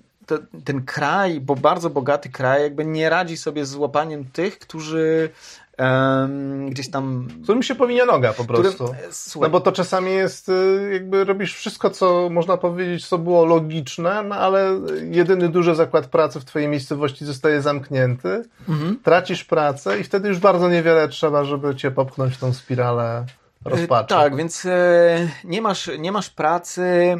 ten 0.64 0.84
kraj, 0.84 1.40
bo 1.40 1.57
bardzo 1.57 1.90
bogaty 1.90 2.28
kraj, 2.28 2.62
jakby 2.62 2.84
nie 2.84 3.11
radzi 3.11 3.36
sobie 3.36 3.66
z 3.66 3.74
łapaniem 3.74 4.24
tych, 4.24 4.59
którzy 4.59 5.30
Um, 5.79 6.70
gdzieś 6.70 6.91
tam. 6.91 7.29
Którym 7.43 7.62
się 7.62 7.75
powinien 7.75 8.07
noga 8.07 8.33
po 8.33 8.45
prostu. 8.45 8.85
Którym, 8.85 9.11
no 9.41 9.51
bo 9.51 9.61
to 9.61 9.73
czasami 9.73 10.12
jest, 10.12 10.49
y, 10.49 10.91
jakby 10.93 11.25
robisz 11.25 11.55
wszystko, 11.55 11.91
co 11.91 12.29
można 12.31 12.57
powiedzieć, 12.57 13.07
co 13.07 13.18
było 13.18 13.45
logiczne, 13.45 14.23
no 14.23 14.35
ale 14.35 14.81
jedyny 15.11 15.49
duży 15.49 15.75
zakład 15.75 16.07
pracy 16.07 16.41
w 16.41 16.45
twojej 16.45 16.68
miejscowości 16.68 17.25
zostaje 17.25 17.62
zamknięty, 17.62 18.45
mhm. 18.68 18.99
tracisz 19.03 19.45
pracę 19.45 20.01
i 20.01 20.05
wtedy 20.05 20.29
już 20.29 20.39
bardzo 20.39 20.68
niewiele 20.68 21.09
trzeba, 21.09 21.45
żeby 21.45 21.77
cię 21.77 21.91
popchnąć 21.91 22.35
w 22.35 22.39
tą 22.39 22.53
spiralę 22.53 23.25
rozpaczy. 23.64 24.09
Tak, 24.09 24.37
więc 24.37 24.66
e, 24.66 25.29
nie, 25.45 25.62
masz, 25.62 25.91
nie 25.99 26.12
masz 26.12 26.31
pracy. 26.31 26.83
E, 26.83 27.16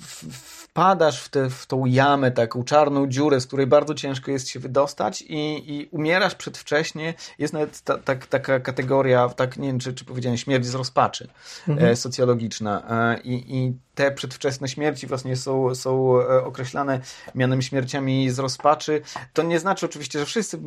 w, 0.00 0.59
wpadasz 0.80 1.22
w, 1.22 1.28
te, 1.28 1.50
w 1.50 1.66
tą 1.66 1.86
jamę, 1.86 2.30
taką 2.30 2.64
czarną 2.64 3.06
dziurę, 3.06 3.40
z 3.40 3.46
której 3.46 3.66
bardzo 3.66 3.94
ciężko 3.94 4.30
jest 4.30 4.48
się 4.48 4.60
wydostać 4.60 5.22
i, 5.22 5.74
i 5.74 5.88
umierasz 5.90 6.34
przedwcześnie. 6.34 7.14
Jest 7.38 7.52
nawet 7.52 7.80
ta, 7.80 7.98
ta, 7.98 8.16
taka 8.16 8.60
kategoria, 8.60 9.28
tak 9.28 9.56
nie 9.56 9.68
wiem, 9.68 9.78
czy, 9.78 9.94
czy 9.94 10.04
powiedziałem, 10.04 10.38
śmierć 10.38 10.66
z 10.66 10.74
rozpaczy 10.74 11.28
mhm. 11.68 11.88
e, 11.88 11.96
socjologiczna. 11.96 12.82
E, 12.90 13.20
i, 13.20 13.56
I 13.56 13.74
te 13.94 14.12
przedwczesne 14.12 14.68
śmierci 14.68 15.06
właśnie 15.06 15.36
są, 15.36 15.74
są 15.74 16.20
e, 16.20 16.44
określane 16.44 17.00
mianem 17.34 17.62
śmierciami 17.62 18.30
z 18.30 18.38
rozpaczy. 18.38 19.02
To 19.32 19.42
nie 19.42 19.58
znaczy 19.58 19.86
oczywiście, 19.86 20.18
że 20.18 20.26
wszyscy 20.26 20.58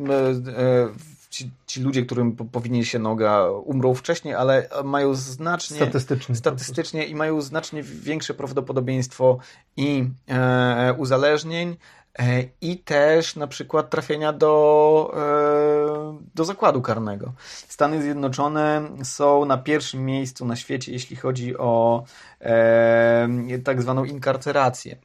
ci, 1.34 1.50
ci 1.66 1.80
ludzie, 1.80 2.02
którym 2.02 2.36
powinien 2.36 2.84
się 2.84 2.98
noga, 2.98 3.48
umrą 3.50 3.94
wcześniej, 3.94 4.34
ale 4.34 4.68
mają 4.84 5.14
znacznie 5.14 5.76
statystycznie, 5.76 6.34
statystycznie 6.34 7.06
i 7.06 7.14
mają 7.14 7.40
znacznie 7.40 7.82
większe 7.82 8.34
prawdopodobieństwo 8.34 9.38
i 9.76 10.08
e, 10.28 10.94
uzależnień, 10.98 11.76
e, 12.18 12.44
i 12.60 12.78
też 12.78 13.36
na 13.36 13.46
przykład 13.46 13.90
trafienia 13.90 14.32
do, 14.32 15.14
e, 15.16 16.18
do 16.34 16.44
zakładu 16.44 16.82
karnego. 16.82 17.32
Stany 17.68 18.02
Zjednoczone 18.02 18.88
są 19.02 19.44
na 19.44 19.58
pierwszym 19.58 20.04
miejscu 20.04 20.46
na 20.46 20.56
świecie, 20.56 20.92
jeśli 20.92 21.16
chodzi 21.16 21.58
o 21.58 22.04
e, 22.40 23.28
tak 23.64 23.82
zwaną 23.82 24.04
inkarcerację. 24.04 24.96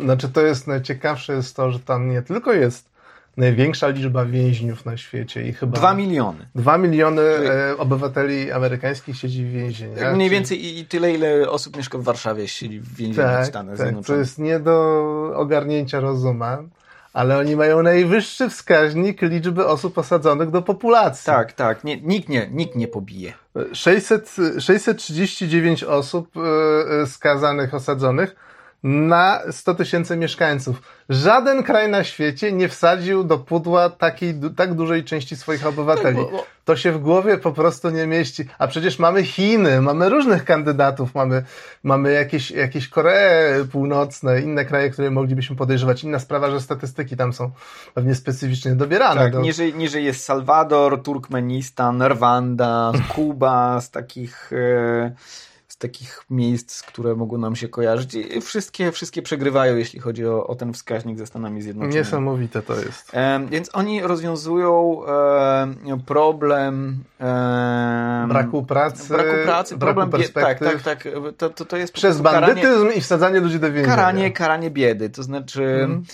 Znaczy 0.00 0.28
to 0.28 0.40
jest 0.40 0.66
najciekawsze 0.66 1.32
jest 1.32 1.56
to, 1.56 1.70
że 1.70 1.80
tam 1.80 2.10
nie 2.10 2.22
tylko 2.22 2.52
jest 2.52 2.97
największa 3.38 3.88
liczba 3.88 4.24
więźniów 4.24 4.84
na 4.84 4.96
świecie 4.96 5.42
i 5.42 5.52
chyba... 5.52 5.78
Dwa 5.78 5.94
miliony. 5.94 6.46
Dwa 6.54 6.78
miliony 6.78 7.22
e, 7.22 7.76
obywateli 7.78 8.52
amerykańskich 8.52 9.16
siedzi 9.16 9.44
w 9.44 9.50
więzieniach. 9.50 9.98
Tak, 9.98 10.14
mniej 10.14 10.30
więcej 10.30 10.64
i, 10.64 10.78
i 10.78 10.86
tyle, 10.86 11.12
ile 11.12 11.50
osób 11.50 11.76
mieszka 11.76 11.98
w 11.98 12.02
Warszawie 12.02 12.48
siedzi 12.48 12.80
w 12.80 12.94
więzieniu 12.96 13.28
tak, 13.28 13.44
w 13.44 13.48
Stanach 13.48 13.76
tak, 13.76 13.86
Zjednoczonych. 13.86 14.06
To 14.06 14.16
jest 14.16 14.38
nie 14.38 14.60
do 14.60 15.32
ogarnięcia 15.34 16.00
rozumem 16.00 16.70
ale 17.12 17.38
oni 17.38 17.56
mają 17.56 17.82
najwyższy 17.82 18.48
wskaźnik 18.48 19.22
liczby 19.22 19.66
osób 19.66 19.98
osadzonych 19.98 20.50
do 20.50 20.62
populacji. 20.62 21.26
Tak, 21.26 21.52
tak. 21.52 21.84
Nie, 21.84 22.00
nikt, 22.00 22.28
nie, 22.28 22.48
nikt 22.52 22.76
nie 22.76 22.88
pobije. 22.88 23.32
600, 23.72 24.36
639 24.58 25.84
osób 25.84 26.36
e, 26.36 26.40
e, 27.02 27.06
skazanych, 27.06 27.74
osadzonych 27.74 28.36
na 28.82 29.40
100 29.50 29.74
tysięcy 29.74 30.16
mieszkańców. 30.16 30.82
Żaden 31.08 31.62
kraj 31.62 31.90
na 31.90 32.04
świecie 32.04 32.52
nie 32.52 32.68
wsadził 32.68 33.24
do 33.24 33.38
pudła 33.38 33.90
takiej, 33.90 34.34
tak 34.56 34.74
dużej 34.74 35.04
części 35.04 35.36
swoich 35.36 35.66
obywateli. 35.66 36.16
Tak. 36.16 36.46
To 36.64 36.76
się 36.76 36.92
w 36.92 36.98
głowie 36.98 37.38
po 37.38 37.52
prostu 37.52 37.90
nie 37.90 38.06
mieści. 38.06 38.44
A 38.58 38.66
przecież 38.66 38.98
mamy 38.98 39.24
Chiny, 39.24 39.80
mamy 39.80 40.08
różnych 40.08 40.44
kandydatów, 40.44 41.14
mamy, 41.14 41.44
mamy 41.82 42.12
jakieś, 42.12 42.50
jakieś 42.50 42.88
Koree 42.88 43.64
Północne, 43.72 44.40
inne 44.40 44.64
kraje, 44.64 44.90
które 44.90 45.10
moglibyśmy 45.10 45.56
podejrzewać. 45.56 46.04
Inna 46.04 46.18
sprawa, 46.18 46.50
że 46.50 46.60
statystyki 46.60 47.16
tam 47.16 47.32
są 47.32 47.50
pewnie 47.94 48.14
specyficznie 48.14 48.74
dobierane. 48.74 49.20
Tak, 49.20 49.32
do... 49.32 49.40
niżej, 49.40 49.74
niżej 49.74 50.04
jest 50.04 50.24
Salwador, 50.24 51.02
Turkmenistan, 51.02 52.02
Rwanda, 52.02 52.92
Kuba, 53.14 53.80
z 53.80 53.90
takich... 53.90 54.50
E 54.52 55.47
z 55.78 55.80
takich 55.80 56.24
miejsc, 56.30 56.82
które 56.82 57.14
mogą 57.14 57.38
nam 57.38 57.56
się 57.56 57.68
kojarzyć 57.68 58.14
i 58.14 58.40
wszystkie, 58.40 58.92
wszystkie 58.92 59.22
przegrywają, 59.22 59.76
jeśli 59.76 60.00
chodzi 60.00 60.26
o, 60.26 60.46
o 60.46 60.54
ten 60.54 60.72
wskaźnik 60.72 61.18
ze 61.18 61.26
Stanami 61.26 61.62
Zjednoczonymi. 61.62 61.98
Niesamowite 61.98 62.62
to 62.62 62.74
jest. 62.74 63.10
E, 63.14 63.46
więc 63.50 63.70
oni 63.72 64.02
rozwiązują 64.02 65.00
e, 65.06 65.98
problem 66.06 67.04
e, 67.20 68.26
braku 68.28 68.62
pracy, 68.62 69.08
braku 69.08 69.30
pracy 69.44 69.76
braku 69.76 69.94
problem 70.00 70.20
bie- 70.22 70.28
tak, 70.28 70.58
perspektyw. 70.58 70.82
tak, 70.82 71.02
tak. 71.02 71.12
To, 71.36 71.50
to, 71.50 71.64
to 71.64 71.76
jest 71.76 71.92
Przez 71.92 72.16
prostu 72.16 72.36
karanie- 72.36 72.62
bandytyzm 72.62 72.98
i 72.98 73.00
wsadzanie 73.00 73.40
ludzi 73.40 73.58
do 73.60 73.66
więzienia. 73.72 73.96
karanie, 73.96 74.32
karanie 74.32 74.70
biedy. 74.70 75.10
To 75.10 75.22
znaczy 75.22 75.64
Mhm. 75.82 76.04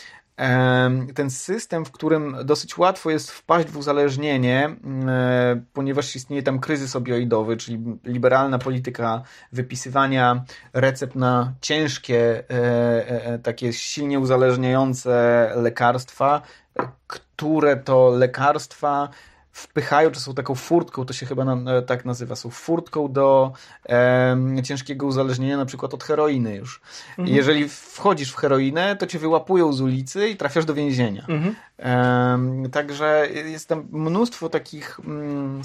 Ten 1.14 1.30
system, 1.30 1.84
w 1.84 1.90
którym 1.90 2.36
dosyć 2.44 2.78
łatwo 2.78 3.10
jest 3.10 3.30
wpaść 3.30 3.68
w 3.68 3.76
uzależnienie, 3.76 4.76
ponieważ 5.72 6.16
istnieje 6.16 6.42
tam 6.42 6.58
kryzys 6.58 6.96
opioidowy, 6.96 7.56
czyli 7.56 7.78
liberalna 8.04 8.58
polityka 8.58 9.22
wypisywania 9.52 10.44
recept 10.72 11.14
na 11.14 11.52
ciężkie, 11.60 12.44
e, 12.50 12.54
e, 13.10 13.24
e, 13.24 13.38
takie 13.38 13.72
silnie 13.72 14.18
uzależniające 14.18 15.50
lekarstwa, 15.56 16.42
które 17.06 17.76
to 17.76 18.10
lekarstwa 18.10 19.08
wpychają, 19.54 20.10
czy 20.10 20.20
są 20.20 20.34
taką 20.34 20.54
furtką, 20.54 21.04
to 21.04 21.12
się 21.12 21.26
chyba 21.26 21.44
na, 21.44 21.72
e, 21.72 21.82
tak 21.82 22.04
nazywa, 22.04 22.36
są 22.36 22.50
furtką 22.50 23.12
do 23.12 23.52
em, 23.84 24.62
ciężkiego 24.62 25.06
uzależnienia, 25.06 25.56
na 25.56 25.66
przykład 25.66 25.94
od 25.94 26.04
heroiny 26.04 26.56
już. 26.56 26.80
Mhm. 27.18 27.36
Jeżeli 27.36 27.68
wchodzisz 27.68 28.32
w 28.32 28.36
heroinę, 28.36 28.96
to 28.96 29.06
cię 29.06 29.18
wyłapują 29.18 29.72
z 29.72 29.80
ulicy 29.80 30.28
i 30.28 30.36
trafiasz 30.36 30.64
do 30.64 30.74
więzienia. 30.74 31.26
Mhm. 31.28 31.54
Em, 31.78 32.70
Także 32.70 33.28
jest 33.30 33.68
tam 33.68 33.86
mnóstwo 33.92 34.48
takich 34.48 35.00
mm, 35.04 35.62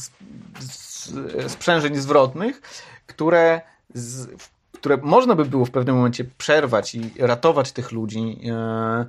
sprzężeń 1.47 1.95
zwrotnych, 1.95 2.61
które, 3.07 3.61
z, 3.93 4.27
które 4.71 4.97
można 4.97 5.35
by 5.35 5.45
było 5.45 5.65
w 5.65 5.71
pewnym 5.71 5.95
momencie 5.95 6.25
przerwać 6.37 6.95
i 6.95 7.11
ratować 7.19 7.71
tych 7.71 7.91
ludzi 7.91 8.39
e, 8.51 9.05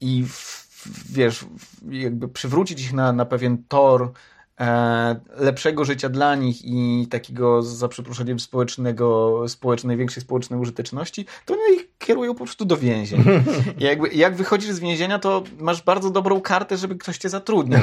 i 0.00 0.24
w, 0.28 0.65
wiesz, 1.12 1.44
jakby 1.90 2.28
przywrócić 2.28 2.80
ich 2.80 2.92
na, 2.92 3.12
na 3.12 3.24
pewien 3.24 3.58
tor 3.68 4.12
e, 4.60 5.20
lepszego 5.36 5.84
życia 5.84 6.08
dla 6.08 6.34
nich 6.34 6.64
i 6.64 7.06
takiego, 7.10 7.62
za 7.62 7.88
przeproszeniem, 7.88 8.40
społecznego, 8.40 9.42
społecznej, 9.48 9.96
większej 9.96 10.22
społecznej 10.22 10.60
użyteczności, 10.60 11.26
to 11.44 11.54
oni 11.54 11.76
ich 11.76 11.88
kierują 11.98 12.34
po 12.34 12.44
prostu 12.44 12.64
do 12.64 12.76
więzień. 12.76 13.24
I 13.78 13.84
jakby, 13.84 14.08
jak 14.08 14.36
wychodzisz 14.36 14.70
z 14.70 14.80
więzienia, 14.80 15.18
to 15.18 15.42
masz 15.60 15.82
bardzo 15.82 16.10
dobrą 16.10 16.40
kartę, 16.40 16.76
żeby 16.76 16.96
ktoś 16.96 17.18
cię 17.18 17.28
zatrudnił. 17.28 17.78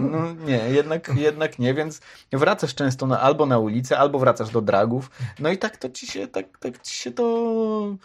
No 0.00 0.34
nie, 0.46 0.60
jednak, 0.70 1.10
jednak 1.16 1.58
nie, 1.58 1.74
więc 1.74 2.00
wracasz 2.32 2.74
często 2.74 3.06
na, 3.06 3.20
albo 3.20 3.46
na 3.46 3.58
ulicę, 3.58 3.98
albo 3.98 4.18
wracasz 4.18 4.50
do 4.50 4.60
dragów. 4.60 5.10
No 5.38 5.50
i 5.50 5.58
tak 5.58 5.76
to 5.76 5.88
ci 5.88 6.06
się, 6.06 6.26
tak, 6.26 6.58
tak 6.58 6.82
ci 6.82 6.94
się 6.94 7.10
to, 7.10 7.96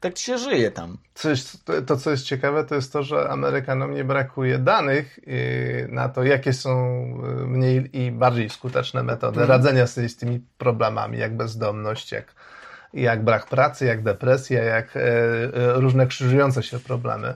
tak 0.00 0.18
się 0.18 0.38
żyje 0.38 0.70
tam. 0.70 0.96
Coś, 1.14 1.44
to, 1.64 1.82
to, 1.82 1.96
co 1.96 2.10
jest 2.10 2.24
ciekawe, 2.24 2.64
to 2.64 2.74
jest 2.74 2.92
to, 2.92 3.02
że 3.02 3.28
Amerykanom 3.28 3.94
nie 3.94 4.04
brakuje 4.04 4.58
danych 4.58 5.18
yy, 5.26 5.88
na 5.88 6.08
to, 6.08 6.24
jakie 6.24 6.52
są 6.52 7.04
yy, 7.38 7.46
mniej 7.46 7.96
i 7.98 8.10
bardziej 8.12 8.50
skuteczne 8.50 9.02
metody 9.02 9.40
Mhm. 9.40 9.48
radzenia 9.48 9.86
sobie 9.86 10.08
z 10.08 10.16
tymi 10.16 10.40
problemami, 10.58 11.18
jak 11.18 11.36
bezdomność, 11.36 12.12
jak, 12.12 12.34
jak 12.94 13.24
brak 13.24 13.46
pracy, 13.46 13.86
jak 13.86 14.02
depresja, 14.02 14.62
jak 14.64 14.96
e, 14.96 15.00
e, 15.00 15.50
różne 15.72 16.06
krzyżujące 16.06 16.62
się 16.62 16.78
problemy. 16.78 17.34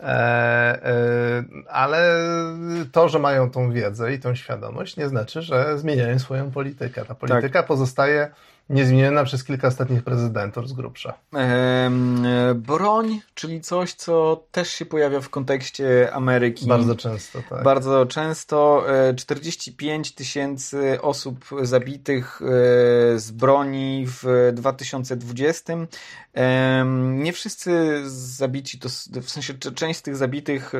E, 0.00 1.44
ale 1.70 2.16
to, 2.92 3.08
że 3.08 3.18
mają 3.18 3.50
tą 3.50 3.72
wiedzę 3.72 4.12
i 4.12 4.18
tą 4.20 4.34
świadomość, 4.34 4.96
nie 4.96 5.08
znaczy, 5.08 5.42
że 5.42 5.78
zmieniają 5.78 6.18
swoją 6.18 6.50
politykę. 6.50 7.04
Ta 7.04 7.14
polityka 7.14 7.62
pozostaje 7.62 8.30
niezmieniona 8.68 9.24
przez 9.24 9.44
kilka 9.44 9.68
ostatnich 9.68 10.02
prezydentów 10.02 10.68
z 10.68 10.72
grubsza. 10.72 11.14
Em, 11.32 12.26
e, 12.26 12.54
broń, 12.54 13.20
czyli 13.34 13.60
coś, 13.60 13.92
co 13.94 14.44
też 14.52 14.70
się 14.70 14.86
pojawia 14.86 15.20
w 15.20 15.30
kontekście 15.30 16.12
Ameryki. 16.12 16.66
Bardzo 16.66 16.94
często, 16.94 17.42
tak. 17.50 17.62
Bardzo 17.62 18.06
często 18.06 18.84
e, 19.08 19.14
45 19.14 20.14
tysięcy 20.14 21.02
osób 21.02 21.44
zabitych 21.62 22.42
e, 22.42 22.46
z 23.18 23.30
broni 23.30 24.06
w 24.06 24.52
2020. 24.52 25.72
Em, 26.34 27.22
Nie 27.22 27.32
wszyscy 27.32 28.02
zabici, 28.10 28.78
to 28.78 28.88
w 29.22 29.30
sensie 29.30 29.54
część 29.54 29.98
z 29.98 30.02
tych 30.02 30.16
zabitych, 30.16 30.74
e, 30.74 30.78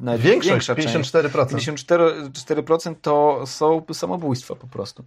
nawet 0.00 0.20
Większość, 0.20 0.50
większa 0.50 0.74
część, 0.74 1.12
54%. 1.12 1.46
54% 1.46 2.94
to 3.02 3.42
są 3.46 3.84
samobójstwa 3.92 4.54
po 4.54 4.66
prostu. 4.66 5.04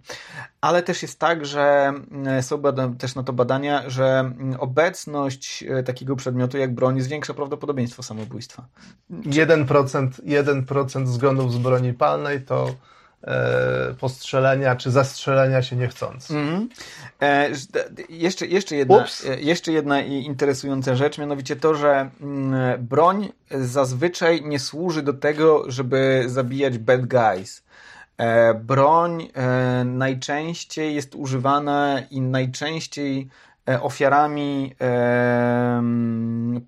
Ale 0.60 0.82
też 0.82 1.02
jest 1.02 1.18
tak, 1.18 1.46
że 1.46 1.92
są 2.40 2.56
bada- 2.56 2.96
też 2.98 3.14
na 3.14 3.22
to 3.22 3.32
badania, 3.32 3.90
że 3.90 4.18
mm, 4.18 4.56
obecność 4.60 5.64
e, 5.68 5.82
takiego 5.82 6.16
przedmiotu 6.16 6.58
jak 6.58 6.74
broń 6.74 7.00
zwiększa 7.00 7.34
prawdopodobieństwo 7.34 8.02
samobójstwa. 8.02 8.64
1%, 9.10 10.08
1% 10.26 11.06
zgonów 11.06 11.52
z 11.52 11.58
broni 11.58 11.94
palnej 11.94 12.42
to 12.42 12.74
e, 13.24 13.94
postrzelenia 14.00 14.76
czy 14.76 14.90
zastrzelenia 14.90 15.62
się 15.62 15.76
niechcąc. 15.76 16.30
Mhm. 16.30 16.68
E, 17.20 17.50
jeszcze, 18.08 18.46
jeszcze, 18.46 18.76
jedna, 18.76 18.96
Ups. 18.96 19.26
e, 19.26 19.40
jeszcze 19.40 19.72
jedna 19.72 20.00
interesująca 20.00 20.94
rzecz, 20.94 21.18
mianowicie 21.18 21.56
to, 21.56 21.74
że 21.74 22.10
mm, 22.20 22.86
broń 22.86 23.28
zazwyczaj 23.50 24.42
nie 24.44 24.58
służy 24.58 25.02
do 25.02 25.12
tego, 25.12 25.64
żeby 25.70 26.24
zabijać 26.26 26.78
bad 26.78 27.06
guys. 27.06 27.62
E, 28.20 28.54
broń 28.54 29.28
e, 29.34 29.84
najczęściej 29.84 30.94
jest 30.94 31.14
używana 31.14 32.00
i 32.10 32.20
najczęściej 32.20 33.28
e, 33.68 33.82
ofiarami 33.82 34.74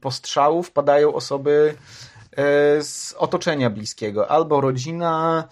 postrzałów 0.00 0.70
padają 0.70 1.14
osoby 1.14 1.74
z 2.80 3.14
otoczenia 3.18 3.70
bliskiego, 3.70 4.30
albo 4.30 4.61
rodzina 4.61 5.44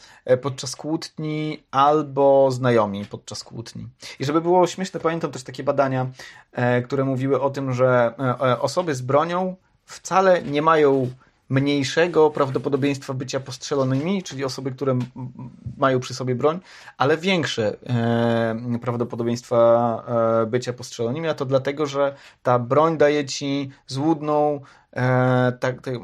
podczas 0.42 0.76
kłótni, 0.76 1.62
albo 1.70 2.50
znajomi 2.50 3.04
podczas 3.04 3.44
kłótni. 3.44 3.88
I 4.20 4.24
żeby 4.24 4.40
było 4.40 4.66
śmieszne, 4.66 5.00
pamiętam 5.00 5.30
też 5.30 5.42
takie 5.42 5.64
badania, 5.64 6.06
które 6.84 7.04
mówiły 7.04 7.40
o 7.40 7.50
tym, 7.50 7.72
że 7.72 8.14
osoby 8.60 8.94
z 8.94 9.00
bronią 9.02 9.56
wcale 9.84 10.42
nie 10.42 10.62
mają 10.62 11.10
mniejszego 11.50 12.30
prawdopodobieństwa 12.30 13.14
bycia 13.14 13.40
postrzelonymi, 13.40 14.22
czyli 14.22 14.44
osoby, 14.44 14.70
które 14.70 14.98
mają 15.76 16.00
przy 16.00 16.14
sobie 16.14 16.34
broń, 16.34 16.60
ale 16.98 17.16
większe 17.16 17.76
e, 17.86 18.78
prawdopodobieństwa 18.82 20.02
e, 20.42 20.46
bycia 20.46 20.72
postrzelonymi, 20.72 21.28
a 21.28 21.34
to 21.34 21.44
dlatego, 21.44 21.86
że 21.86 22.14
ta 22.42 22.58
broń 22.58 22.98
daje 22.98 23.24
ci 23.24 23.70
złudną 23.86 24.60
E, 24.96 25.52
tak, 25.60 25.82
tak, 25.82 25.94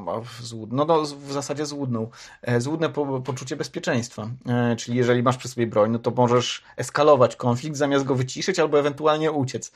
no, 0.71 0.85
no, 0.85 1.03
w 1.03 1.33
zasadzie 1.33 1.67
złudną. 1.67 2.11
E, 2.43 2.61
złudne 2.61 2.89
po, 2.89 3.21
poczucie 3.21 3.57
bezpieczeństwa. 3.57 4.29
E, 4.49 4.77
czyli 4.77 4.97
jeżeli 4.97 5.23
masz 5.23 5.37
przy 5.37 5.49
sobie 5.49 5.67
broń, 5.67 5.91
no 5.91 5.99
to 5.99 6.11
możesz 6.11 6.63
eskalować 6.77 7.37
konflikt 7.37 7.77
zamiast 7.77 8.05
go 8.05 8.15
wyciszyć 8.15 8.59
albo 8.59 8.79
ewentualnie 8.79 9.33
uciec. 9.33 9.73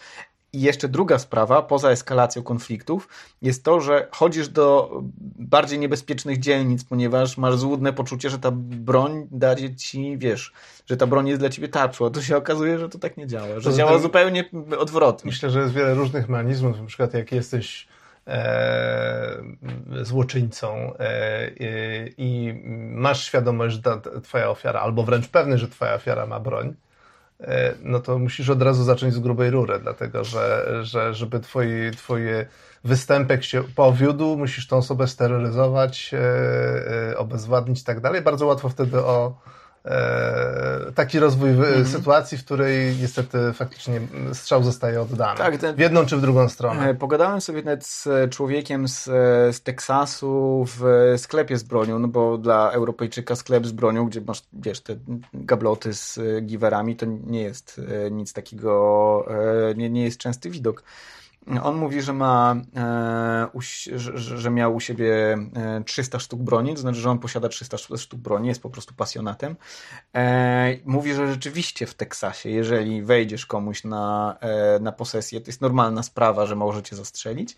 I 0.52 0.60
jeszcze 0.60 0.88
druga 0.88 1.18
sprawa, 1.18 1.62
poza 1.62 1.90
eskalacją 1.90 2.42
konfliktów, 2.42 3.08
jest 3.42 3.64
to, 3.64 3.80
że 3.80 4.08
chodzisz 4.10 4.48
do 4.48 4.90
bardziej 5.38 5.78
niebezpiecznych 5.78 6.38
dzielnic, 6.38 6.84
ponieważ 6.84 7.38
masz 7.38 7.56
złudne 7.56 7.92
poczucie, 7.92 8.30
że 8.30 8.38
ta 8.38 8.50
broń 8.54 9.28
daje 9.30 9.76
ci, 9.76 10.18
wiesz, 10.18 10.52
że 10.86 10.96
ta 10.96 11.06
broń 11.06 11.28
jest 11.28 11.40
dla 11.40 11.48
ciebie 11.48 11.68
tarczą, 11.68 12.06
a 12.06 12.10
to 12.10 12.22
się 12.22 12.36
okazuje, 12.36 12.78
że 12.78 12.88
to 12.88 12.98
tak 12.98 13.16
nie 13.16 13.26
działa, 13.26 13.48
że 13.48 13.60
Poza 13.60 13.76
działa 13.76 13.98
zupełnie 13.98 14.44
odwrotnie. 14.78 15.28
Myślę, 15.28 15.50
że 15.50 15.60
jest 15.60 15.74
wiele 15.74 15.94
różnych 15.94 16.28
mechanizmów, 16.28 16.80
na 16.80 16.86
przykład 16.86 17.14
jak 17.14 17.32
jesteś 17.32 17.88
e, 18.26 19.42
złoczyńcą 20.02 20.94
e, 20.94 21.00
e, 21.00 21.52
i 22.18 22.60
masz 22.92 23.24
świadomość, 23.24 23.74
że 23.74 23.82
ta 23.82 24.00
twoja 24.22 24.50
ofiara, 24.50 24.80
albo 24.80 25.02
wręcz 25.02 25.28
pewny, 25.28 25.58
że 25.58 25.68
twoja 25.68 25.94
ofiara 25.94 26.26
ma 26.26 26.40
broń, 26.40 26.74
no 27.82 28.00
to 28.00 28.18
musisz 28.18 28.48
od 28.48 28.62
razu 28.62 28.84
zacząć 28.84 29.14
z 29.14 29.18
grubej 29.18 29.50
rury, 29.50 29.78
dlatego 29.82 30.24
że, 30.24 30.66
że 30.82 31.14
żeby 31.14 31.40
twoi, 31.40 31.90
twoje 31.96 32.46
występek 32.84 33.44
się 33.44 33.62
powiódł, 33.62 34.36
musisz 34.36 34.66
tą 34.66 34.76
osobę 34.76 35.06
steroryzować, 35.08 36.14
e, 36.14 36.18
e, 37.10 37.18
obezwładnić 37.18 37.80
i 37.80 37.84
tak 37.84 38.00
dalej. 38.00 38.22
Bardzo 38.22 38.46
łatwo 38.46 38.68
wtedy 38.68 38.98
o 38.98 39.26
e, 39.28 39.59
taki 40.94 41.18
rozwój 41.18 41.52
w- 41.52 41.60
Mhm. 41.60 41.86
sytuacji, 41.86 42.38
w 42.38 42.44
której 42.44 42.96
niestety 42.96 43.38
faktycznie 43.52 44.00
strzał 44.32 44.62
zostaje 44.62 45.00
oddany. 45.02 45.38
Tak, 45.38 45.56
ten- 45.56 45.76
w 45.76 45.78
jedną 45.78 46.06
czy 46.06 46.16
w 46.16 46.20
drugą 46.20 46.48
stronę. 46.48 46.88
E, 46.88 46.94
Pogadałem 46.94 47.40
sobie 47.40 47.62
nawet 47.62 47.86
z 47.86 48.08
człowiekiem 48.30 48.88
z, 48.88 49.08
e, 49.08 49.52
z 49.52 49.62
Teksasu 49.62 50.64
w 50.78 51.14
sklepie 51.16 51.58
z 51.58 51.62
bronią, 51.62 51.98
no 51.98 52.08
bo 52.08 52.38
dla 52.38 52.70
Europejczyka 52.70 53.36
sklep 53.36 53.66
z 53.66 53.72
bronią, 53.72 54.06
gdzie 54.06 54.20
masz, 54.20 54.42
wiesz, 54.52 54.80
te 54.80 54.96
gabloty 55.34 55.94
z 55.94 56.18
e, 56.18 56.40
giwerami, 56.40 56.96
to 56.96 57.06
nie 57.26 57.42
jest 57.42 57.80
e, 58.06 58.10
nic 58.10 58.32
takiego, 58.32 59.26
e, 59.70 59.74
nie, 59.74 59.90
nie 59.90 60.04
jest 60.04 60.18
częsty 60.18 60.50
widok. 60.50 60.82
On 61.62 61.76
mówi, 61.76 62.02
że 62.02 62.12
ma, 62.12 62.56
e, 62.76 63.48
że, 64.16 64.50
miał 64.50 64.74
u 64.74 64.80
siebie 64.80 65.38
300 65.86 66.16
e, 66.16 66.20
sztuk 66.20 66.40
broni, 66.40 66.74
to 66.74 66.80
znaczy, 66.80 67.00
że 67.00 67.10
on 67.10 67.18
posiada 67.18 67.48
300 67.48 67.76
sztuk 67.78 68.20
broni, 68.20 68.48
jest 68.48 68.62
po 68.62 68.70
prostu 68.70 68.94
pasjonatem. 68.94 69.56
E, 70.14 70.76
mówi, 70.84 71.14
że 71.14 71.32
rzeczywiście 71.32 71.86
w 71.86 71.94
Teksasie, 71.94 72.50
jeżeli 72.50 73.02
wejdziesz 73.02 73.46
komuś 73.46 73.84
na, 73.84 74.38
na 74.80 74.92
posesję, 74.92 75.40
to 75.40 75.46
jest 75.46 75.60
normalna 75.60 76.02
sprawa, 76.02 76.46
że 76.46 76.56
możecie 76.56 76.96
zastrzelić. 76.96 77.56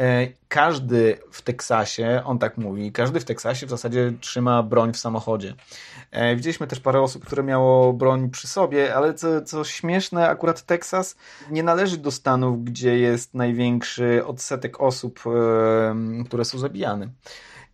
E, 0.00 0.28
każdy 0.48 1.18
w 1.30 1.42
Teksasie, 1.42 2.22
on 2.24 2.38
tak 2.38 2.58
mówi, 2.58 2.92
każdy 2.92 3.20
w 3.20 3.24
Teksasie 3.24 3.66
w 3.66 3.70
zasadzie 3.70 4.12
trzyma 4.20 4.62
broń 4.62 4.92
w 4.92 4.98
samochodzie. 4.98 5.54
E, 6.10 6.36
widzieliśmy 6.36 6.66
też 6.66 6.80
parę 6.80 7.00
osób, 7.00 7.24
które 7.24 7.42
miało 7.42 7.92
broń 7.92 8.30
przy 8.30 8.48
sobie, 8.48 8.94
ale 8.94 9.14
co, 9.14 9.42
co 9.42 9.64
śmieszne, 9.64 10.28
akurat 10.28 10.62
Teksas 10.62 11.16
nie 11.50 11.62
należy 11.62 11.96
do 11.96 12.10
stanów, 12.10 12.64
gdzie 12.64 12.98
jest 12.98 13.34
największy 13.34 14.26
odsetek 14.26 14.80
osób, 14.80 15.20
które 16.26 16.44
są 16.44 16.58
zabijane. 16.58 17.08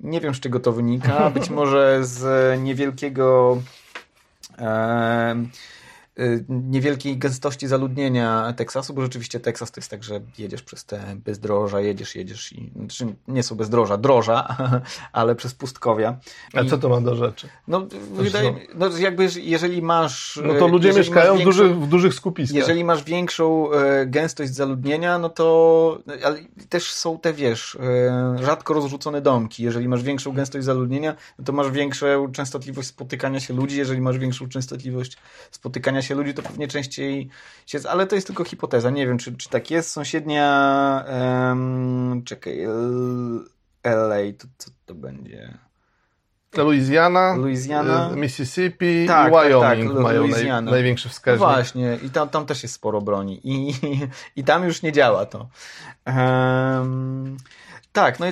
Nie 0.00 0.20
wiem, 0.20 0.34
z 0.34 0.40
czego 0.40 0.60
to 0.60 0.72
wynika. 0.72 1.30
Być 1.30 1.50
może 1.60 2.04
z 2.04 2.60
niewielkiego 2.60 3.58
Y, 4.58 5.48
niewielkiej 6.48 7.18
gęstości 7.18 7.68
zaludnienia 7.68 8.52
Teksasu, 8.56 8.94
bo 8.94 9.02
rzeczywiście 9.02 9.40
Teksas 9.40 9.70
to 9.70 9.80
jest 9.80 9.90
tak, 9.90 10.04
że 10.04 10.20
jedziesz 10.38 10.62
przez 10.62 10.84
te 10.84 11.16
bezdroża, 11.24 11.80
jedziesz, 11.80 12.14
jedziesz 12.14 12.52
i 12.52 12.72
znaczy 12.76 13.14
nie 13.28 13.42
są 13.42 13.54
bezdroża, 13.56 13.96
droża, 13.96 14.56
ale 15.12 15.34
przez 15.34 15.54
pustkowia. 15.54 16.16
A 16.54 16.64
co 16.64 16.78
to 16.78 16.88
ma 16.88 17.00
do 17.00 17.16
rzeczy? 17.16 17.48
No, 17.68 17.86
wydaje, 18.12 18.54
no 18.74 18.98
jakby 18.98 19.28
jeżeli 19.36 19.82
masz... 19.82 20.40
No 20.44 20.54
to 20.54 20.68
ludzie 20.68 20.92
mieszkają 20.92 21.38
w, 21.38 21.42
dużych, 21.42 21.80
w 21.80 21.88
dużych 21.88 22.14
skupiskach. 22.14 22.56
Jeżeli 22.56 22.84
masz 22.84 23.04
większą 23.04 23.72
e, 23.72 24.06
gęstość 24.06 24.54
zaludnienia, 24.54 25.18
no 25.18 25.28
to 25.28 25.98
ale 26.24 26.38
też 26.68 26.92
są 26.92 27.18
te, 27.18 27.32
wiesz, 27.32 27.78
rzadko 28.42 28.74
rozrzucone 28.74 29.20
domki. 29.20 29.62
Jeżeli 29.62 29.88
masz 29.88 30.02
większą 30.02 30.32
gęstość 30.32 30.64
zaludnienia, 30.64 31.14
no 31.38 31.44
to 31.44 31.52
masz 31.52 31.70
większą 31.70 32.32
częstotliwość 32.32 32.88
spotykania 32.88 33.40
się 33.40 33.54
ludzi. 33.54 33.78
Jeżeli 33.78 34.00
masz 34.00 34.18
większą 34.18 34.48
częstotliwość 34.48 35.16
spotykania 35.50 36.01
się 36.02 36.14
ludzi, 36.14 36.34
to 36.34 36.42
pewnie 36.42 36.68
częściej 36.68 37.28
się... 37.66 37.78
Ale 37.90 38.06
to 38.06 38.14
jest 38.14 38.26
tylko 38.26 38.44
hipoteza. 38.44 38.90
Nie 38.90 39.06
wiem, 39.06 39.18
czy, 39.18 39.36
czy 39.36 39.48
tak 39.48 39.70
jest. 39.70 39.90
Sąsiednia... 39.90 41.04
Um, 41.48 42.22
czekaj... 42.24 42.66
LA, 43.84 44.16
to 44.38 44.46
co 44.58 44.70
to 44.86 44.94
będzie... 44.94 45.58
Louisiana, 46.56 47.36
Louisiana, 47.36 48.10
y, 48.12 48.16
Mississippi 48.16 49.06
tak, 49.06 49.28
i 49.28 49.30
Wyoming 49.30 49.88
tak, 49.88 49.94
tak, 49.94 50.02
mają 50.02 50.28
naj, 50.28 50.62
największy 50.62 51.08
wskaźnik. 51.08 51.38
Właśnie, 51.38 51.98
i 52.02 52.10
tam, 52.10 52.28
tam 52.28 52.46
też 52.46 52.62
jest 52.62 52.74
sporo 52.74 53.00
broni. 53.00 53.40
I, 53.44 53.70
i, 53.70 53.74
i 54.40 54.44
tam 54.44 54.64
już 54.64 54.82
nie 54.82 54.92
działa 54.92 55.26
to. 55.26 55.48
Um, 56.06 57.36
tak, 57.92 58.20
no 58.20 58.26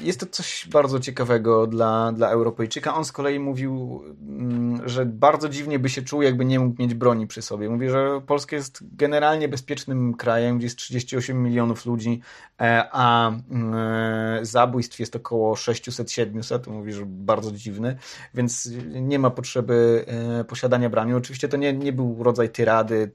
jest 0.00 0.20
to 0.20 0.26
coś 0.26 0.68
bardzo 0.70 1.00
ciekawego 1.00 1.66
dla, 1.66 2.12
dla 2.12 2.28
Europejczyka. 2.28 2.94
On 2.94 3.04
z 3.04 3.12
kolei 3.12 3.38
mówił, 3.38 4.02
mm, 4.22 4.88
że 4.88 5.06
bardzo 5.06 5.48
dziwnie 5.48 5.78
by 5.78 5.88
się 5.88 6.02
czuł, 6.02 6.22
jakby 6.22 6.44
nie 6.44 6.60
mógł 6.60 6.82
mieć 6.82 6.94
broni 6.94 7.26
przy 7.26 7.42
sobie. 7.42 7.68
Mówi, 7.68 7.90
że 7.90 8.20
Polska 8.26 8.56
jest 8.56 8.78
generalnie 8.96 9.48
bezpiecznym 9.48 10.14
krajem, 10.14 10.58
gdzie 10.58 10.66
jest 10.66 10.78
38 10.78 11.42
milionów 11.42 11.86
ludzi, 11.86 12.20
e, 12.60 12.88
a 12.92 13.28
mm, 13.28 13.74
e, 13.74 14.44
zabójstw 14.44 15.00
jest 15.00 15.16
około 15.16 15.54
600-700. 15.54 16.70
Mówi, 16.70 16.92
że 16.92 17.02
bardzo 17.06 17.52
dziwny, 17.52 17.96
więc 18.34 18.70
nie 18.94 19.18
ma 19.18 19.30
potrzeby 19.30 20.04
e, 20.40 20.44
posiadania 20.44 20.90
broni. 20.90 21.14
Oczywiście 21.14 21.48
to 21.48 21.56
nie, 21.56 21.72
nie 21.72 21.92
był 21.92 22.22
rodzaj 22.22 22.50
tyrady, 22.50 23.10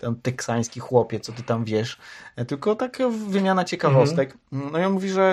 tam 0.00 0.16
teksański 0.16 0.80
chłopie, 0.80 1.20
co 1.20 1.32
ty 1.32 1.42
tam 1.42 1.64
wiesz, 1.64 1.98
tylko 2.48 2.74
taka 2.74 3.08
wymiana 3.08 3.64
ciekawostek. 3.64 4.38
Mhm. 4.52 4.72
No 4.72 4.78
i 4.78 4.84
on 4.84 4.92
mówi, 4.92 5.08
że 5.08 5.25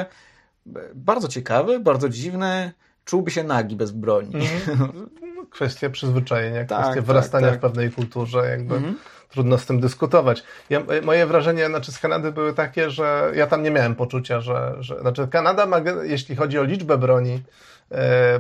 bardzo 0.96 1.28
ciekawy, 1.28 1.80
bardzo 1.80 2.10
dziwny, 2.10 2.72
czułby 3.06 3.32
się 3.32 3.44
nagi 3.44 3.76
bez 3.76 3.92
broni. 3.92 4.34
Mm. 4.36 5.10
Kwestia 5.50 5.90
przyzwyczajenia, 5.90 6.66
tak, 6.66 6.80
kwestia 6.80 6.96
tak, 6.96 7.04
wyrastania 7.04 7.48
tak. 7.48 7.58
w 7.58 7.62
pewnej 7.62 7.92
kulturze, 7.92 8.50
jakby 8.50 8.76
mm. 8.76 8.98
trudno 9.30 9.58
z 9.58 9.66
tym 9.66 9.80
dyskutować. 9.80 10.44
Ja, 10.70 10.82
moje 11.04 11.26
wrażenia 11.26 11.68
znaczy 11.68 11.92
z 11.92 12.00
Kanady 12.00 12.32
były 12.32 12.54
takie, 12.54 12.90
że 12.90 13.32
ja 13.36 13.48
tam 13.48 13.64
nie 13.64 13.72
miałem 13.72 13.96
poczucia, 13.96 14.42
że, 14.42 14.76
że 14.80 15.00
znaczy 15.02 15.28
Kanada 15.28 15.66
ma, 15.66 15.82
jeśli 16.04 16.36
chodzi 16.36 16.60
o 16.60 16.64
liczbę 16.64 16.98
broni, 16.98 17.34
e, 17.34 17.42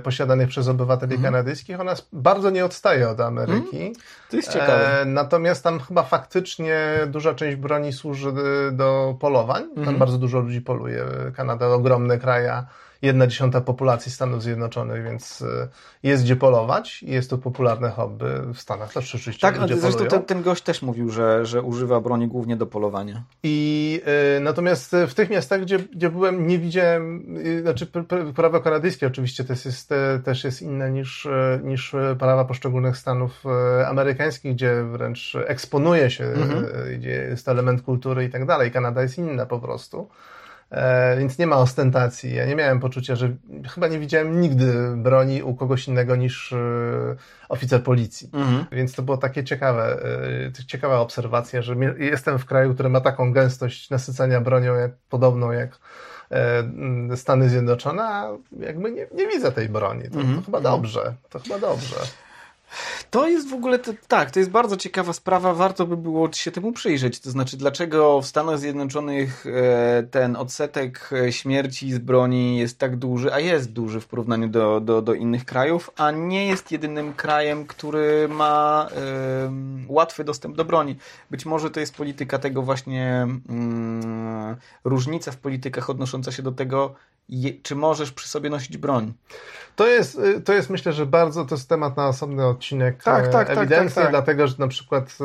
posiadanych 0.04 0.50
przez 0.50 0.68
obywateli 0.68 1.14
mm. 1.14 1.24
kanadyjskich, 1.24 1.80
ona 1.80 1.96
bardzo 2.14 2.50
nie 2.50 2.66
odstaje 2.66 3.10
od 3.10 3.20
Ameryki. 3.20 3.82
Mm. 3.82 3.94
To 4.30 4.36
jest 4.36 4.54
ciekawe. 4.54 5.02
E, 5.02 5.06
natomiast 5.06 5.64
tam 5.64 5.80
chyba 5.80 6.04
faktycznie 6.04 6.78
duża 7.08 7.34
część 7.34 7.58
broni 7.58 7.94
służy 7.94 8.34
do 8.72 9.16
polowań. 9.20 9.64
Tam 9.76 9.84
mm. 9.84 9.98
bardzo 9.98 10.18
dużo 10.18 10.40
ludzi 10.40 10.62
poluje. 10.62 11.06
Kanada 11.36 11.68
ogromny 11.68 12.20
kraj, 12.20 12.46
jedna 13.04 13.28
dziesiąta 13.28 13.62
populacji 13.62 14.12
Stanów 14.12 14.44
Zjednoczonych, 14.44 15.04
więc 15.04 15.42
y, 15.42 15.68
jest 16.04 16.24
gdzie 16.24 16.36
polować 16.36 17.04
i 17.04 17.12
jest 17.12 17.30
to 17.30 17.38
popularne 17.38 17.90
hobby 17.90 18.26
w 18.54 18.60
Stanach 18.60 18.94
też 18.94 19.16
oczywiście. 19.16 19.42
Tak, 19.42 19.58
ale 19.58 19.78
zresztą 19.78 20.06
ten, 20.06 20.24
ten 20.24 20.42
gość 20.42 20.64
też 20.64 20.82
mówił, 20.82 21.10
że, 21.10 21.46
że 21.46 21.62
używa 21.62 22.02
broni 22.02 22.28
głównie 22.28 22.56
do 22.56 22.66
polowania. 22.66 23.24
I 23.44 24.02
y, 24.38 24.40
natomiast 24.40 24.96
w 25.08 25.14
tych 25.14 25.30
miastach, 25.30 25.62
gdzie, 25.62 25.80
gdzie 25.80 26.10
byłem, 26.10 26.48
nie 26.48 26.60
widziałem, 26.60 27.38
y, 27.38 27.62
znaczy 27.62 27.88
prawo 28.36 28.62
kanadyjskie 28.62 29.08
oczywiście 29.08 29.44
też 29.44 29.66
jest, 29.66 29.90
też 30.24 30.44
jest 30.44 30.62
inne 30.62 30.92
niż, 30.92 31.26
y, 31.26 31.60
niż 31.64 31.96
prawa 32.20 32.46
poszczególnych 32.46 32.98
stanów 32.98 33.44
y, 33.82 33.88
amerykańskich, 33.88 34.54
gdzie 34.54 34.84
wręcz 34.84 35.38
eksponuje 35.48 36.10
się, 36.10 36.24
mhm. 36.24 36.66
gdzie 37.00 37.10
jest 37.10 37.48
element 37.48 37.82
kultury 37.82 38.26
i 38.26 38.30
tak 38.30 38.46
dalej. 38.46 38.72
Kanada 38.72 39.02
jest 39.02 39.18
inna 39.18 39.46
po 39.46 39.60
prostu. 39.60 40.10
E, 40.74 41.18
więc 41.18 41.38
nie 41.38 41.48
ma 41.48 41.58
ostentacji. 41.58 42.36
Ja 42.36 42.46
nie 42.46 42.56
miałem 42.56 42.80
poczucia, 42.80 43.16
że 43.16 43.36
chyba 43.74 43.88
nie 43.88 44.00
widziałem 44.00 44.42
nigdy 44.42 44.74
broni 44.98 45.44
u 45.44 45.56
kogoś 45.56 45.88
innego 45.88 46.16
niż 46.16 46.54
e, 46.54 46.58
oficer 47.50 47.84
policji. 47.84 48.30
Mhm. 48.34 48.66
Więc 48.72 48.94
to 48.94 49.02
było 49.02 49.18
takie 49.18 49.44
ciekawe, 49.44 50.04
e, 50.60 50.66
ciekawa 50.68 51.00
obserwacja, 51.00 51.62
że 51.62 51.76
jestem 51.98 52.40
w 52.40 52.46
kraju, 52.46 52.74
który 52.74 52.90
ma 52.90 53.02
taką 53.02 53.34
gęstość 53.34 53.90
nasycania 53.90 54.42
bronią 54.42 54.76
jak, 54.76 54.92
podobną 55.10 55.52
jak 55.52 55.80
Stany 57.16 57.50
Zjednoczone, 57.50 58.04
a 58.04 58.30
jakby 58.60 58.92
nie, 58.92 59.08
nie 59.16 59.28
widzę 59.28 59.52
tej 59.52 59.70
broni. 59.70 60.10
To, 60.10 60.20
mhm. 60.20 60.36
to 60.36 60.46
chyba 60.46 60.62
dobrze. 60.62 61.14
To 61.30 61.40
chyba 61.40 61.60
dobrze. 61.60 61.96
To 63.12 63.28
jest 63.28 63.50
w 63.50 63.54
ogóle, 63.54 63.80
to, 63.80 63.92
tak, 64.08 64.32
to 64.32 64.40
jest 64.40 64.52
bardzo 64.52 64.78
ciekawa 64.78 65.14
sprawa, 65.14 65.54
warto 65.54 65.88
by 65.88 65.98
było 65.98 66.34
się 66.34 66.52
temu 66.52 66.72
przyjrzeć. 66.72 67.20
To 67.20 67.32
znaczy, 67.32 67.58
dlaczego 67.58 68.22
w 68.22 68.26
Stanach 68.26 68.60
Zjednoczonych 68.60 69.46
e, 69.46 70.04
ten 70.04 70.36
odsetek 70.36 71.10
e, 71.12 71.32
śmierci 71.32 71.94
z 71.94 71.98
broni 71.98 72.58
jest 72.58 72.80
tak 72.80 72.96
duży, 72.96 73.34
a 73.34 73.40
jest 73.40 73.72
duży 73.72 74.00
w 74.00 74.08
porównaniu 74.08 74.48
do, 74.48 74.80
do, 74.80 75.02
do 75.02 75.14
innych 75.14 75.46
krajów, 75.46 75.90
a 75.98 76.12
nie 76.12 76.48
jest 76.48 76.72
jedynym 76.72 77.14
krajem, 77.14 77.66
który 77.66 78.28
ma 78.28 78.88
um, 79.44 79.86
łatwy 79.88 80.24
dostęp 80.24 80.56
do 80.56 80.66
broni. 80.66 80.96
Być 81.32 81.46
może 81.46 81.72
to 81.72 81.80
jest 81.80 81.96
polityka 81.96 82.40
tego 82.40 82.62
właśnie, 82.62 83.28
um, 83.50 84.56
różnica 84.84 85.32
w 85.32 85.38
politykach 85.38 85.90
odnosząca 85.90 86.32
się 86.32 86.44
do 86.44 86.52
tego, 86.52 86.96
je, 87.30 87.54
czy 87.64 87.76
możesz 87.76 88.12
przy 88.12 88.28
sobie 88.28 88.50
nosić 88.50 88.78
broń. 88.78 89.14
To 89.76 89.88
jest, 89.88 90.20
y, 90.20 90.42
to 90.42 90.54
jest 90.54 90.70
myślę, 90.70 90.94
że 90.94 91.06
bardzo, 91.06 91.46
to 91.46 91.56
jest 91.56 91.70
temat 91.70 91.98
na 91.98 92.08
osobny 92.08 92.46
odcinek 92.46 93.04
tak, 93.04 93.28
tak, 93.28 93.50
ewidencji, 93.50 93.78
tak, 93.78 93.88
tak, 93.88 94.04
tak, 94.04 94.12
dlatego, 94.12 94.48
że 94.48 94.56
na 94.60 94.68
przykład 94.68 95.18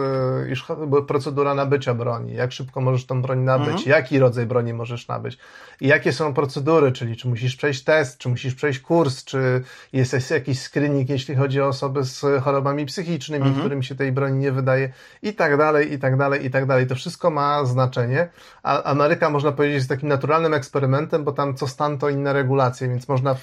y, 0.47 0.51
iż 0.51 0.67
procedura 1.09 1.55
nabycia 1.55 1.95
broni, 1.95 2.35
jak 2.35 2.53
szybko 2.53 2.81
możesz 2.81 3.07
tą 3.07 3.23
broń 3.23 3.39
nabyć, 3.39 3.69
mhm. 3.69 3.89
jaki 3.89 4.19
rodzaj 4.19 4.47
broni 4.47 4.75
możesz 4.75 5.09
nabyć 5.09 5.39
i 5.81 5.89
jakie 5.89 6.13
są 6.13 6.35
procedury, 6.35 6.93
czyli 6.93 7.17
czy 7.17 7.29
musisz 7.29 7.57
przejść 7.57 7.85
test, 7.85 8.19
czy 8.19 8.29
musisz 8.29 8.55
przejść 8.55 8.81
kurs, 8.81 9.25
czy 9.25 9.63
jest 9.93 10.31
jakiś 10.31 10.63
screening, 10.63 11.09
jeśli 11.09 11.35
chodzi 11.35 11.61
o 11.61 11.67
osoby 11.67 12.05
z 12.05 12.43
chorobami 12.43 12.87
psychicznymi, 12.87 13.45
mhm. 13.45 13.61
którym 13.61 13.83
się 13.83 13.95
tej 13.95 14.13
broni 14.13 14.39
nie 14.39 14.53
wydaje 14.53 14.93
i 15.23 15.33
tak 15.35 15.57
dalej, 15.57 15.93
i 15.93 15.99
tak 15.99 16.17
dalej, 16.17 16.47
i 16.47 16.51
tak 16.51 16.67
dalej. 16.67 16.87
To 16.87 16.95
wszystko 16.95 17.31
ma 17.31 17.65
znaczenie, 17.65 18.29
a 18.63 18.83
Ameryka 18.83 19.31
można 19.31 19.53
powiedzieć 19.53 19.75
jest 19.75 19.89
takim 19.89 20.09
naturalnym 20.09 20.55
eksperymentem, 20.55 21.25
bo 21.25 21.33
tam 21.33 21.55
co 21.55 21.67
stan 21.67 21.88
to 21.97 22.09
inne 22.09 22.33
regulacje, 22.33 22.89
więc 22.89 23.09
można 23.09 23.37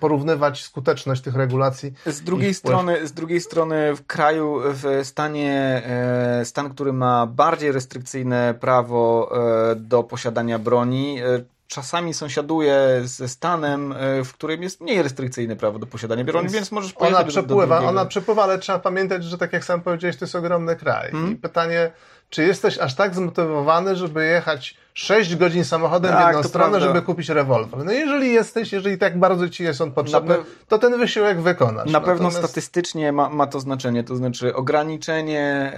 porównywać 0.00 0.62
skuteczność 0.62 1.22
tych 1.22 1.36
regulacji. 1.36 1.92
Z 2.06 2.22
drugiej, 2.22 2.54
strony, 2.54 3.06
z 3.06 3.12
drugiej 3.12 3.40
strony 3.40 3.96
w 3.96 4.06
kraju, 4.06 4.60
w 4.64 5.00
stanie, 5.02 5.82
e, 5.86 6.44
stan, 6.44 6.70
który 6.70 6.92
ma 6.92 7.26
bardziej 7.26 7.72
restrykcyjne 7.72 8.54
prawo 8.60 9.32
e, 9.72 9.76
do 9.76 10.02
posiadania 10.02 10.58
broni, 10.58 11.20
e, 11.20 11.44
czasami 11.66 12.14
sąsiaduje 12.14 12.76
ze 13.04 13.28
stanem, 13.28 13.94
w 14.24 14.32
którym 14.32 14.62
jest 14.62 14.80
mniej 14.80 15.02
restrykcyjne 15.02 15.56
prawo 15.56 15.78
do 15.78 15.86
posiadania 15.86 16.24
broni, 16.24 16.44
więc, 16.44 16.54
więc 16.54 16.72
możesz 16.72 16.92
pojechać 16.92 17.22
ona 17.22 17.28
przepływa, 17.28 17.80
Ona 17.80 18.04
przepływa, 18.06 18.42
ale 18.42 18.58
trzeba 18.58 18.78
pamiętać, 18.78 19.24
że 19.24 19.38
tak 19.38 19.52
jak 19.52 19.64
sam 19.64 19.80
powiedziałeś, 19.80 20.16
to 20.16 20.24
jest 20.24 20.34
ogromny 20.34 20.76
kraj. 20.76 21.10
Hmm? 21.10 21.32
I 21.32 21.36
pytanie, 21.36 21.90
czy 22.32 22.42
jesteś 22.44 22.78
aż 22.78 22.94
tak 22.94 23.14
zmotywowany, 23.14 23.96
żeby 23.96 24.24
jechać 24.26 24.76
6 24.94 25.36
godzin 25.36 25.64
samochodem 25.64 26.12
Tak, 26.12 26.24
w 26.24 26.26
jedną 26.26 26.42
stronę, 26.48 26.70
prawda. 26.70 26.86
żeby 26.86 27.02
kupić 27.02 27.28
rewolwer. 27.28 27.84
No 27.84 27.92
jeżeli 27.92 28.32
jesteś, 28.32 28.72
jeżeli 28.72 28.98
tak 28.98 29.18
bardzo 29.18 29.48
ci 29.48 29.64
jest 29.64 29.80
on 29.80 29.92
potrzebny, 29.92 30.34
pe- 30.34 30.44
to 30.68 30.78
ten 30.78 30.98
wysiłek 30.98 31.40
wykonasz. 31.40 31.90
Na 31.90 32.00
pewno 32.00 32.14
Natomiast- 32.28 32.38
statystycznie 32.38 33.12
ma, 33.12 33.28
ma 33.28 33.46
to 33.46 33.60
znaczenie, 33.60 34.04
to 34.04 34.16
znaczy 34.16 34.54
ograniczenie, 34.54 35.72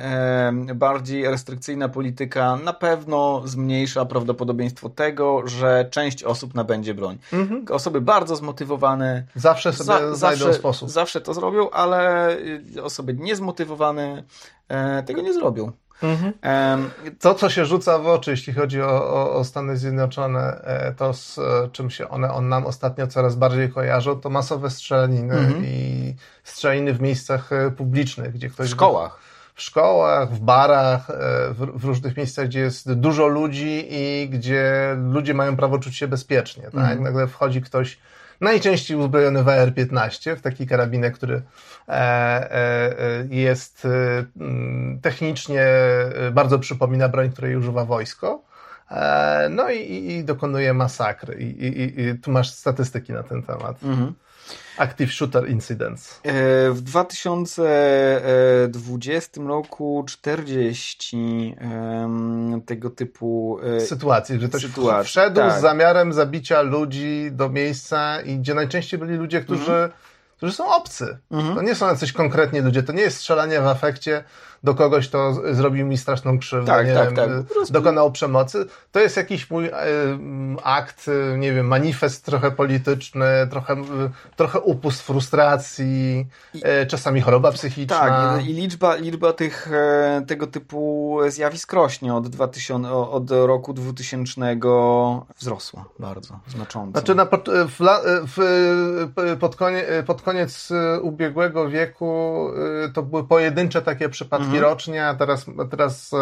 e, 0.68 0.74
bardziej 0.74 1.30
restrykcyjna 1.30 1.88
polityka 1.88 2.56
na 2.64 2.72
pewno 2.72 3.42
zmniejsza 3.44 4.04
prawdopodobieństwo 4.04 4.88
tego, 4.88 5.42
że 5.46 5.88
część 5.90 6.24
osób 6.24 6.54
nabędzie 6.54 6.94
broń. 6.94 7.18
Mhm. 7.32 7.64
Osoby 7.70 8.00
bardzo 8.00 8.36
zmotywowane 8.36 9.24
Zawsze 9.34 9.72
sobie 9.72 9.86
za, 9.86 10.14
znajdą 10.14 10.38
zawsze, 10.44 10.54
sposób. 10.58 10.90
zawsze 10.90 11.20
to 11.20 11.34
zrobią, 11.34 11.70
ale 11.70 12.30
y, 12.76 12.82
osoby 12.82 13.14
niezmotywowane 13.14 14.22
e, 14.68 15.02
tego 15.02 15.22
nie 15.22 15.32
zrobią. 15.32 15.72
Mhm. 16.02 16.32
To, 17.20 17.34
co 17.34 17.50
się 17.50 17.64
rzuca 17.64 17.98
w 17.98 18.06
oczy, 18.06 18.30
jeśli 18.30 18.52
chodzi 18.52 18.82
o, 18.82 19.14
o, 19.14 19.32
o 19.32 19.44
Stany 19.44 19.76
Zjednoczone, 19.76 20.60
e, 20.64 20.92
to 20.92 21.12
z 21.12 21.38
e, 21.38 21.68
czym 21.72 21.90
się 21.90 22.08
one 22.08 22.32
on 22.32 22.48
nam 22.48 22.66
ostatnio 22.66 23.06
coraz 23.06 23.34
bardziej 23.34 23.70
kojarzą, 23.72 24.20
to 24.20 24.30
masowe 24.30 24.70
strzelaniny 24.70 25.34
Mhm. 25.34 25.64
i 25.64 26.14
strzeliny 26.44 26.92
w 26.92 27.00
miejscach 27.00 27.52
e, 27.52 27.70
publicznych, 27.70 28.32
gdzie 28.32 28.50
ktoś 28.50 28.68
w 28.68 28.70
szkołach. 28.70 29.18
w 29.54 29.62
szkołach, 29.62 30.32
w 30.32 30.40
barach, 30.40 31.06
w, 31.50 31.80
w 31.80 31.84
różnych 31.84 32.16
miejscach, 32.16 32.46
gdzie 32.46 32.60
jest 32.60 32.92
dużo 32.92 33.26
ludzi 33.26 33.86
i 33.90 34.28
gdzie 34.28 34.96
ludzie 35.12 35.34
mają 35.34 35.56
prawo 35.56 35.78
czuć 35.78 35.96
się 35.96 36.08
bezpiecznie. 36.08 36.62
Tak? 36.62 36.74
Mhm. 36.74 37.02
Nagle 37.02 37.26
wchodzi 37.26 37.62
ktoś, 37.62 37.98
najczęściej 38.40 38.96
uzbrojony 38.96 39.42
w 39.42 39.48
AR-15, 39.48 40.36
w 40.36 40.40
taki 40.40 40.66
karabinek, 40.66 41.14
który 41.14 41.34
e, 41.34 41.92
e, 41.92 42.50
e, 42.50 43.26
jest 43.30 43.86
mm, 44.40 45.00
technicznie 45.00 45.66
bardzo 46.32 46.58
przypomina 46.58 47.08
broń, 47.08 47.30
której 47.30 47.56
używa 47.56 47.84
wojsko. 47.84 48.42
No 49.50 49.70
i, 49.70 49.76
i, 49.78 50.12
i 50.12 50.24
dokonuje 50.24 50.74
masakry. 50.74 51.34
I- 51.40 52.00
I 52.00 52.18
tu 52.18 52.30
masz 52.30 52.50
statystyki 52.50 53.12
na 53.12 53.22
ten 53.22 53.42
temat. 53.42 53.82
Mhm. 53.84 54.12
Active 54.78 55.12
Shooter 55.12 55.50
Incidents. 55.50 56.20
E, 56.22 56.70
W 56.70 56.82
2020 56.82 59.40
roku 59.42 60.04
40 60.08 61.54
em, 61.58 62.62
tego 62.66 62.90
typu 62.90 63.58
e, 63.62 63.80
sytuacji, 63.80 64.40
że 64.40 64.48
ktoś 64.48 64.62
sytuacji, 64.62 65.08
wszedł 65.08 65.36
tak. 65.36 65.58
z 65.58 65.60
zamiarem 65.60 66.12
zabicia 66.12 66.62
ludzi 66.62 67.28
do 67.32 67.48
miejsca 67.48 68.20
i 68.20 68.38
gdzie 68.38 68.54
najczęściej 68.54 69.00
byli 69.00 69.16
ludzie, 69.16 69.40
którzy, 69.40 69.90
którzy 70.36 70.52
są 70.52 70.74
obcy. 70.74 71.18
Mhm. 71.30 71.54
To 71.54 71.62
nie 71.62 71.74
są 71.74 71.86
jacyś 71.86 72.12
konkretni 72.12 72.60
ludzie, 72.60 72.82
to 72.82 72.92
nie 72.92 73.02
jest 73.02 73.16
strzelanie 73.16 73.60
w 73.60 73.66
afekcie 73.66 74.24
do 74.64 74.74
kogoś, 74.74 75.08
kto 75.08 75.34
z- 75.34 75.56
zrobił 75.56 75.86
mi 75.86 75.98
straszną 75.98 76.38
krzywdę, 76.38 76.66
Tak, 76.72 76.86
nie 76.86 76.94
tak, 76.94 77.14
wiem, 77.14 77.16
tak. 77.16 77.70
dokonał 77.70 78.12
przemocy. 78.12 78.66
To 78.92 79.00
jest 79.00 79.16
jakiś 79.16 79.50
mój 79.50 79.70
mm, 79.72 80.56
akt, 80.62 81.08
y, 81.08 81.38
nie 81.38 81.52
wiem, 81.52 81.66
manifest 81.66 82.24
trochę 82.24 82.50
polityczny, 82.50 83.24
trochę, 83.50 83.72
y, 83.74 83.84
trochę 84.36 84.60
upust 84.60 85.02
frustracji, 85.02 86.26
y, 86.82 86.86
czasami 86.86 87.20
choroba 87.20 87.52
psychiczna. 87.52 87.98
Tak, 87.98 88.46
i 88.46 88.52
liczba, 88.52 88.94
liczba 88.96 89.32
tych, 89.32 89.68
e, 89.72 90.22
tego 90.26 90.46
typu 90.46 91.18
zjawisk 91.28 91.72
rośnie 91.72 92.14
od, 92.14 92.28
2000, 92.28 92.88
o- 92.92 93.10
od 93.12 93.30
roku 93.30 93.72
2000 93.72 94.56
wzrosła 95.38 95.84
bardzo 95.98 96.38
znacząco. 96.48 96.90
Znaczy 97.00 97.14
na, 97.14 97.26
pot- 97.26 97.48
w, 97.48 97.76
w, 98.36 99.38
pod, 99.40 99.56
konie, 99.56 99.84
pod 100.06 100.22
koniec 100.22 100.68
ubiegłego 101.02 101.68
wieku 101.68 102.34
to 102.94 103.02
były 103.02 103.24
pojedyncze 103.24 103.82
takie 103.82 104.08
przypadki 104.08 104.53
rocznie, 104.60 105.06
a 105.06 105.14
teraz, 105.14 105.46
teraz 105.70 106.12
y, 106.12 106.16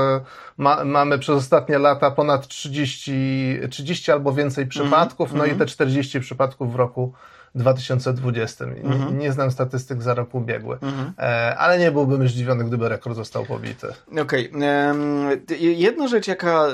ma, 0.57 0.85
mamy 0.85 1.19
przez 1.19 1.37
ostatnie 1.37 1.79
lata 1.79 2.11
ponad 2.11 2.49
30, 2.49 3.61
30 3.71 4.13
albo 4.13 4.33
więcej 4.33 4.67
przypadków, 4.67 5.33
no 5.33 5.45
i 5.45 5.55
te 5.55 5.67
40 5.67 6.21
przypadków 6.21 6.73
w 6.73 6.75
roku 6.75 7.13
2020. 7.55 8.65
Nie, 8.65 9.13
nie 9.19 9.33
znam 9.33 9.51
statystyk 9.51 10.03
za 10.03 10.15
rok 10.15 10.35
ubiegły, 10.35 10.79
e, 11.19 11.57
ale 11.57 11.79
nie 11.79 11.91
byłbym 11.93 12.29
zdziwiony, 12.29 12.65
gdyby 12.65 12.89
rekord 12.89 13.17
został 13.17 13.45
pobity. 13.47 13.87
Okej. 14.23 14.51
em, 14.63 15.29
Jedna 15.61 16.09
rzecz, 16.09 16.29
jaka 16.29 16.67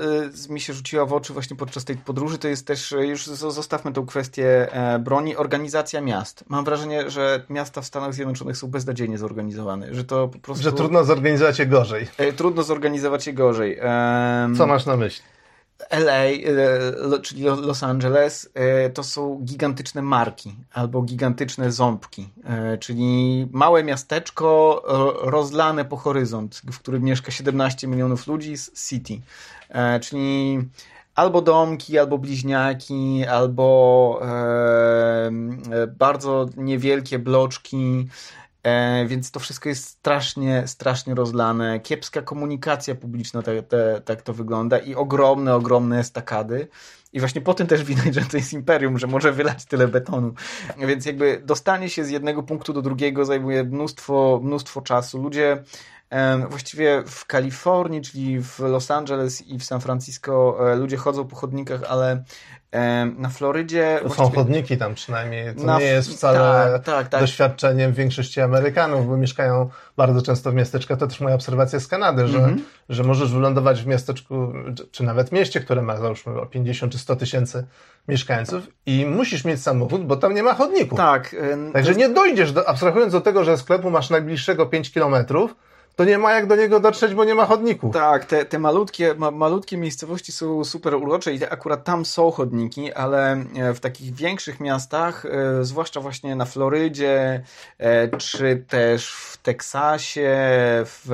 e, 0.49 0.53
mi 0.53 0.61
się 0.61 0.73
rzuciła 0.73 1.07
w 1.07 1.13
oczy 1.13 1.33
właśnie 1.33 1.57
podczas 1.57 1.85
tej 1.85 1.97
podróży, 1.97 2.39
to 2.39 2.49
jest 2.49 2.67
też, 2.67 2.93
e, 2.93 3.07
już 3.07 3.27
zostawmy 3.27 3.93
tą 3.93 4.07
kwestię 4.07 4.73
e, 4.73 4.99
broni, 4.99 5.37
organizacja 5.37 6.01
miast. 6.01 6.45
Mam 6.49 6.65
wrażenie, 6.65 7.11
że 7.11 7.43
miasta 7.51 7.81
w 7.81 7.85
Stanach 7.87 8.15
Zjednoczonych 8.15 8.57
są 8.57 8.67
beznadziejnie 8.67 9.19
zorganizowane, 9.19 9.95
że 9.95 10.05
to 10.05 10.29
po 10.29 10.39
prostu... 10.39 10.65
Że 10.65 10.73
trudno 10.73 11.05
zorganizować 11.05 11.59
je 11.59 11.67
gorzej. 11.67 12.07
e, 12.19 12.33
Trudno 12.33 12.63
zorganizować 12.63 13.27
je 13.27 13.33
gorzej. 13.33 13.79
Co 14.57 14.67
masz 14.67 14.87
na 14.87 14.97
myśli? 14.97 15.25
LA, 15.91 16.25
lo- 16.97 17.19
czyli 17.19 17.43
Lo- 17.43 17.61
Los 17.61 17.83
Angeles, 17.83 18.51
e, 18.55 18.91
to 18.91 19.03
są 19.03 19.41
gigantyczne 19.45 20.03
marki 20.03 20.55
albo 20.73 21.03
gigantyczne 21.03 21.73
ząbki, 21.73 22.29
e, 22.45 22.79
czyli 22.79 23.47
małe 23.53 23.85
miasteczko 23.85 24.83
rozlane 25.23 25.85
po 25.85 25.97
horyzont, 25.97 26.63
w 26.73 26.79
którym 26.79 27.03
mieszka 27.03 27.31
17 27.31 27.87
milionów 27.89 28.27
ludzi 28.27 28.57
z 28.57 28.89
City, 28.89 29.21
czyli 30.01 30.59
albo 31.15 31.43
domki, 31.43 31.99
albo 31.99 32.19
bliźniaki, 32.19 33.25
albo 33.31 34.21
bardzo 35.99 36.47
niewielkie 36.57 37.19
bloczki, 37.19 38.09
E, 38.63 39.07
więc 39.07 39.31
to 39.31 39.41
wszystko 39.41 39.69
jest 39.69 39.85
strasznie, 39.85 40.63
strasznie 40.67 41.15
rozlane. 41.15 41.81
Kiepska 41.81 42.23
komunikacja 42.23 42.95
publiczna, 42.95 43.43
tak 43.43 43.55
te, 43.69 44.01
tak 44.05 44.23
to 44.23 44.33
wygląda 44.35 44.79
i 44.79 44.95
ogromne, 44.95 45.55
ogromne 45.55 45.99
estakady. 45.99 46.69
I 47.13 47.21
właśnie 47.21 47.41
po 47.41 47.55
tym 47.55 47.67
też 47.67 47.85
widać, 47.85 48.15
że 48.15 48.21
to 48.21 48.37
jest 48.37 48.53
imperium, 48.53 48.99
że 48.99 49.07
może 49.07 49.33
wylać 49.33 49.65
tyle 49.65 49.89
betonu. 49.89 50.35
Więc 50.79 51.07
jakby 51.07 51.43
dostanie 51.45 51.91
się 51.91 52.05
z 52.05 52.11
jednego 52.11 52.43
punktu 52.43 52.73
do 52.73 52.83
drugiego 52.83 53.25
zajmuje 53.25 53.65
mnóstwo, 53.65 54.41
mnóstwo 54.43 54.83
czasu. 54.83 55.23
Ludzie 55.23 55.63
właściwie 56.49 57.03
w 57.07 57.27
Kalifornii, 57.27 58.01
czyli 58.03 58.41
w 58.43 58.59
Los 58.61 58.91
Angeles 58.91 59.47
i 59.47 59.59
w 59.59 59.65
San 59.65 59.81
Francisco 59.81 60.57
e, 60.73 60.77
ludzie 60.77 60.97
chodzą 60.97 61.25
po 61.29 61.37
chodnikach, 61.37 61.81
ale 61.89 62.23
na 63.19 63.29
Florydzie... 63.29 64.01
To 64.03 64.11
są 64.15 64.31
chodniki 64.31 64.77
tam 64.77 64.95
przynajmniej, 64.95 65.55
co 65.57 65.65
Na- 65.67 65.79
nie 65.79 65.85
jest 65.85 66.11
wcale 66.13 66.71
tak, 66.73 66.85
tak, 66.85 67.09
tak. 67.09 67.21
doświadczeniem 67.21 67.93
większości 67.93 68.41
Amerykanów, 68.41 69.07
bo 69.09 69.17
mieszkają 69.17 69.71
bardzo 69.97 70.23
często 70.23 70.51
w 70.51 70.55
miasteczkach. 70.55 70.99
To 70.99 71.07
też 71.07 71.21
moja 71.21 71.35
obserwacja 71.35 71.81
z 71.81 71.87
Kanady, 71.87 72.29
że, 72.29 72.39
Mhm. 72.39 72.65
że 72.89 73.05
możesz 73.05 73.33
wylądować 73.33 73.83
w 73.83 73.87
miasteczku, 73.87 74.53
czy- 74.91 75.03
nawet 75.05 75.33
mieście, 75.33 75.61
które 75.61 75.83
ma 75.83 75.97
załóżmy 75.97 76.41
o 76.41 76.47
50 76.47 76.93
czy 76.93 76.99
100 76.99 77.17
tysięcy 77.17 77.67
mieszkańców 78.09 78.67
i 78.87 79.07
musisz 79.07 79.45
mieć 79.45 79.63
samochód, 79.63 80.07
bo 80.07 80.17
tam 80.17 80.35
nie 80.35 80.43
ma 80.43 80.55
chodników. 80.55 80.97
Tak. 80.99 81.37
Także 81.73 81.95
nie 81.95 82.09
dojdziesz, 82.09 82.53
do, 82.53 82.69
abstrahując 82.69 83.13
do 83.13 83.21
tego, 83.21 83.45
że 83.45 83.59
sklepu 83.59 83.91
masz 83.91 84.11
najbliższego 84.11 84.67
5 84.67 84.93
kilometrów, 84.93 85.55
to 85.99 86.05
nie 86.05 86.19
ma 86.19 86.33
jak 86.33 86.47
do 86.47 86.57
niego 86.57 86.81
dotrzeć, 86.81 87.15
bo 87.15 87.25
nie 87.25 87.35
ma 87.35 87.47
chodników. 87.47 87.95
Tak, 87.95 88.25
te, 88.25 88.45
te 88.45 88.59
malutkie, 88.59 89.15
ma, 89.15 89.31
malutkie 89.31 89.77
miejscowości 89.77 90.33
są 90.33 90.65
super 90.65 90.95
urocze 90.95 91.35
i 91.35 91.45
akurat 91.45 91.85
tam 91.85 92.05
są 92.05 92.31
chodniki, 92.31 92.93
ale 92.93 93.33
e, 93.33 93.75
w 93.75 93.81
takich 93.81 94.15
większych 94.15 94.61
miastach, 94.61 95.27
e, 95.27 95.65
zwłaszcza 95.65 96.01
właśnie 96.01 96.37
na 96.37 96.45
Florydzie, 96.45 97.43
e, 97.79 98.09
czy 98.19 98.65
też 98.69 99.13
w 99.13 99.37
Teksasie, 99.37 100.37
w, 100.85 101.07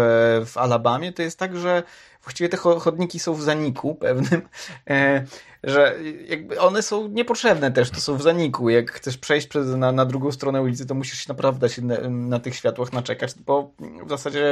w 0.47 0.59
Alabamie, 0.59 1.13
to 1.13 1.23
jest 1.23 1.39
tak, 1.39 1.57
że 1.57 1.83
właściwie 2.25 2.49
te 2.49 2.57
cho- 2.57 2.81
chodniki 2.81 3.19
są 3.19 3.35
w 3.35 3.43
zaniku 3.43 3.95
pewnym, 3.95 4.43
e, 4.91 5.25
że 5.65 5.95
jakby 6.29 6.61
one 6.61 6.83
są 6.83 7.09
niepotrzebne 7.09 7.73
też, 7.73 7.91
to 7.91 8.01
są 8.01 8.17
w 8.17 8.23
zaniku. 8.23 8.71
Jak 8.71 8.93
chcesz 8.93 9.19
przejść 9.19 9.47
przez, 9.47 9.77
na, 9.77 9.93
na 9.93 10.05
drugą 10.05 10.33
stronę 10.33 10.63
ulicy, 10.63 10.87
to 10.87 10.95
musisz 10.95 11.29
naprawdę 11.29 11.69
się 11.69 11.83
na, 11.83 12.09
na 12.09 12.41
tych 12.41 12.55
światłach 12.55 12.93
naczekać, 12.93 13.35
bo 13.47 13.71
w 14.07 14.09
zasadzie 14.09 14.45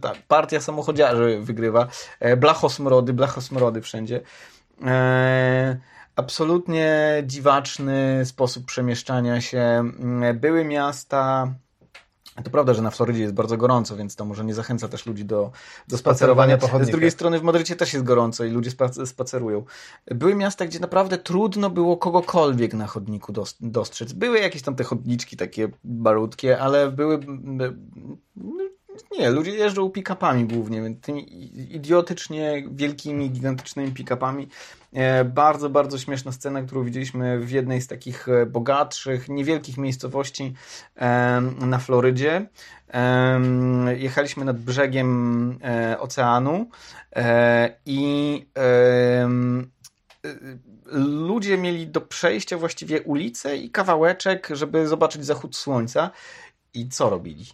ta 0.00 0.12
partia 0.28 0.60
samochodziarzy 0.60 1.38
wygrywa. 1.42 1.86
E, 2.20 2.36
Blachosmrody, 2.36 3.12
blachosmrody 3.12 3.82
wszędzie. 3.82 4.20
E, 4.84 5.76
absolutnie 6.16 7.22
dziwaczny 7.26 8.22
sposób 8.24 8.66
przemieszczania 8.66 9.40
się. 9.40 9.58
Mm, 9.58 10.38
Były 10.38 10.64
miasta. 10.64 11.54
To 12.44 12.50
prawda, 12.50 12.74
że 12.74 12.82
na 12.82 12.90
Florydzie 12.90 13.22
jest 13.22 13.34
bardzo 13.34 13.56
gorąco, 13.56 13.96
więc 13.96 14.16
to 14.16 14.24
może 14.24 14.44
nie 14.44 14.54
zachęca 14.54 14.88
też 14.88 15.06
ludzi 15.06 15.24
do, 15.24 15.50
do 15.88 15.98
spacerowania. 15.98 16.56
Z 16.84 16.90
drugiej 16.90 17.10
strony 17.10 17.38
w 17.38 17.42
Madrycie 17.42 17.76
też 17.76 17.92
jest 17.92 18.04
gorąco 18.04 18.44
i 18.44 18.50
ludzie 18.50 18.70
spa- 18.70 19.06
spacerują. 19.06 19.64
Były 20.06 20.34
miasta, 20.34 20.66
gdzie 20.66 20.80
naprawdę 20.80 21.18
trudno 21.18 21.70
było 21.70 21.96
kogokolwiek 21.96 22.74
na 22.74 22.86
chodniku 22.86 23.32
dos- 23.32 23.56
dostrzec. 23.60 24.12
Były 24.12 24.38
jakieś 24.38 24.62
tam 24.62 24.74
te 24.74 24.84
chodniczki 24.84 25.36
takie 25.36 25.68
malutkie, 25.84 26.58
ale 26.60 26.90
były 26.92 27.20
Nie, 29.18 29.30
ludzie 29.30 29.50
jeżdżą 29.50 29.90
pick-upami 29.90 30.44
głównie, 30.44 30.94
tymi 30.94 31.26
idiotycznie 31.76 32.64
wielkimi, 32.70 33.30
gigantycznymi 33.30 33.92
pick-upami. 33.92 34.48
E, 34.92 35.24
bardzo, 35.24 35.70
bardzo 35.70 35.98
śmieszna 35.98 36.32
scena, 36.32 36.62
którą 36.62 36.84
widzieliśmy 36.84 37.38
w 37.40 37.50
jednej 37.50 37.80
z 37.80 37.86
takich 37.86 38.28
e, 38.28 38.46
bogatszych, 38.46 39.28
niewielkich 39.28 39.78
miejscowości 39.78 40.54
na 41.60 41.78
Florydzie. 41.78 42.46
Jechaliśmy 43.96 44.44
nad 44.44 44.58
brzegiem 44.58 45.58
e, 45.64 45.98
oceanu 46.00 46.68
i 47.86 48.46
ludzie 50.92 51.58
mieli 51.58 51.86
do 51.86 52.00
przejścia 52.00 52.58
właściwie 52.58 53.02
ulicę 53.02 53.56
i 53.56 53.70
kawałeczek, 53.70 54.48
żeby 54.50 54.88
zobaczyć 54.88 55.24
zachód 55.24 55.56
słońca. 55.56 56.10
I 56.74 56.88
co 56.88 57.10
robili? 57.10 57.46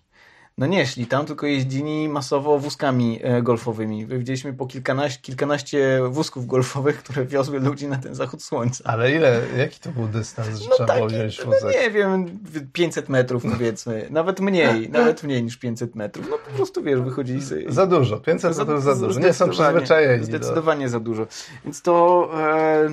No 0.58 0.66
nie 0.66 0.86
szli 0.86 1.06
tam, 1.06 1.26
tylko 1.26 1.46
jeździli 1.46 2.08
masowo 2.08 2.58
wózkami 2.58 3.20
e, 3.22 3.42
golfowymi. 3.42 4.06
Widzieliśmy 4.06 4.52
po 4.52 4.66
kilkanaście, 4.66 5.22
kilkanaście 5.22 6.00
wózków 6.10 6.46
golfowych, 6.46 6.98
które 6.98 7.24
wiozły 7.26 7.60
ludzi 7.60 7.88
na 7.88 7.96
ten 7.96 8.14
zachód 8.14 8.42
słońca. 8.42 8.84
Ale 8.86 9.12
ile, 9.12 9.40
jaki 9.58 9.80
to 9.80 9.90
był 9.90 10.08
dystans, 10.08 10.58
że 10.58 10.68
no 10.68 10.74
trzeba 10.74 10.86
taki, 10.86 10.98
było 10.98 11.08
wziąć 11.08 11.38
no 11.38 11.44
wózek? 11.44 11.62
No 11.64 11.70
nie 11.70 11.90
wiem, 11.90 12.38
500 12.72 13.08
metrów 13.08 13.42
powiedzmy. 13.42 14.06
Nawet 14.10 14.40
mniej, 14.40 14.88
nawet 14.98 15.22
mniej 15.22 15.42
niż 15.42 15.56
500 15.56 15.94
metrów. 15.94 16.26
No 16.30 16.38
po 16.38 16.50
prostu 16.50 16.82
wiesz, 16.82 17.00
wychodzili 17.00 17.42
sobie. 17.42 17.72
Za 17.72 17.86
dużo, 17.86 18.16
500 18.20 18.58
metrów 18.58 18.82
za, 18.82 18.94
za 18.94 19.06
dużo. 19.06 19.20
Nie 19.20 19.32
są 19.32 19.50
przyzwyczajeni. 19.50 20.24
Zdecydowanie 20.24 20.84
do... 20.84 20.90
za 20.90 21.00
dużo. 21.00 21.26
Więc 21.64 21.82
to... 21.82 22.28
E 22.40 22.90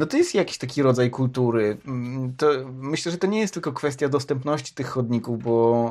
no 0.00 0.06
to 0.06 0.16
jest 0.16 0.34
jakiś 0.34 0.58
taki 0.58 0.82
rodzaj 0.82 1.10
kultury. 1.10 1.76
Mm, 1.86 2.34
to 2.36 2.46
myślę, 2.72 3.12
że 3.12 3.18
to 3.18 3.26
nie 3.26 3.40
jest 3.40 3.54
tylko 3.54 3.72
kwestia 3.72 4.08
dostępności 4.08 4.74
tych 4.74 4.86
chodników, 4.86 5.42
bo, 5.42 5.90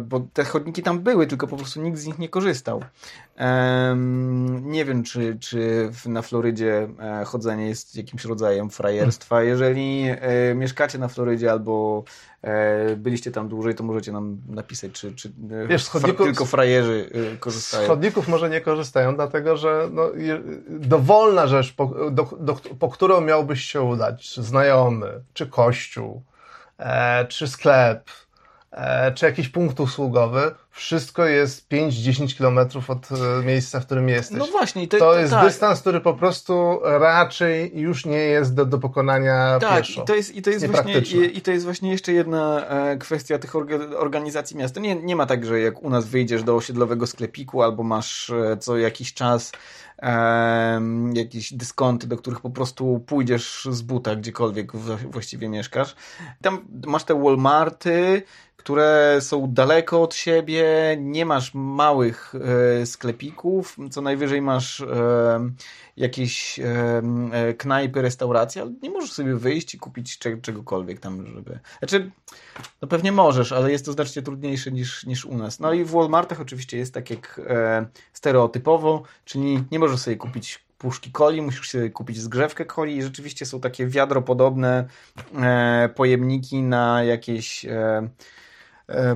bo 0.00 0.20
te 0.32 0.44
chodniki 0.44 0.82
tam 0.82 1.00
były, 1.00 1.26
tylko 1.26 1.46
po 1.46 1.56
prostu 1.56 1.82
nikt 1.82 1.98
z 1.98 2.06
nich 2.06 2.18
nie 2.18 2.28
korzystał. 2.28 2.80
Nie 4.62 4.84
wiem, 4.84 5.02
czy, 5.02 5.36
czy 5.40 5.90
na 6.06 6.22
Florydzie 6.22 6.88
e, 7.00 7.24
chodzenie 7.24 7.68
jest 7.68 7.96
jakimś 7.96 8.24
rodzajem 8.24 8.70
frajerstwa. 8.70 9.42
Jeżeli 9.42 10.04
e, 10.08 10.54
mieszkacie 10.54 10.98
na 10.98 11.08
Florydzie 11.08 11.52
albo 11.52 12.04
e, 12.06 12.33
byliście 12.96 13.30
tam 13.30 13.48
dłużej, 13.48 13.74
to 13.74 13.84
możecie 13.84 14.12
nam 14.12 14.38
napisać, 14.48 14.92
czy, 14.92 15.14
czy 15.14 15.32
Wiesz, 15.68 15.88
chodników, 15.88 16.26
tylko 16.26 16.44
frajerzy 16.44 17.10
korzystają. 17.40 17.84
Z 17.84 17.88
chodników 17.88 18.28
może 18.28 18.50
nie 18.50 18.60
korzystają, 18.60 19.14
dlatego 19.14 19.56
że 19.56 19.88
no, 19.92 20.10
dowolna 20.68 21.46
rzecz, 21.46 21.72
po, 21.72 22.10
do, 22.10 22.28
do, 22.40 22.54
po 22.78 22.88
którą 22.88 23.20
miałbyś 23.20 23.64
się 23.64 23.82
udać, 23.82 24.30
czy 24.30 24.42
znajomy, 24.42 25.20
czy 25.34 25.46
kościół, 25.46 26.22
czy 27.28 27.48
sklep, 27.48 28.10
E, 28.10 28.23
czy 29.14 29.26
jakiś 29.26 29.48
punkt 29.48 29.80
usługowy, 29.80 30.54
wszystko 30.70 31.26
jest 31.26 31.68
5-10 31.68 32.36
kilometrów 32.36 32.90
od 32.90 33.08
e, 33.12 33.44
miejsca, 33.44 33.80
w 33.80 33.86
którym 33.86 34.08
jesteś. 34.08 34.38
No 34.38 34.46
właśnie. 34.46 34.88
To, 34.88 34.98
to 34.98 35.18
jest 35.18 35.32
tak. 35.32 35.44
dystans, 35.46 35.80
który 35.80 36.00
po 36.00 36.14
prostu 36.14 36.80
raczej 36.82 37.78
już 37.78 38.06
nie 38.06 38.18
jest 38.18 38.54
do, 38.54 38.66
do 38.66 38.78
pokonania 38.78 39.58
tak, 39.60 39.78
pieszo. 39.78 40.02
i 40.02 40.04
to 40.04 40.14
jest, 40.14 40.34
i 40.34 40.42
to 40.42 40.50
jest, 40.50 40.66
właśnie, 40.66 40.98
i, 40.98 41.38
i, 41.38 41.40
to 41.40 41.50
jest 41.50 41.64
właśnie 41.64 41.90
jeszcze 41.90 42.12
jedna 42.12 42.66
e, 42.66 42.96
kwestia 42.96 43.38
tych 43.38 43.56
organizacji 43.96 44.56
miasta. 44.56 44.80
Nie, 44.80 44.94
nie 44.94 45.16
ma 45.16 45.26
tak, 45.26 45.46
że 45.46 45.60
jak 45.60 45.82
u 45.82 45.90
nas 45.90 46.06
wyjdziesz 46.06 46.42
do 46.42 46.56
osiedlowego 46.56 47.06
sklepiku 47.06 47.62
albo 47.62 47.82
masz 47.82 48.32
co 48.60 48.78
jakiś 48.78 49.14
czas 49.14 49.52
jakieś 51.14 51.52
dyskonty, 51.52 52.06
do 52.06 52.16
których 52.16 52.40
po 52.40 52.50
prostu 52.50 53.04
pójdziesz 53.06 53.68
z 53.70 53.82
buta 53.82 54.16
gdziekolwiek 54.16 54.72
właściwie 55.10 55.48
mieszkasz. 55.48 55.96
Tam 56.42 56.68
masz 56.86 57.04
te 57.04 57.22
Walmarty, 57.22 58.22
które 58.64 59.18
są 59.20 59.52
daleko 59.52 60.02
od 60.02 60.14
siebie, 60.14 60.64
nie 61.00 61.26
masz 61.26 61.54
małych 61.54 62.34
e, 62.80 62.86
sklepików, 62.86 63.76
co 63.90 64.02
najwyżej 64.02 64.42
masz 64.42 64.80
e, 64.80 65.50
jakieś 65.96 66.58
e, 66.58 67.02
knajpy, 67.58 68.02
restauracje, 68.02 68.62
ale 68.62 68.72
nie 68.82 68.90
możesz 68.90 69.12
sobie 69.12 69.36
wyjść 69.36 69.74
i 69.74 69.78
kupić 69.78 70.18
czegokolwiek 70.18 71.00
tam, 71.00 71.26
żeby... 71.34 71.58
Znaczy, 71.78 72.10
no 72.82 72.88
pewnie 72.88 73.12
możesz, 73.12 73.52
ale 73.52 73.70
jest 73.70 73.84
to 73.84 73.92
znacznie 73.92 74.22
trudniejsze 74.22 74.72
niż, 74.72 75.06
niż 75.06 75.24
u 75.24 75.36
nas. 75.36 75.60
No 75.60 75.72
i 75.72 75.84
w 75.84 75.90
Walmartach 75.90 76.40
oczywiście 76.40 76.78
jest 76.78 76.94
tak 76.94 77.10
jak 77.10 77.40
stereotypowo, 78.12 79.02
czyli 79.24 79.64
nie 79.70 79.78
możesz 79.78 80.00
sobie 80.00 80.16
kupić 80.16 80.64
puszki 80.78 81.12
coli, 81.12 81.42
musisz 81.42 81.70
sobie 81.70 81.90
kupić 81.90 82.20
zgrzewkę 82.20 82.64
coli 82.66 82.96
i 82.96 83.02
rzeczywiście 83.02 83.46
są 83.46 83.60
takie 83.60 83.86
wiadropodobne 83.86 84.88
pojemniki 85.94 86.62
na 86.62 87.04
jakieś 87.04 87.66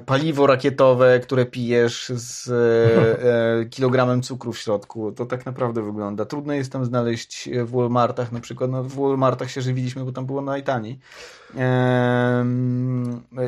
paliwo 0.07 0.47
rakietowe, 0.47 1.21
które 1.21 1.47
pijesz 1.47 2.13
z 2.15 2.49
e, 2.49 3.61
e, 3.61 3.65
kilogramem 3.65 4.23
cukru 4.23 4.53
w 4.53 4.59
środku. 4.59 5.13
To 5.13 5.27
tak 5.27 5.47
naprawdę 5.47 5.83
wygląda. 5.83 6.25
Trudno 6.25 6.53
jest 6.53 6.73
tam 6.73 6.85
znaleźć 6.85 7.49
w 7.65 7.71
Walmartach 7.71 8.33
na 8.33 8.41
przykład. 8.41 8.71
No, 8.71 8.85
w 8.85 8.95
Walmartach 8.95 9.51
się 9.51 9.61
żywiliśmy, 9.61 10.05
bo 10.05 10.13
tam 10.13 10.27
było 10.27 10.43
najtaniej. 10.43 10.99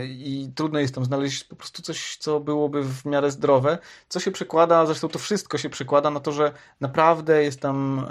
I 0.09 0.51
trudno 0.55 0.79
jest 0.79 0.95
tam 0.95 1.05
znaleźć 1.05 1.45
po 1.45 1.57
prostu 1.57 1.83
coś, 1.83 2.17
co 2.17 2.41
byłoby 2.41 2.83
w 2.83 3.05
miarę 3.05 3.31
zdrowe. 3.31 3.79
Co 4.09 4.21
się 4.21 4.31
przekłada, 4.31 4.87
zresztą 4.87 5.09
to 5.09 5.19
wszystko 5.19 5.59
się 5.59 5.71
przekłada 5.71 6.11
na 6.11 6.21
to, 6.21 6.33
że 6.33 6.53
naprawdę 6.81 7.45
jest 7.45 7.61
tam 7.61 8.07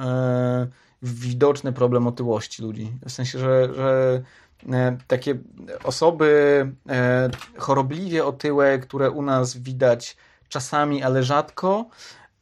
widoczny 1.02 1.74
problem 1.74 2.08
otyłości 2.08 2.64
ludzi. 2.64 2.92
W 3.06 3.12
sensie, 3.12 3.40
że, 3.40 3.74
że 3.76 4.22
E, 4.22 4.22
takie 5.08 5.38
osoby 5.84 6.72
e, 6.90 7.30
chorobliwie 7.58 8.26
otyłe, 8.26 8.80
które 8.80 9.12
u 9.12 9.22
nas 9.22 9.58
widać 9.58 10.18
czasami, 10.50 11.04
ale 11.04 11.24
rzadko, 11.24 11.86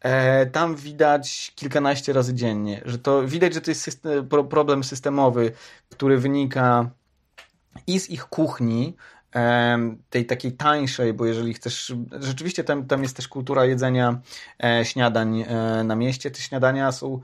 e, 0.02 0.46
tam 0.46 0.76
widać 0.76 1.52
kilkanaście 1.56 2.14
razy 2.14 2.34
dziennie. 2.34 2.82
Że 2.86 2.98
to 2.98 3.28
widać, 3.28 3.54
że 3.54 3.62
to 3.62 3.72
jest 3.72 3.82
system, 3.82 4.28
problem 4.50 4.84
systemowy, 4.84 5.52
który 5.90 6.18
wynika 6.18 6.90
i 7.88 8.00
z 8.00 8.10
ich 8.10 8.26
kuchni, 8.26 8.96
tej 10.10 10.26
takiej 10.26 10.52
tańszej, 10.52 11.14
bo 11.14 11.26
jeżeli 11.26 11.54
chcesz, 11.54 11.94
rzeczywiście 12.20 12.64
tam, 12.64 12.86
tam 12.86 13.04
jest 13.04 13.16
też 13.16 13.28
kultura 13.28 13.66
jedzenia 13.66 14.20
śniadań 14.84 15.46
na 15.84 15.96
mieście. 15.96 16.32
Te 16.32 16.42
śniadania 16.42 16.92
są, 16.92 17.22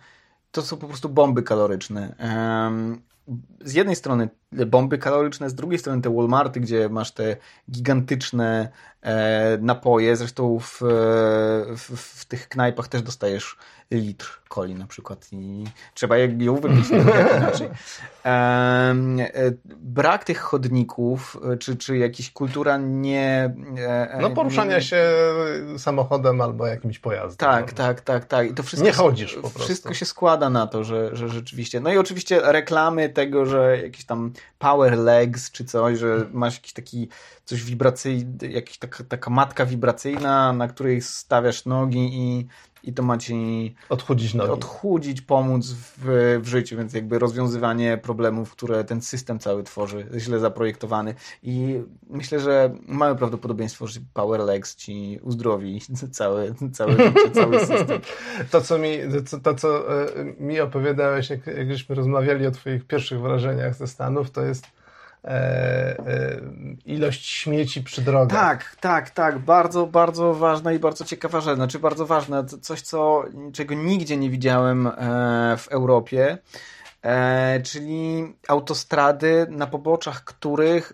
to 0.51 0.61
są 0.61 0.77
po 0.77 0.87
prostu 0.87 1.09
bomby 1.09 1.43
kaloryczne 1.43 2.15
z 3.61 3.73
jednej 3.73 3.95
strony 3.95 4.29
bomby 4.65 4.97
kaloryczne, 4.97 5.49
z 5.49 5.55
drugiej 5.55 5.79
strony 5.79 6.01
te 6.01 6.15
Walmarty, 6.15 6.59
gdzie 6.59 6.89
masz 6.89 7.11
te 7.11 7.37
gigantyczne 7.71 8.69
e, 9.01 9.57
napoje, 9.61 10.15
zresztą 10.15 10.59
w, 10.59 10.79
w, 11.77 11.97
w, 11.97 12.25
tych 12.25 12.49
knajpach 12.49 12.87
też 12.87 13.01
dostajesz 13.01 13.57
litr 13.91 14.41
coli 14.49 14.75
na 14.75 14.87
przykład 14.87 15.27
i 15.31 15.63
trzeba 15.93 16.17
ją 16.17 16.55
wypić, 16.55 16.89
inaczej. 16.89 17.69
E, 18.25 18.93
brak 19.75 20.23
tych 20.23 20.39
chodników, 20.39 21.37
czy, 21.59 21.77
czy 21.77 21.97
jakaś 21.97 22.31
kultura 22.31 22.77
nie... 22.77 23.55
E, 23.77 24.17
no 24.21 24.29
poruszania 24.29 24.75
nie, 24.75 24.81
się 24.81 25.03
samochodem 25.77 26.41
albo 26.41 26.67
jakimś 26.67 26.99
pojazdem. 26.99 27.37
Tak, 27.37 27.71
no. 27.71 27.77
tak, 27.77 28.01
tak, 28.01 28.25
tak. 28.25 28.51
I 28.51 28.53
to 28.53 28.63
wszystko, 28.63 28.87
nie 28.87 28.93
chodzisz 28.93 29.33
po 29.33 29.41
prostu. 29.41 29.59
Wszystko 29.59 29.93
się 29.93 30.05
składa 30.05 30.49
na 30.49 30.67
to, 30.67 30.83
że, 30.83 31.15
że 31.15 31.29
rzeczywiście... 31.29 31.79
No 31.79 31.93
i 31.93 31.97
oczywiście 31.97 32.41
reklamy 32.43 33.09
tego, 33.09 33.45
że 33.45 33.77
jakieś 33.83 34.05
tam 34.05 34.33
power 34.59 34.97
legs 34.97 35.51
czy 35.51 35.65
coś, 35.65 35.99
że 35.99 36.29
masz 36.31 36.53
jakiś 36.55 36.73
taki 36.73 37.09
coś 37.45 37.63
wibracyjny, 37.63 38.47
jakaś 38.49 38.77
taka, 38.77 39.03
taka 39.03 39.29
matka 39.29 39.65
wibracyjna, 39.65 40.53
na 40.53 40.67
której 40.67 41.01
stawiasz 41.01 41.65
nogi 41.65 42.09
i 42.13 42.47
i 42.83 42.93
to 42.93 43.03
ma 43.03 43.17
ci 43.17 43.75
odchudzić, 43.89 44.33
nogi. 44.33 44.51
odchudzić 44.51 45.21
pomóc 45.21 45.71
w, 45.71 46.39
w 46.41 46.47
życiu, 46.47 46.77
więc 46.77 46.93
jakby 46.93 47.19
rozwiązywanie 47.19 47.97
problemów, 47.97 48.51
które 48.51 48.83
ten 48.83 49.01
system 49.01 49.39
cały 49.39 49.63
tworzy, 49.63 50.07
źle 50.17 50.39
zaprojektowany 50.39 51.15
i 51.43 51.81
myślę, 52.09 52.39
że 52.39 52.75
mamy 52.87 53.15
prawdopodobieństwo, 53.15 53.87
że 53.87 53.99
Power 54.13 54.41
Legs 54.41 54.75
ci 54.75 55.19
uzdrowi 55.21 55.81
cały, 56.11 56.55
cały 56.73 56.91
życie, 56.91 57.31
cały 57.33 57.59
system. 57.59 58.01
To, 58.51 58.61
co 58.61 58.77
mi, 58.77 58.97
to, 59.31 59.39
to, 59.39 59.55
co 59.55 60.01
e, 60.03 60.23
mi 60.39 60.59
opowiadałeś, 60.59 61.29
jak, 61.29 61.47
jak 61.47 61.71
żeśmy 61.71 61.95
rozmawiali 61.95 62.47
o 62.47 62.51
twoich 62.51 62.87
pierwszych 62.87 63.21
wrażeniach 63.21 63.75
ze 63.75 63.87
Stanów, 63.87 64.31
to 64.31 64.41
jest 64.41 64.67
ilość 66.85 67.25
śmieci 67.25 67.83
przy 67.83 68.01
drogach. 68.01 68.39
Tak, 68.39 68.75
tak, 68.75 69.09
tak. 69.09 69.39
Bardzo, 69.39 69.87
bardzo 69.87 70.33
ważna 70.33 70.73
i 70.73 70.79
bardzo 70.79 71.05
ciekawa 71.05 71.41
rzecz. 71.41 71.55
Znaczy 71.55 71.79
bardzo 71.79 72.05
ważne. 72.05 72.45
Coś, 72.45 72.81
co, 72.81 73.23
czego 73.53 73.73
nigdzie 73.75 74.17
nie 74.17 74.29
widziałem 74.29 74.87
e, 74.87 74.91
w 75.57 75.67
Europie. 75.67 76.37
czyli 77.63 78.33
autostrady, 78.47 79.47
na 79.49 79.67
poboczach 79.67 80.23
których 80.23 80.93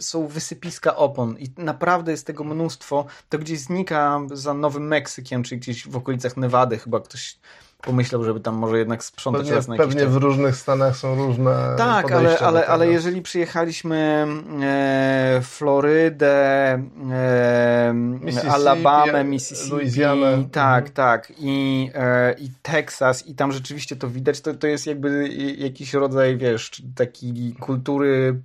są 0.00 0.26
wysypiska 0.26 0.96
opon 0.96 1.38
i 1.38 1.52
naprawdę 1.56 2.12
jest 2.12 2.26
tego 2.26 2.44
mnóstwo. 2.44 3.06
To 3.28 3.38
gdzieś 3.38 3.58
znika 3.58 4.20
za 4.32 4.54
Nowym 4.54 4.86
Meksykiem, 4.86 5.42
czy 5.42 5.56
gdzieś 5.56 5.88
w 5.88 5.96
okolicach 5.96 6.36
Nevady 6.36 6.78
chyba 6.78 7.00
ktoś 7.00 7.38
pomyślał, 7.80 8.24
żeby 8.24 8.40
tam 8.40 8.54
może 8.54 8.78
jednak 8.78 9.04
sprzątać 9.04 9.42
pewnie, 9.42 9.56
raz 9.56 9.68
na 9.68 9.76
Pewnie 9.76 10.06
w 10.06 10.16
różnych 10.16 10.56
stanach 10.56 10.96
są 10.96 11.14
różne 11.14 11.74
Tak, 11.78 12.12
ale, 12.12 12.38
ale, 12.38 12.66
ale 12.66 12.88
jeżeli 12.88 13.22
przyjechaliśmy 13.22 14.26
e, 14.62 15.40
Florydę, 15.42 16.72
e, 17.10 17.92
Mississippi, 17.94 18.48
Alabamę, 18.48 19.24
Mississippi, 19.24 19.70
Louisiana. 19.70 20.26
tak, 20.52 20.78
mhm. 20.78 20.94
tak 20.94 21.32
I, 21.38 21.90
e, 21.94 22.32
i 22.32 22.50
Teksas 22.62 23.26
i 23.26 23.34
tam 23.34 23.52
rzeczywiście 23.52 23.96
to 23.96 24.08
widać, 24.08 24.40
to, 24.40 24.54
to 24.54 24.66
jest 24.66 24.86
jakby 24.86 25.28
jakiś 25.58 25.94
rodzaj, 25.94 26.36
wiesz, 26.36 26.82
takiej 26.96 27.54
kultury, 27.60 28.40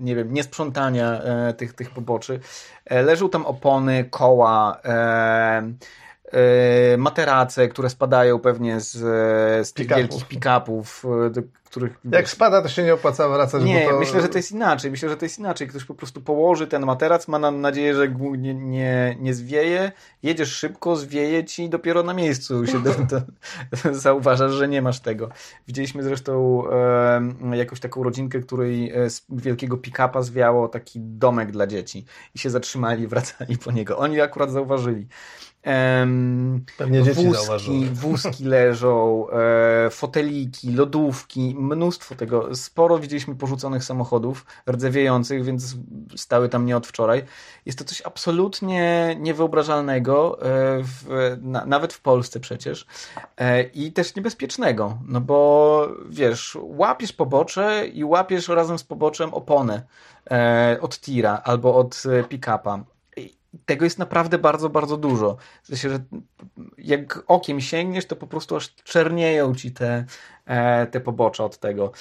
nie 0.00 0.16
wiem, 0.16 0.34
niesprzątania 0.34 1.22
e, 1.22 1.54
tych, 1.54 1.72
tych 1.72 1.90
poboczy. 1.90 2.40
E, 2.84 3.02
leżą 3.02 3.28
tam 3.28 3.46
opony, 3.46 4.04
koła, 4.10 4.80
e, 4.84 4.94
E, 4.94 5.72
materace, 6.98 7.68
które 7.68 7.90
spadają 7.90 8.38
pewnie 8.38 8.80
z, 8.80 8.92
z 9.66 9.72
tych 9.72 9.86
pick 9.86 9.96
wielkich 9.96 10.28
pick-upów, 10.28 11.04
e, 11.26 11.42
których... 11.74 11.98
Jak 12.12 12.28
spada, 12.28 12.62
to 12.62 12.68
się 12.68 12.82
nie 12.82 12.94
opłaca 12.94 13.28
wracać. 13.28 13.64
Nie, 13.64 13.88
to... 13.88 13.98
myślę, 13.98 14.22
że 14.22 14.28
to 14.28 14.38
jest 14.38 14.52
inaczej. 14.52 14.90
Myślę, 14.90 15.08
że 15.08 15.16
to 15.16 15.24
jest 15.24 15.38
inaczej. 15.38 15.68
Ktoś 15.68 15.84
po 15.84 15.94
prostu 15.94 16.20
położy 16.20 16.66
ten 16.66 16.86
materac, 16.86 17.28
ma 17.28 17.50
nadzieję, 17.50 17.94
że 17.94 18.08
nie, 18.38 18.54
nie, 18.54 19.16
nie 19.20 19.34
zwieje, 19.34 19.92
jedziesz 20.22 20.52
szybko, 20.52 20.96
zwieje 20.96 21.44
ci 21.44 21.64
i 21.64 21.68
dopiero 21.68 22.02
na 22.02 22.14
miejscu 22.14 22.66
się 22.66 22.82
zauważasz, 23.92 24.52
że 24.52 24.68
nie 24.68 24.82
masz 24.82 25.00
tego. 25.00 25.28
Widzieliśmy 25.66 26.02
zresztą 26.02 26.64
e, 27.52 27.56
jakąś 27.56 27.80
taką 27.80 28.02
rodzinkę, 28.02 28.40
której 28.40 28.92
z 29.08 29.22
wielkiego 29.28 29.76
pick-upa 29.76 30.22
zwiało 30.22 30.68
taki 30.68 31.00
domek 31.00 31.52
dla 31.52 31.66
dzieci 31.66 32.04
i 32.34 32.38
się 32.38 32.50
zatrzymali, 32.50 33.06
wracali 33.14 33.58
po 33.58 33.72
niego. 33.72 33.98
Oni 33.98 34.20
akurat 34.20 34.50
zauważyli. 34.50 35.06
Pewnie 36.78 37.02
dzieci 37.02 37.26
wózki, 37.26 37.86
wózki 37.92 38.44
leżą, 38.44 39.26
e, 39.30 39.90
foteliki, 39.90 40.72
lodówki, 40.72 41.56
mnóstwo 41.64 42.14
tego. 42.14 42.56
Sporo 42.56 42.98
widzieliśmy 42.98 43.34
porzuconych 43.34 43.84
samochodów, 43.84 44.46
rdzewiejących, 44.70 45.44
więc 45.44 45.76
stały 46.16 46.48
tam 46.48 46.66
nie 46.66 46.76
od 46.76 46.86
wczoraj. 46.86 47.22
Jest 47.66 47.78
to 47.78 47.84
coś 47.84 48.02
absolutnie 48.02 49.16
niewyobrażalnego, 49.20 50.42
e, 50.42 50.44
w, 50.82 51.36
na, 51.42 51.66
nawet 51.66 51.92
w 51.92 52.00
Polsce 52.00 52.40
przecież, 52.40 52.86
e, 53.36 53.62
i 53.62 53.92
też 53.92 54.14
niebezpiecznego, 54.14 54.98
no 55.06 55.20
bo 55.20 55.88
wiesz, 56.08 56.58
łapiesz 56.60 57.12
pobocze 57.12 57.86
i 57.86 58.04
łapiesz 58.04 58.48
razem 58.48 58.78
z 58.78 58.84
poboczem 58.84 59.34
oponę 59.34 59.82
e, 60.30 60.78
od 60.80 61.00
tira 61.00 61.42
albo 61.44 61.74
od 61.74 62.02
pick-upa 62.28 62.84
tego 63.66 63.84
jest 63.84 63.98
naprawdę 63.98 64.38
bardzo, 64.38 64.68
bardzo 64.68 64.96
dużo. 64.96 65.36
W 65.62 65.66
sensie, 65.66 65.90
że 65.90 65.98
jak 66.78 67.22
okiem 67.26 67.60
sięgniesz, 67.60 68.06
to 68.06 68.16
po 68.16 68.26
prostu 68.26 68.56
aż 68.56 68.74
czernieją 68.74 69.54
ci 69.54 69.72
te, 69.72 70.04
te 70.90 71.00
pobocze 71.00 71.44
od 71.44 71.58
tego. 71.58 71.92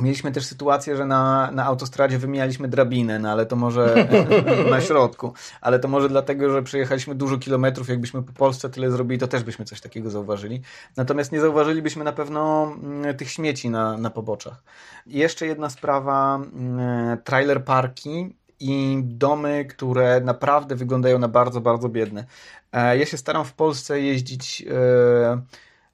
Mieliśmy 0.00 0.32
też 0.32 0.46
sytuację, 0.46 0.96
że 0.96 1.06
na, 1.06 1.50
na 1.50 1.64
autostradzie 1.64 2.18
wymienialiśmy 2.18 2.68
drabinę, 2.68 3.18
no 3.18 3.30
ale 3.30 3.46
to 3.46 3.56
może 3.56 4.08
na 4.70 4.80
środku, 4.80 5.32
ale 5.60 5.78
to 5.78 5.88
może 5.88 6.08
dlatego, 6.08 6.52
że 6.52 6.62
przejechaliśmy 6.62 7.14
dużo 7.14 7.38
kilometrów, 7.38 7.88
jakbyśmy 7.88 8.22
po 8.22 8.32
Polsce 8.32 8.70
tyle 8.70 8.90
zrobili, 8.90 9.18
to 9.18 9.28
też 9.28 9.42
byśmy 9.42 9.64
coś 9.64 9.80
takiego 9.80 10.10
zauważyli. 10.10 10.62
Natomiast 10.96 11.32
nie 11.32 11.40
zauważylibyśmy 11.40 12.04
na 12.04 12.12
pewno 12.12 12.72
mm, 12.82 13.16
tych 13.16 13.30
śmieci 13.30 13.70
na, 13.70 13.96
na 13.96 14.10
poboczach. 14.10 14.62
I 15.06 15.18
jeszcze 15.18 15.46
jedna 15.46 15.70
sprawa, 15.70 16.36
mm, 16.36 17.18
trailer 17.24 17.64
parki 17.64 18.36
i 18.60 19.00
domy, 19.04 19.64
które 19.64 20.20
naprawdę 20.20 20.76
wyglądają 20.76 21.18
na 21.18 21.28
bardzo, 21.28 21.60
bardzo 21.60 21.88
biedne. 21.88 22.24
E, 22.72 22.98
ja 22.98 23.06
się 23.06 23.16
staram 23.16 23.44
w 23.44 23.52
Polsce 23.52 24.00
jeździć 24.00 24.64
e, 24.70 25.42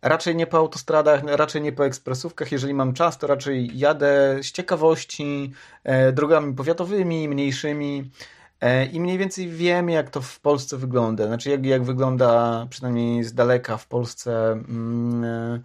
raczej 0.09 0.37
nie 0.37 0.47
po 0.47 0.57
autostradach, 0.57 1.23
raczej 1.25 1.63
nie 1.63 1.73
po 1.73 1.87
ekspresówkach. 1.87 2.53
Jeżeli 2.53 2.75
mam 2.75 2.93
czas, 2.93 3.19
to 3.19 3.27
raczej 3.27 3.79
jadę 3.79 4.39
z 4.43 4.53
ciekawości 4.53 5.53
e, 5.85 6.13
drogami 6.13 6.55
powiatowymi, 6.55 7.29
mniejszymi. 7.29 8.11
I 8.93 9.01
mniej 9.01 9.19
więcej 9.19 9.49
wiem, 9.49 9.91
jak 9.91 10.11
to 10.11 10.21
w 10.21 10.41
Polsce 10.41 10.77
wygląda. 10.77 11.27
Znaczy, 11.27 11.51
jak, 11.51 11.67
jak 11.67 11.83
wygląda 11.83 12.67
przynajmniej 12.71 13.25
z 13.25 13.35
daleka 13.35 13.77
w 13.77 13.87
Polsce 13.87 14.53
mm, 14.53 15.63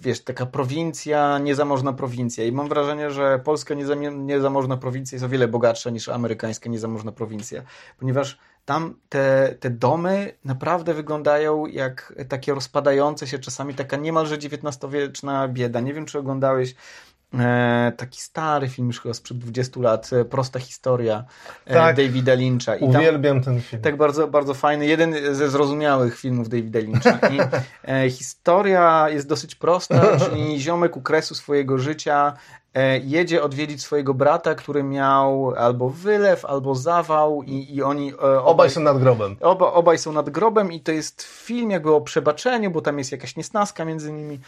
wiesz, 0.00 0.20
taka 0.20 0.46
prowincja, 0.46 1.38
niezamożna 1.38 1.92
prowincja. 1.92 2.44
I 2.44 2.52
mam 2.52 2.68
wrażenie, 2.68 3.10
że 3.10 3.38
polska 3.44 3.74
niezamożna 4.10 4.76
prowincja 4.76 5.16
jest 5.16 5.24
o 5.24 5.28
wiele 5.28 5.48
bogatsza 5.48 5.90
niż 5.90 6.08
amerykańska 6.08 6.70
niezamożna 6.70 7.12
prowincja, 7.12 7.62
ponieważ 7.98 8.38
tam 8.64 8.94
te, 9.08 9.56
te 9.60 9.70
domy 9.70 10.38
naprawdę 10.44 10.94
wyglądają 10.94 11.66
jak 11.66 12.14
takie 12.28 12.54
rozpadające 12.54 13.26
się 13.26 13.38
czasami, 13.38 13.74
taka 13.74 13.96
niemalże 13.96 14.34
XIX-wieczna 14.34 15.48
bieda. 15.48 15.80
Nie 15.80 15.94
wiem, 15.94 16.06
czy 16.06 16.18
oglądałeś 16.18 16.74
taki 17.96 18.20
stary 18.20 18.68
film 18.68 18.86
już 18.88 19.00
chyba 19.00 19.14
sprzed 19.14 19.38
20 19.38 19.80
lat, 19.80 20.10
e, 20.12 20.24
Prosta 20.24 20.58
historia 20.58 21.24
e, 21.66 21.74
tak, 21.74 21.96
Davida 21.96 22.34
Lyncha. 22.34 22.76
I 22.76 22.84
uwielbiam 22.84 23.42
ten 23.42 23.60
film. 23.60 23.82
Tak, 23.82 23.96
bardzo, 23.96 24.28
bardzo 24.28 24.54
fajny. 24.54 24.86
Jeden 24.86 25.34
ze 25.34 25.50
zrozumiałych 25.50 26.18
filmów 26.18 26.48
Davida 26.48 26.78
Lyncha. 26.78 27.18
I 27.28 27.38
e, 27.88 28.10
historia 28.10 29.08
jest 29.08 29.28
dosyć 29.28 29.54
prosta, 29.54 30.00
czyli 30.24 30.60
ziomek 30.60 30.96
u 30.96 31.02
kresu 31.02 31.34
swojego 31.34 31.78
życia 31.78 32.32
e, 32.74 32.98
jedzie 32.98 33.42
odwiedzić 33.42 33.82
swojego 33.82 34.14
brata, 34.14 34.54
który 34.54 34.82
miał 34.82 35.54
albo 35.56 35.90
wylew, 35.90 36.44
albo 36.44 36.74
zawał 36.74 37.42
i, 37.42 37.74
i 37.74 37.82
oni... 37.82 38.14
obaj, 38.14 38.38
obaj, 38.44 38.70
są 38.70 38.80
nad 38.80 38.98
grobem. 38.98 39.36
Oba, 39.40 39.72
obaj 39.72 39.98
są 39.98 40.12
nad 40.12 40.30
grobem 40.30 40.72
i 40.72 40.80
to 40.80 40.92
jest 40.92 41.22
film 41.22 41.70
jakby 41.70 41.94
o 41.94 42.00
przebaczeniu, 42.00 42.70
bo 42.70 42.80
tam 42.80 42.98
jest 42.98 43.12
jakaś 43.12 43.36
niesnaska 43.36 43.84
między 43.84 44.12
nimi. 44.12 44.38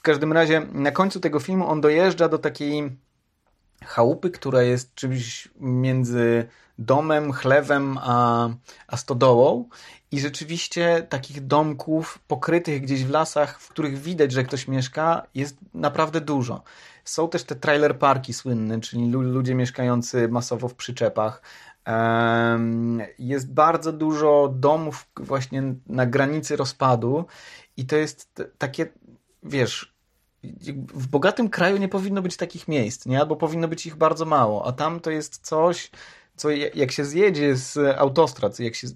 W 0.00 0.02
każdym 0.02 0.32
razie 0.32 0.66
na 0.72 0.90
końcu 0.90 1.20
tego 1.20 1.40
filmu 1.40 1.68
on 1.68 1.80
dojeżdża 1.80 2.28
do 2.28 2.38
takiej 2.38 2.96
chałupy, 3.84 4.30
która 4.30 4.62
jest 4.62 4.94
czymś 4.94 5.48
między 5.56 6.48
domem, 6.78 7.32
chlewem 7.32 7.98
a, 8.00 8.48
a 8.86 8.96
stodołą 8.96 9.68
i 10.10 10.20
rzeczywiście 10.20 11.06
takich 11.08 11.46
domków 11.46 12.18
pokrytych 12.26 12.82
gdzieś 12.82 13.04
w 13.04 13.10
lasach, 13.10 13.60
w 13.60 13.68
których 13.68 13.98
widać, 13.98 14.32
że 14.32 14.44
ktoś 14.44 14.68
mieszka, 14.68 15.26
jest 15.34 15.56
naprawdę 15.74 16.20
dużo. 16.20 16.62
Są 17.04 17.28
też 17.28 17.44
te 17.44 17.56
trailer 17.56 17.98
parki 17.98 18.32
słynne, 18.32 18.80
czyli 18.80 19.10
ludzie 19.10 19.54
mieszkający 19.54 20.28
masowo 20.28 20.68
w 20.68 20.74
przyczepach. 20.74 21.42
Jest 23.18 23.52
bardzo 23.52 23.92
dużo 23.92 24.54
domów 24.56 25.06
właśnie 25.16 25.62
na 25.86 26.06
granicy 26.06 26.56
rozpadu 26.56 27.24
i 27.76 27.86
to 27.86 27.96
jest 27.96 28.42
takie 28.58 28.86
wiesz, 29.42 29.94
w 30.94 31.06
bogatym 31.06 31.48
kraju 31.48 31.76
nie 31.76 31.88
powinno 31.88 32.22
być 32.22 32.36
takich 32.36 32.68
miejsc, 32.68 33.06
nie? 33.06 33.20
Albo 33.20 33.36
powinno 33.36 33.68
być 33.68 33.86
ich 33.86 33.96
bardzo 33.96 34.24
mało, 34.24 34.66
a 34.66 34.72
tam 34.72 35.00
to 35.00 35.10
jest 35.10 35.46
coś, 35.46 35.90
co 36.36 36.50
jak 36.50 36.92
się 36.92 37.04
zjedzie 37.04 37.56
z 37.56 37.98
autostrad, 37.98 38.60
jak 38.60 38.74
się, 38.74 38.88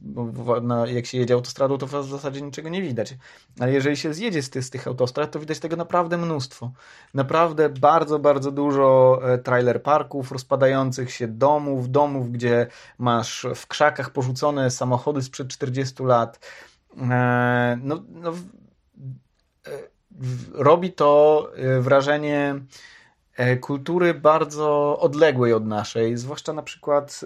jak 0.86 1.06
się 1.06 1.18
jedzie 1.18 1.34
autostradą, 1.34 1.78
to 1.78 1.86
w 1.86 2.08
zasadzie 2.08 2.42
niczego 2.42 2.68
nie 2.68 2.82
widać. 2.82 3.14
Ale 3.60 3.72
jeżeli 3.72 3.96
się 3.96 4.14
zjedzie 4.14 4.42
z, 4.42 4.50
tych, 4.50 4.64
z 4.64 4.70
tych 4.70 4.86
autostrad, 4.86 5.30
to 5.30 5.40
widać 5.40 5.58
tego 5.58 5.76
naprawdę 5.76 6.18
mnóstwo. 6.18 6.72
Naprawdę 7.14 7.68
bardzo, 7.68 8.18
bardzo 8.18 8.50
dużo 8.50 9.20
e, 9.22 9.38
trailer 9.38 9.82
parków, 9.82 10.32
rozpadających 10.32 11.10
się 11.10 11.28
domów, 11.28 11.90
domów, 11.90 12.32
gdzie 12.32 12.66
masz 12.98 13.46
w 13.54 13.66
krzakach 13.66 14.10
porzucone 14.10 14.70
samochody 14.70 15.22
sprzed 15.22 15.48
40 15.48 16.02
lat. 16.02 16.46
E, 17.10 17.78
no, 17.82 18.02
no 18.08 18.32
robi 20.52 20.92
to 20.92 21.50
y, 21.58 21.80
wrażenie 21.80 22.54
e, 23.36 23.56
kultury 23.56 24.14
bardzo 24.14 24.98
odległej 25.00 25.52
od 25.52 25.66
naszej, 25.66 26.16
zwłaszcza 26.16 26.52
na 26.52 26.62
przykład 26.62 27.20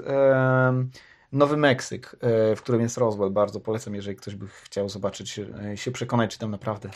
Nowy 1.33 1.57
Meksyk, 1.57 2.17
e, 2.21 2.57
w 2.57 2.63
którym 2.63 2.81
jest 2.81 2.99
Roswell. 2.99 3.31
Bardzo 3.31 3.61
polecam, 3.61 3.95
jeżeli 3.95 4.17
ktoś 4.17 4.35
by 4.35 4.47
chciał 4.49 4.89
zobaczyć, 4.89 5.41
e, 5.73 5.77
się 5.77 5.91
przekonać, 5.91 6.31
czy 6.31 6.39
tam 6.39 6.51
naprawdę 6.51 6.91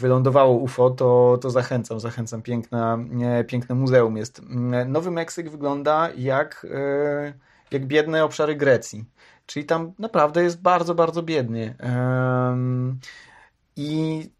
wylądowało 0.00 0.56
UFO, 0.56 0.90
to, 0.90 1.38
to 1.42 1.50
zachęcam, 1.50 2.00
zachęcam. 2.00 2.42
Piękna, 2.42 2.98
piękne 3.46 3.74
muzeum 3.74 4.16
jest. 4.16 4.42
Nowy 4.86 5.10
Meksyk 5.10 5.50
wygląda 5.50 6.08
jak, 6.16 6.66
jak 7.70 7.86
biedne 7.86 8.24
obszary 8.24 8.56
Grecji. 8.56 9.04
Czyli 9.46 9.66
tam 9.66 9.92
naprawdę 9.98 10.42
jest 10.42 10.62
bardzo, 10.62 10.94
bardzo 10.94 11.22
biednie. 11.22 11.74
I 13.76 14.30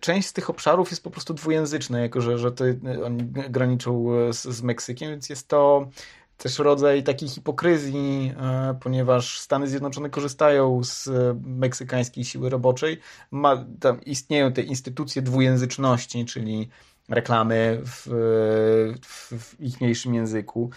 część 0.00 0.28
z 0.28 0.32
tych 0.32 0.50
obszarów 0.50 0.90
jest 0.90 1.04
po 1.04 1.10
prostu 1.10 1.34
dwujęzyczna, 1.34 2.00
jako 2.00 2.20
że, 2.20 2.38
że 2.38 2.52
to 2.52 2.64
oni 3.04 3.24
graniczą 3.26 4.06
z, 4.32 4.42
z 4.42 4.62
Meksykiem, 4.62 5.10
więc 5.10 5.28
jest 5.28 5.48
to 5.48 5.88
też 6.42 6.58
rodzaj 6.58 7.02
takiej 7.02 7.28
hipokryzji, 7.28 8.32
e, 8.40 8.74
ponieważ 8.80 9.40
Stany 9.40 9.68
Zjednoczone 9.68 10.10
korzystają 10.10 10.84
z 10.84 11.08
meksykańskiej 11.44 12.24
siły 12.24 12.50
roboczej. 12.50 13.00
Ma, 13.30 13.64
tam 13.80 14.00
istnieją 14.04 14.52
te 14.52 14.62
instytucje 14.62 15.22
dwujęzyczności, 15.22 16.24
czyli 16.24 16.68
reklamy 17.08 17.80
w, 17.84 18.06
w, 19.06 19.38
w 19.38 19.60
ichniejszym 19.60 20.14
języku, 20.14 20.70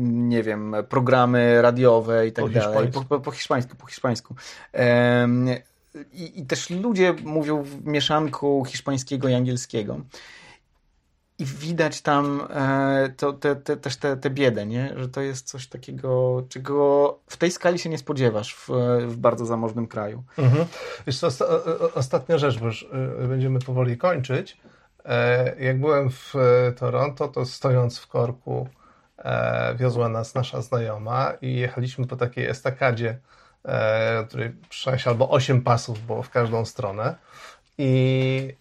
nie 0.00 0.42
wiem, 0.42 0.74
programy 0.88 1.62
radiowe 1.62 2.26
i 2.26 2.32
tak 2.32 2.44
po 2.44 2.48
dalej. 2.48 2.88
Po, 2.92 3.04
po, 3.04 3.20
po, 3.20 3.30
hiszpańsku, 3.30 3.76
po 3.76 3.86
hiszpańsku. 3.86 4.34
I, 6.12 6.40
I, 6.40 6.46
też 6.46 6.70
ludzie 6.70 7.14
mówią 7.24 7.62
w 7.62 7.84
mieszanku 7.84 8.64
hiszpańskiego 8.64 9.28
i 9.28 9.34
angielskiego. 9.34 10.00
i 11.38 11.44
widać 11.44 12.02
tam 12.02 12.46
e, 12.50 13.12
to, 13.16 13.32
te, 13.32 13.56
te, 13.56 13.76
też 13.76 13.96
tę 13.96 14.16
te, 14.16 14.16
te 14.16 14.30
biedę, 14.30 14.66
nie? 14.66 14.94
że 14.96 15.08
to 15.08 15.20
jest 15.20 15.48
coś 15.48 15.66
takiego, 15.66 16.42
czego 16.48 17.18
w 17.26 17.36
tej 17.36 17.50
skali 17.50 17.78
się 17.78 17.88
nie 17.88 17.98
spodziewasz 17.98 18.54
w, 18.54 18.68
w 19.06 19.16
bardzo 19.16 19.46
zamożnym 19.46 19.86
kraju. 19.86 20.22
Mhm. 20.38 20.66
Wiesz 21.06 21.18
co, 21.18 21.28
ostatnia 21.94 22.38
rzecz, 22.38 22.58
bo 22.58 22.66
już 22.66 22.82
y, 23.22 23.28
będziemy 23.28 23.58
powoli 23.58 23.98
kończyć. 23.98 24.56
E, 25.04 25.64
jak 25.64 25.80
byłem 25.80 26.10
w 26.10 26.34
e, 26.36 26.72
Toronto, 26.72 27.28
to 27.28 27.46
stojąc 27.46 27.98
w 27.98 28.06
korku 28.06 28.68
wiozła 29.76 30.08
nas 30.08 30.34
nasza 30.34 30.62
znajoma 30.62 31.32
i 31.42 31.56
jechaliśmy 31.56 32.06
po 32.06 32.16
takiej 32.16 32.46
estakadzie, 32.46 33.18
której 34.28 34.52
6 34.70 35.06
albo 35.06 35.30
8 35.30 35.62
pasów 35.62 36.06
było 36.06 36.22
w 36.22 36.30
każdą 36.30 36.64
stronę 36.64 37.14
i 37.78 38.54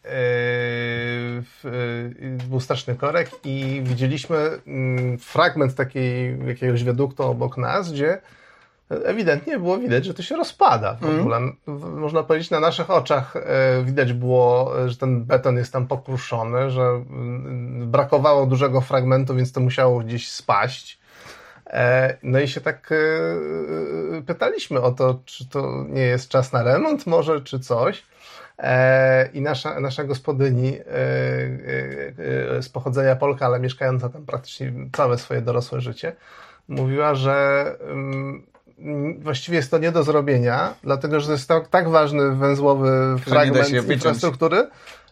yy, 1.63 2.37
był 2.49 2.59
straszny 2.59 2.95
korek 2.95 3.31
i 3.43 3.81
widzieliśmy 3.83 4.37
yy, 4.37 5.17
fragment 5.17 5.75
takiej 5.75 6.39
jakiegoś 6.47 6.83
wiaduktu 6.83 7.23
obok 7.23 7.57
nas, 7.57 7.91
gdzie 7.91 8.21
ewidentnie 8.89 9.59
było 9.59 9.77
widać, 9.77 10.05
że 10.05 10.13
to 10.13 10.23
się 10.23 10.35
rozpada 10.35 10.93
w 10.93 11.03
mm. 11.03 11.19
ogóle. 11.19 11.39
Można 11.95 12.23
powiedzieć, 12.23 12.49
na 12.49 12.59
naszych 12.59 12.89
oczach 12.89 13.33
widać 13.83 14.13
było, 14.13 14.73
że 14.87 14.97
ten 14.97 15.25
beton 15.25 15.57
jest 15.57 15.73
tam 15.73 15.87
pokruszony, 15.87 16.69
że 16.69 16.81
mm, 16.81 17.91
brakowało 17.91 18.45
dużego 18.45 18.81
fragmentu, 18.81 19.35
więc 19.35 19.51
to 19.51 19.59
musiało 19.59 19.99
gdzieś 19.99 20.31
spaść. 20.31 20.99
E, 21.69 22.17
no 22.23 22.39
i 22.39 22.47
się 22.47 22.61
tak 22.61 22.93
pytaliśmy 24.25 24.81
o 24.81 24.91
to, 24.91 25.19
czy 25.25 25.49
to 25.49 25.85
nie 25.89 26.01
jest 26.01 26.29
czas 26.29 26.53
na 26.53 26.63
remont 26.63 27.07
może, 27.07 27.41
czy 27.41 27.59
coś. 27.59 28.03
E, 28.59 29.29
I 29.33 29.41
nasza, 29.41 29.79
nasza 29.79 30.03
gospodyni 30.03 30.77
e, 30.77 30.83
e, 32.57 32.61
z 32.61 32.69
pochodzenia 32.69 33.15
Polka, 33.15 33.45
ale 33.45 33.59
mieszkająca 33.59 34.09
tam 34.09 34.25
praktycznie 34.25 34.73
całe 34.91 35.17
swoje 35.17 35.41
dorosłe 35.41 35.81
życie, 35.81 36.15
mówiła, 36.67 37.15
że 37.15 37.65
mm, 37.81 38.43
właściwie 39.19 39.57
jest 39.57 39.71
to 39.71 39.77
nie 39.77 39.91
do 39.91 40.03
zrobienia, 40.03 40.73
dlatego 40.83 41.19
że 41.19 41.25
to 41.25 41.31
jest 41.31 41.47
tak, 41.47 41.67
tak 41.67 41.89
ważny 41.89 42.35
węzłowy 42.35 43.15
fragment 43.19 43.89
infrastruktury, 43.89 44.67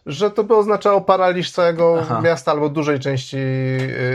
że 0.08 0.30
to 0.30 0.44
by 0.44 0.56
oznaczało 0.56 1.00
paraliż 1.00 1.50
całego 1.50 1.98
Aha. 2.00 2.20
miasta 2.20 2.52
albo 2.52 2.68
dużej 2.68 3.00
części 3.00 3.36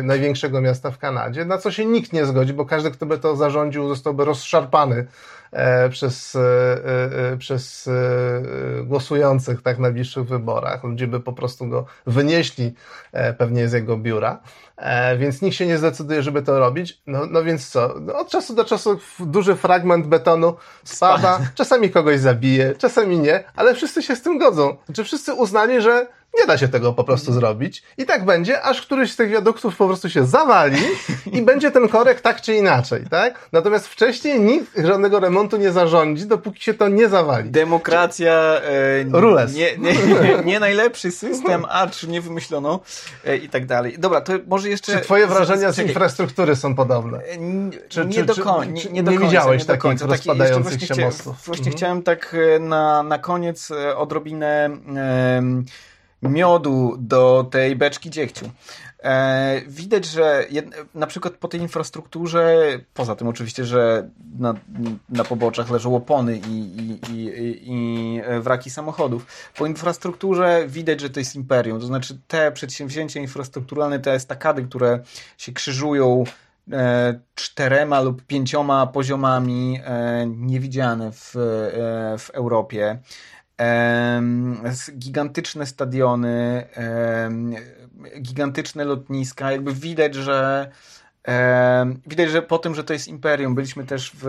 największego 0.04 0.62
miasta 0.62 0.92
w 0.92 0.98
Kanadzie, 0.98 1.46
na 1.46 1.58
co 1.58 1.72
się 1.72 1.86
nikt 1.86 2.14
nie 2.14 2.26
zgodzi, 2.26 2.54
bo 2.54 2.66
każdy, 2.66 2.92
kto 2.92 3.06
by 3.06 3.18
to 3.18 3.36
zarządził, 3.36 3.88
zostałby 3.88 4.26
rozszarpany 4.26 5.06
przez, 5.90 6.36
e, 6.36 6.40
e, 7.32 7.38
przez 7.38 7.90
głosujących 8.84 9.62
tak, 9.62 9.78
na 9.78 9.82
najbliższych 9.82 10.26
wyborach. 10.26 10.84
Ludzie 10.84 11.08
by 11.08 11.20
po 11.20 11.34
prostu 11.34 11.68
go 11.68 11.86
wynieśli 12.08 12.74
pewnie 13.38 13.68
z 13.68 13.74
jego 13.74 13.98
biura. 13.98 14.40
Więc 15.18 15.42
nikt 15.42 15.58
się 15.58 15.66
nie 15.66 15.78
zdecyduje, 15.78 16.24
żeby 16.24 16.42
to 16.42 16.60
robić. 16.60 17.02
No, 17.08 17.26
no 17.26 17.44
więc 17.44 17.70
co? 17.70 17.96
No, 18.02 18.20
od 18.20 18.30
czasu 18.30 18.56
do 18.56 18.66
czasu 18.66 19.00
duży 19.20 19.56
fragment 19.56 20.08
betonu 20.08 20.56
spada, 20.84 21.40
czasami 21.56 21.90
kogoś 21.90 22.20
zabije, 22.20 22.76
czasami 22.78 23.20
nie, 23.20 23.44
ale 23.56 23.76
wszyscy 23.76 24.04
się 24.04 24.16
z 24.16 24.22
tym 24.22 24.38
godzą. 24.38 24.78
Znaczy 24.86 25.04
wszyscy 25.04 25.34
uznali, 25.34 25.82
że 25.82 26.08
nie 26.40 26.48
da 26.48 26.58
się 26.58 26.68
tego 26.68 26.94
po 26.94 27.04
prostu 27.04 27.34
zrobić. 27.34 27.84
I 27.98 28.06
tak 28.06 28.26
będzie, 28.26 28.62
aż 28.62 28.82
któryś 28.82 29.12
z 29.12 29.16
tych 29.16 29.30
wiaduktów 29.30 29.78
po 29.78 29.88
prostu 29.88 30.10
się 30.10 30.26
zawali 30.26 30.82
i 31.32 31.42
będzie 31.42 31.72
ten 31.72 31.88
korek 31.88 32.22
tak 32.22 32.42
czy 32.42 32.56
inaczej, 32.56 33.04
tak? 33.10 33.50
Natomiast 33.52 33.88
wcześniej 33.88 34.40
nikt 34.40 34.78
żadnego 34.78 35.20
remontu 35.20 35.58
nie 35.58 35.72
zarządzi, 35.72 36.26
dopóki 36.26 36.64
się 36.64 36.74
to 36.74 36.88
nie 36.88 37.10
zawali. 37.10 37.50
Demokracja 37.50 38.34
e, 38.34 39.04
Rules. 39.12 39.56
Nie, 39.56 39.78
nie, 39.78 39.94
nie, 39.94 40.44
nie, 40.46 40.60
najlepszy 40.60 41.12
system, 41.12 41.66
acz 41.70 42.04
nie 42.04 42.22
wymyślono 42.22 42.80
e, 43.26 43.38
i 43.38 43.50
tak 43.50 43.66
dalej. 43.66 43.96
Dobra, 44.00 44.22
to 44.22 44.34
może 44.48 44.70
jeszcze... 44.70 44.94
Czy 44.94 45.02
twoje 45.02 45.28
wrażenia 45.28 45.72
z, 45.72 45.76
z 45.76 45.80
infrastruktury 45.80 46.56
są 46.56 46.76
podobne? 46.76 47.18
E, 47.18 47.24
czy, 47.90 48.06
nie, 48.06 48.14
czy, 48.14 48.26
do 48.26 48.36
koń, 48.36 48.74
nie, 48.74 48.84
nie, 48.92 49.04
do 49.04 49.12
nie 49.12 49.18
końca, 49.18 49.32
widziałeś 49.32 49.62
nie 49.62 49.66
takich 49.66 49.82
końca. 49.82 50.06
rozpadających 50.06 50.82
się 50.82 51.06
mostów? 51.06 51.36
Właśnie 51.46 51.66
mhm. 51.66 51.78
chciałem 51.78 52.04
tak 52.04 52.36
e, 52.56 52.60
na, 52.60 53.04
na 53.04 53.20
koniec 53.20 53.72
e, 53.72 53.98
odrobinę... 53.98 54.70
Um, 55.36 55.66
miodu 56.24 56.96
do 57.00 57.48
tej 57.52 57.76
beczki 57.76 58.10
dziegciu. 58.10 58.50
E, 59.04 59.62
widać, 59.68 60.06
że 60.06 60.46
na 60.96 61.08
przykład 61.08 61.34
po 61.34 61.48
tej 61.48 61.60
infrastrukturze, 61.60 62.58
poza 62.94 63.16
tym 63.16 63.28
oczywiście, 63.28 63.66
że 63.66 64.10
na, 64.40 64.54
na 65.10 65.24
poboczach 65.24 65.72
leżą 65.72 65.96
opony 65.96 66.38
i, 66.38 66.60
i, 66.60 67.00
i, 67.14 67.62
i 67.66 68.22
wraki 68.42 68.70
samochodów, 68.70 69.52
po 69.58 69.66
infrastrukturze 69.66 70.64
widać, 70.68 71.02
że 71.02 71.10
to 71.10 71.20
jest 71.20 71.36
imperium. 71.36 71.80
To 71.80 71.86
znaczy 71.86 72.18
te 72.28 72.52
przedsięwzięcia 72.52 73.20
infrastrukturalne, 73.20 74.00
te 74.00 74.14
estakady, 74.14 74.64
które 74.64 75.00
się 75.38 75.52
krzyżują 75.52 76.24
e, 76.72 77.20
czterema 77.36 78.02
lub 78.02 78.26
pięcioma 78.26 78.88
poziomami 78.88 79.80
e, 79.84 80.26
niewidziane 80.28 81.12
w, 81.12 81.32
w 82.20 82.30
Europie 82.34 83.00
gigantyczne 84.98 85.66
stadiony, 85.66 86.68
gigantyczne 88.22 88.86
lotniska. 88.86 89.52
Jakby 89.52 89.74
widać, 89.74 90.16
że 90.16 90.72
widać, 92.08 92.30
że 92.30 92.42
po 92.42 92.58
tym, 92.58 92.76
że 92.76 92.84
to 92.84 92.94
jest 92.94 93.08
imperium, 93.08 93.56
byliśmy 93.56 93.86
też 93.86 94.12
w 94.16 94.28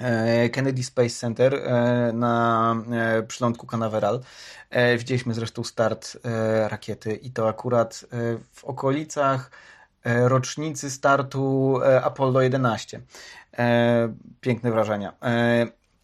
e, 0.00 0.48
Kennedy 0.48 0.82
Space 0.82 1.08
Center 1.08 1.54
e, 1.54 2.12
na 2.12 2.76
e, 2.92 3.22
przylądku 3.22 3.66
Canaveral. 3.66 4.20
Widzieliśmy 4.98 5.34
zresztą 5.34 5.64
start 5.64 6.18
rakiety 6.68 7.14
i 7.14 7.30
to 7.30 7.48
akurat 7.48 8.04
w 8.52 8.64
okolicach 8.64 9.50
rocznicy 10.04 10.90
startu 10.90 11.78
Apollo 12.02 12.40
11. 12.40 13.00
Piękne 14.40 14.70
wrażenia. 14.70 15.12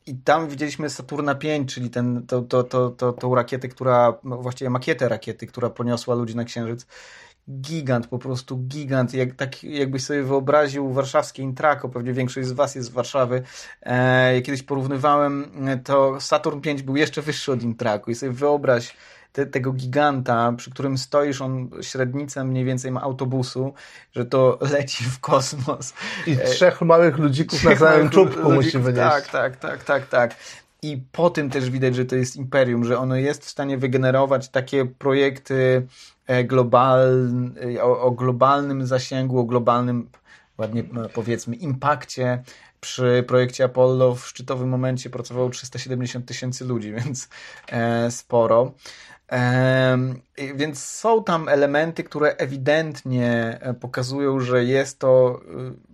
I 0.08 0.14
tam 0.14 0.48
widzieliśmy 0.48 0.90
Saturna 0.90 1.34
5, 1.34 1.74
czyli 1.74 1.90
ten, 1.90 2.26
to, 2.26 2.42
to, 2.42 2.64
to, 2.64 2.90
to, 2.90 3.12
tą 3.12 3.34
rakietę, 3.34 3.68
która, 3.68 4.18
właściwie 4.24 4.70
makietę 4.70 5.08
rakiety, 5.08 5.46
która 5.46 5.70
poniosła 5.70 6.14
ludzi 6.14 6.36
na 6.36 6.44
Księżyc. 6.44 6.86
Gigant, 7.50 8.06
po 8.06 8.18
prostu 8.18 8.56
gigant. 8.56 9.14
Jak, 9.14 9.34
tak 9.34 9.64
jakbyś 9.64 10.04
sobie 10.04 10.22
wyobraził 10.22 10.92
warszawskie 10.92 11.42
Intrako, 11.42 11.88
pewnie 11.88 12.12
większość 12.12 12.48
z 12.48 12.52
Was 12.52 12.74
jest 12.74 12.88
z 12.88 12.92
Warszawy. 12.92 13.42
E, 13.82 14.34
jak 14.34 14.44
kiedyś 14.44 14.62
porównywałem, 14.62 15.50
to 15.84 16.20
Saturn 16.20 16.60
5 16.60 16.82
był 16.82 16.96
jeszcze 16.96 17.22
wyższy 17.22 17.52
od 17.52 17.62
Intraku 17.62 18.10
i 18.10 18.14
sobie 18.14 18.32
wyobraź, 18.32 18.96
te, 19.38 19.46
tego 19.46 19.72
giganta, 19.72 20.52
przy 20.56 20.70
którym 20.70 20.98
stoisz, 20.98 21.42
on 21.42 21.70
średnicę 21.82 22.44
mniej 22.44 22.64
więcej 22.64 22.90
ma 22.90 23.00
autobusu, 23.00 23.74
że 24.12 24.24
to 24.24 24.58
leci 24.72 25.04
w 25.04 25.20
kosmos. 25.20 25.94
I 26.26 26.32
e, 26.32 26.36
trzech 26.36 26.80
małych 26.80 27.18
ludzików 27.18 27.58
trzech 27.58 27.80
na 27.80 27.86
całym 27.86 28.10
czubku 28.10 28.52
musi 28.52 28.78
wynieść. 28.78 29.10
Tak, 29.10 29.28
tak, 29.28 29.56
tak, 29.56 29.84
tak, 29.84 30.06
tak. 30.06 30.34
I 30.82 31.02
po 31.12 31.30
tym 31.30 31.50
też 31.50 31.70
widać, 31.70 31.96
że 31.96 32.04
to 32.04 32.16
jest 32.16 32.36
imperium, 32.36 32.84
że 32.84 32.98
ono 32.98 33.16
jest 33.16 33.44
w 33.44 33.48
stanie 33.48 33.78
wygenerować 33.78 34.48
takie 34.48 34.84
projekty 34.86 35.86
e, 36.26 36.44
globalne, 36.44 37.82
o, 37.82 38.00
o 38.00 38.10
globalnym 38.10 38.86
zasięgu, 38.86 39.38
o 39.38 39.44
globalnym, 39.44 40.08
ładnie 40.58 40.80
e, 40.80 41.08
powiedzmy, 41.08 41.56
impakcie, 41.56 42.42
przy 42.80 43.24
projekcie 43.26 43.64
Apollo 43.64 44.14
w 44.14 44.26
szczytowym 44.26 44.68
momencie 44.68 45.10
pracowało 45.10 45.50
370 45.50 46.26
tysięcy 46.26 46.64
ludzi, 46.64 46.92
więc 46.98 47.28
e, 47.68 48.10
sporo. 48.10 48.72
Więc 50.54 50.84
są 50.84 51.24
tam 51.24 51.48
elementy, 51.48 52.04
które 52.04 52.36
ewidentnie 52.36 53.58
e, 53.60 53.74
pokazują, 53.74 54.40
że 54.40 54.64
jest 54.64 54.98
to 54.98 55.40
e, 55.58 55.88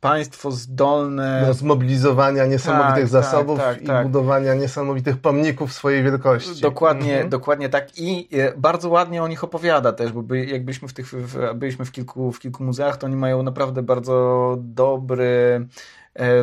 państwo 0.00 0.50
zdolne 0.50 1.44
do 1.46 1.54
zmobilizowania 1.54 2.46
niesamowitych 2.46 2.94
tak, 2.94 3.02
tak 3.02 3.24
zasobów 3.24 3.58
tak, 3.58 3.74
tak, 3.74 3.82
i 3.82 3.86
tak. 3.86 4.06
budowania 4.06 4.54
niesamowitych 4.54 5.18
pomników 5.18 5.72
swojej 5.72 6.02
wielkości. 6.02 6.60
Dokładnie, 6.62 7.12
mhm. 7.12 7.30
dokładnie 7.30 7.68
tak. 7.68 7.98
I 7.98 8.28
e, 8.32 8.52
bardzo 8.56 8.88
ładnie 8.88 9.22
o 9.22 9.28
nich 9.28 9.44
opowiada 9.44 9.92
też, 9.92 10.12
bo 10.12 10.22
by, 10.22 10.46
jakbyśmy 10.46 10.88
w 10.88 10.92
tych, 10.92 11.06
w, 11.06 11.54
byliśmy 11.54 11.84
w 11.84 11.92
kilku, 11.92 12.32
w 12.32 12.38
kilku 12.38 12.64
muzeach, 12.64 12.96
to 12.96 13.06
oni 13.06 13.16
mają 13.16 13.42
naprawdę 13.42 13.82
bardzo 13.82 14.56
dobry 14.58 15.66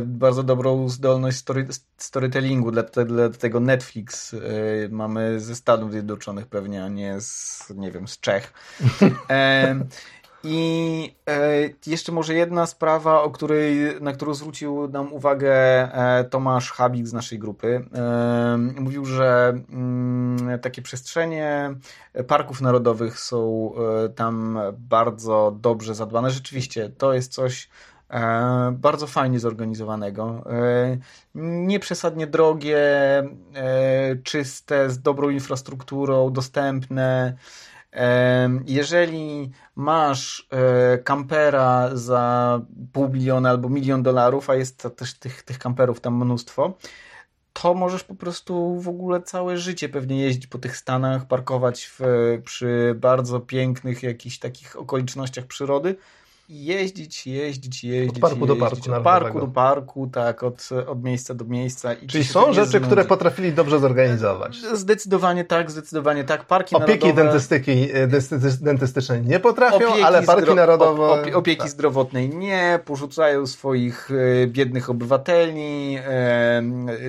bardzo 0.01 0.43
dobrą 0.43 0.89
zdolność 0.89 1.37
story, 1.37 1.67
storytellingu, 1.97 2.71
dla, 2.71 2.83
dla 2.83 3.29
tego 3.29 3.59
Netflix 3.59 4.33
e, 4.33 4.37
mamy 4.89 5.39
ze 5.39 5.55
Stanów 5.55 5.91
Zjednoczonych 5.91 6.47
pewnie, 6.47 6.83
a 6.83 6.87
nie 6.87 7.21
z, 7.21 7.63
nie 7.75 7.91
wiem, 7.91 8.07
z 8.07 8.19
Czech. 8.19 8.53
E, 9.29 9.75
I 10.43 11.15
jeszcze 11.87 12.11
może 12.11 12.33
jedna 12.33 12.65
sprawa, 12.65 13.21
o 13.21 13.29
której, 13.29 14.01
na 14.01 14.13
którą 14.13 14.33
zwrócił 14.33 14.87
nam 14.87 15.13
uwagę 15.13 15.55
Tomasz 16.29 16.71
Habik 16.71 17.07
z 17.07 17.13
naszej 17.13 17.39
grupy. 17.39 17.85
Mówił, 18.79 19.05
że 19.05 19.53
mm, 19.69 20.59
takie 20.59 20.81
przestrzenie 20.81 21.75
parków 22.27 22.61
narodowych 22.61 23.19
są 23.19 23.71
tam 24.15 24.59
bardzo 24.77 25.57
dobrze 25.61 25.95
zadbane. 25.95 26.31
Rzeczywiście, 26.31 26.89
to 26.89 27.13
jest 27.13 27.33
coś, 27.33 27.69
E, 27.96 27.96
bardzo 28.71 29.07
fajnie 29.07 29.39
zorganizowanego. 29.39 30.43
E, 30.51 30.97
nieprzesadnie 31.35 32.27
drogie, 32.27 32.79
e, 32.79 34.15
czyste, 34.23 34.89
z 34.89 35.01
dobrą 35.01 35.29
infrastrukturą, 35.29 36.29
dostępne. 36.29 37.37
Jeżeli 38.65 39.51
masz 39.75 40.47
e, 40.51 40.97
kampera 40.97 41.89
za 41.93 42.61
pół 42.93 43.09
miliona 43.09 43.49
albo 43.49 43.69
milion 43.69 44.03
dolarów, 44.03 44.49
a 44.49 44.55
jest 44.55 44.87
też 44.95 45.13
tych, 45.13 45.43
tych 45.43 45.59
kamperów 45.59 45.99
tam 45.99 46.25
mnóstwo, 46.25 46.77
to 47.53 47.73
możesz 47.73 48.03
po 48.03 48.15
prostu 48.15 48.79
w 48.79 48.87
ogóle 48.87 49.21
całe 49.21 49.57
życie 49.57 49.89
pewnie 49.89 50.21
jeździć 50.21 50.47
po 50.47 50.57
tych 50.57 50.77
Stanach, 50.77 51.27
parkować 51.27 51.85
w, 51.85 52.01
przy 52.45 52.95
bardzo 52.99 53.39
pięknych 53.39 54.03
jakichś 54.03 54.39
takich 54.39 54.79
okolicznościach 54.79 55.45
przyrody 55.45 55.95
jeździć, 56.49 57.27
jeździć, 57.27 57.83
jeździć. 57.83 58.23
Od 58.23 58.29
parku 58.29 58.47
jeździć, 58.47 58.49
do 58.49 58.55
parku. 58.55 58.93
Od 58.95 59.03
parku 59.03 59.39
do 59.39 59.47
parku, 59.47 60.07
tak, 60.07 60.43
od, 60.43 60.69
od 60.87 61.03
miejsca 61.03 61.33
do 61.33 61.45
miejsca. 61.45 61.93
I 61.93 62.07
Czyli 62.07 62.23
są 62.23 62.53
rzeczy, 62.53 62.69
znudzi. 62.69 62.85
które 62.85 63.05
potrafili 63.05 63.53
dobrze 63.53 63.79
zorganizować. 63.79 64.57
Zdecydowanie 64.73 65.43
tak, 65.43 65.71
zdecydowanie 65.71 66.23
tak. 66.23 66.45
Parki 66.45 66.75
Opieki 66.75 67.13
dentystyki, 67.13 67.87
dentystyczne 68.61 69.21
nie 69.21 69.39
potrafią, 69.39 69.93
ale 70.03 70.23
parki 70.23 70.55
narodowe... 70.55 71.03
Op, 71.03 71.35
opieki 71.35 71.61
tak. 71.61 71.69
zdrowotnej 71.69 72.29
nie, 72.29 72.79
porzucają 72.85 73.47
swoich 73.47 74.09
e, 74.11 74.47
biednych 74.47 74.89
obywateli, 74.89 75.97
e, 75.97 76.63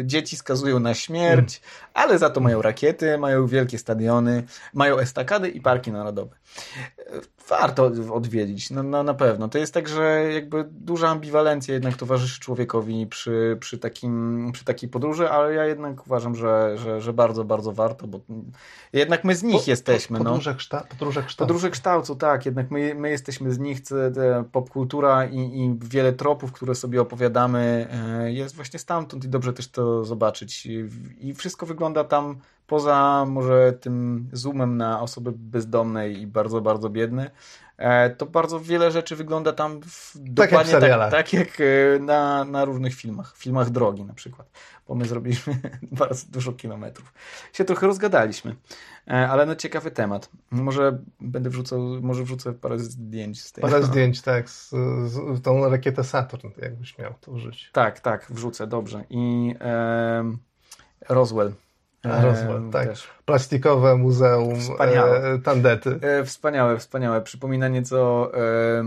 dzieci 0.04 0.36
skazują 0.36 0.80
na 0.80 0.94
śmierć, 0.94 1.60
mm. 1.60 1.90
ale 1.94 2.18
za 2.18 2.30
to 2.30 2.40
mają 2.40 2.62
rakiety, 2.62 3.18
mają 3.18 3.46
wielkie 3.46 3.78
stadiony, 3.78 4.42
mają 4.74 4.98
estakady 4.98 5.48
i 5.48 5.60
parki 5.60 5.92
narodowe 5.92 6.36
warto 7.48 7.90
odwiedzić, 8.12 8.70
no, 8.70 8.82
no, 8.82 9.02
na 9.02 9.14
pewno. 9.14 9.48
To 9.48 9.58
jest 9.58 9.74
tak, 9.74 9.88
że 9.88 10.32
jakby 10.32 10.64
duża 10.70 11.08
ambiwalencja 11.08 11.74
jednak 11.74 11.96
towarzyszy 11.96 12.40
człowiekowi 12.40 13.06
przy, 13.06 13.56
przy, 13.60 13.78
takim, 13.78 14.50
przy 14.52 14.64
takiej 14.64 14.88
podróży, 14.88 15.30
ale 15.30 15.54
ja 15.54 15.64
jednak 15.64 16.06
uważam, 16.06 16.34
że, 16.34 16.78
że, 16.78 17.00
że 17.00 17.12
bardzo, 17.12 17.44
bardzo 17.44 17.72
warto, 17.72 18.06
bo 18.06 18.20
jednak 18.92 19.24
my 19.24 19.34
z 19.34 19.42
nich 19.42 19.64
po, 19.64 19.70
jesteśmy. 19.70 20.18
Podróże, 20.18 20.50
no. 20.50 20.56
kszta 20.56 20.80
podróże 20.80 21.22
kształtu. 21.22 21.48
Podróże 21.48 21.70
kształtu, 21.70 22.16
tak. 22.16 22.46
Jednak 22.46 22.70
my, 22.70 22.94
my 22.94 23.10
jesteśmy 23.10 23.52
z 23.52 23.58
nich, 23.58 23.80
popkultura 24.52 25.26
i, 25.26 25.38
i 25.38 25.74
wiele 25.80 26.12
tropów, 26.12 26.52
które 26.52 26.74
sobie 26.74 27.00
opowiadamy 27.00 27.88
e, 27.90 28.32
jest 28.32 28.56
właśnie 28.56 28.78
stamtąd 28.78 29.24
i 29.24 29.28
dobrze 29.28 29.52
też 29.52 29.68
to 29.68 30.04
zobaczyć. 30.04 30.66
I 31.20 31.34
wszystko 31.34 31.66
wygląda 31.66 32.04
tam 32.04 32.38
poza 32.68 33.24
może 33.28 33.72
tym 33.72 34.28
zoomem 34.32 34.76
na 34.76 35.00
osoby 35.00 35.32
bezdomne 35.36 36.10
i 36.10 36.26
bardzo, 36.26 36.60
bardzo 36.60 36.90
biedne, 36.90 37.30
e, 37.76 38.10
to 38.10 38.26
bardzo 38.26 38.60
wiele 38.60 38.90
rzeczy 38.90 39.16
wygląda 39.16 39.52
tam 39.52 39.80
w, 39.82 40.12
tak 40.12 40.22
dokładnie 40.22 40.72
jak 40.72 40.82
tak, 40.82 41.10
tak, 41.10 41.32
jak 41.32 41.48
e, 41.60 41.98
na, 41.98 42.44
na 42.44 42.64
różnych 42.64 42.94
filmach, 42.94 43.36
filmach 43.36 43.70
drogi 43.70 44.04
na 44.04 44.14
przykład, 44.14 44.50
bo 44.88 44.94
my 44.94 45.04
zrobiliśmy 45.04 45.56
bardzo 46.00 46.26
dużo 46.30 46.52
kilometrów. 46.52 47.14
Się 47.52 47.64
trochę 47.64 47.86
rozgadaliśmy, 47.86 48.56
e, 49.06 49.28
ale 49.28 49.46
no 49.46 49.56
ciekawy 49.56 49.90
temat. 49.90 50.30
Może 50.50 50.98
będę 51.20 51.50
wrzucał, 51.50 51.80
może 51.80 52.24
wrzucę 52.24 52.52
parę 52.52 52.78
zdjęć 52.78 53.42
z 53.42 53.52
tego. 53.52 53.68
Parę 53.68 53.82
zdjęć, 53.92 54.22
tak, 54.22 54.50
z, 54.50 54.70
z 55.10 55.42
tą 55.42 55.70
rakietę 55.70 56.04
Saturn, 56.04 56.48
jakbyś 56.62 56.98
miał 56.98 57.14
to 57.20 57.32
użyć. 57.32 57.70
Tak, 57.72 58.00
tak, 58.00 58.26
wrzucę, 58.30 58.66
dobrze. 58.66 59.04
I 59.10 59.54
e, 59.60 60.36
Roswell 61.08 61.52
Roswell, 62.04 62.70
tak. 62.72 62.88
Też. 62.88 63.08
Plastikowe 63.24 63.96
muzeum 63.96 64.60
wspaniałe. 64.60 65.32
E, 65.32 65.38
tandety. 65.38 65.98
E, 66.02 66.24
wspaniałe, 66.24 66.78
wspaniałe. 66.78 67.20
Przypomina 67.20 67.68
nieco 67.68 68.30
e, 68.34 68.84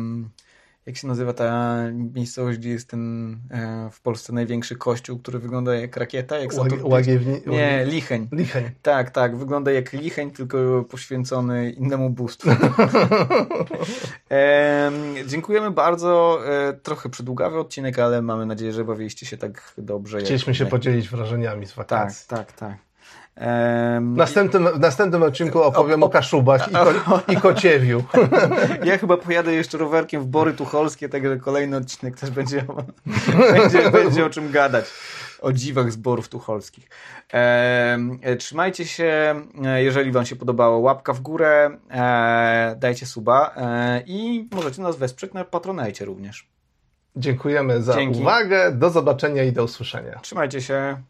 jak 0.85 0.97
się 0.97 1.07
nazywa 1.07 1.33
ta 1.33 1.77
miejscowość, 2.15 2.59
gdzie 2.59 2.69
jest 2.69 2.89
ten 2.89 3.33
e, 3.51 3.89
w 3.91 4.01
Polsce 4.01 4.33
największy 4.33 4.75
kościół, 4.75 5.19
który 5.19 5.39
wygląda 5.39 5.75
jak 5.75 5.97
rakieta? 5.97 6.39
Jak 6.39 6.53
Łag, 6.53 6.71
Łagiewni... 6.83 7.41
Nie, 7.45 7.85
Licheń. 7.85 8.27
Licheń. 8.31 8.69
Tak, 8.81 9.11
tak. 9.11 9.37
Wygląda 9.37 9.71
jak 9.71 9.93
Licheń, 9.93 10.31
tylko 10.31 10.85
poświęcony 10.89 11.71
innemu 11.71 12.09
bóstwu. 12.09 12.49
e, 14.31 14.91
dziękujemy 15.27 15.71
bardzo. 15.71 16.39
E, 16.47 16.73
trochę 16.73 17.09
przydługawy 17.09 17.59
odcinek, 17.59 17.99
ale 17.99 18.21
mamy 18.21 18.45
nadzieję, 18.45 18.73
że 18.73 18.85
bawiliście 18.85 19.25
się 19.25 19.37
tak 19.37 19.73
dobrze. 19.77 20.19
Chcieliśmy 20.19 20.55
się 20.55 20.65
podzielić 20.65 21.09
wrażeniami 21.09 21.65
z 21.65 21.73
wakacji. 21.73 22.27
Tak, 22.27 22.39
tak, 22.39 22.57
tak. 22.57 22.90
W 23.37 24.15
następnym, 24.15 24.67
w 24.67 24.79
następnym 24.79 25.23
odcinku 25.23 25.61
opowiem 25.61 26.03
o, 26.03 26.05
o, 26.05 26.09
o 26.09 26.11
Kaszubach 26.11 26.71
i, 26.71 26.73
ko, 26.73 27.21
i 27.27 27.35
Kociewiu. 27.35 28.03
Ja 28.83 28.97
chyba 28.97 29.17
pojadę 29.17 29.53
jeszcze 29.53 29.77
rowerkiem 29.77 30.21
w 30.21 30.25
Bory 30.25 30.53
Tucholskie, 30.53 31.09
także 31.09 31.37
kolejny 31.37 31.77
odcinek 31.77 32.19
też 32.19 32.31
będzie, 32.31 32.65
będzie, 33.53 33.91
będzie 33.91 34.25
o 34.25 34.29
czym 34.29 34.51
gadać. 34.51 34.85
O 35.41 35.53
dziwach 35.53 35.91
z 35.91 35.95
Borów 35.95 36.29
Tucholskich. 36.29 36.89
E, 37.33 38.35
trzymajcie 38.39 38.85
się, 38.85 39.35
jeżeli 39.75 40.11
Wam 40.11 40.25
się 40.25 40.35
podobało, 40.35 40.77
łapka 40.77 41.13
w 41.13 41.21
górę, 41.21 41.77
e, 41.91 42.75
dajcie 42.79 43.05
suba 43.05 43.53
e, 43.55 44.03
i 44.05 44.49
możecie 44.51 44.81
nas 44.81 44.97
wesprzeć 44.97 45.33
na 45.33 45.45
Patronajcie 45.45 46.05
również. 46.05 46.47
Dziękujemy 47.15 47.81
za 47.81 47.93
Dzięki. 47.93 48.19
uwagę, 48.19 48.71
do 48.71 48.89
zobaczenia 48.89 49.43
i 49.43 49.51
do 49.51 49.63
usłyszenia. 49.63 50.19
Trzymajcie 50.21 50.61
się. 50.61 51.01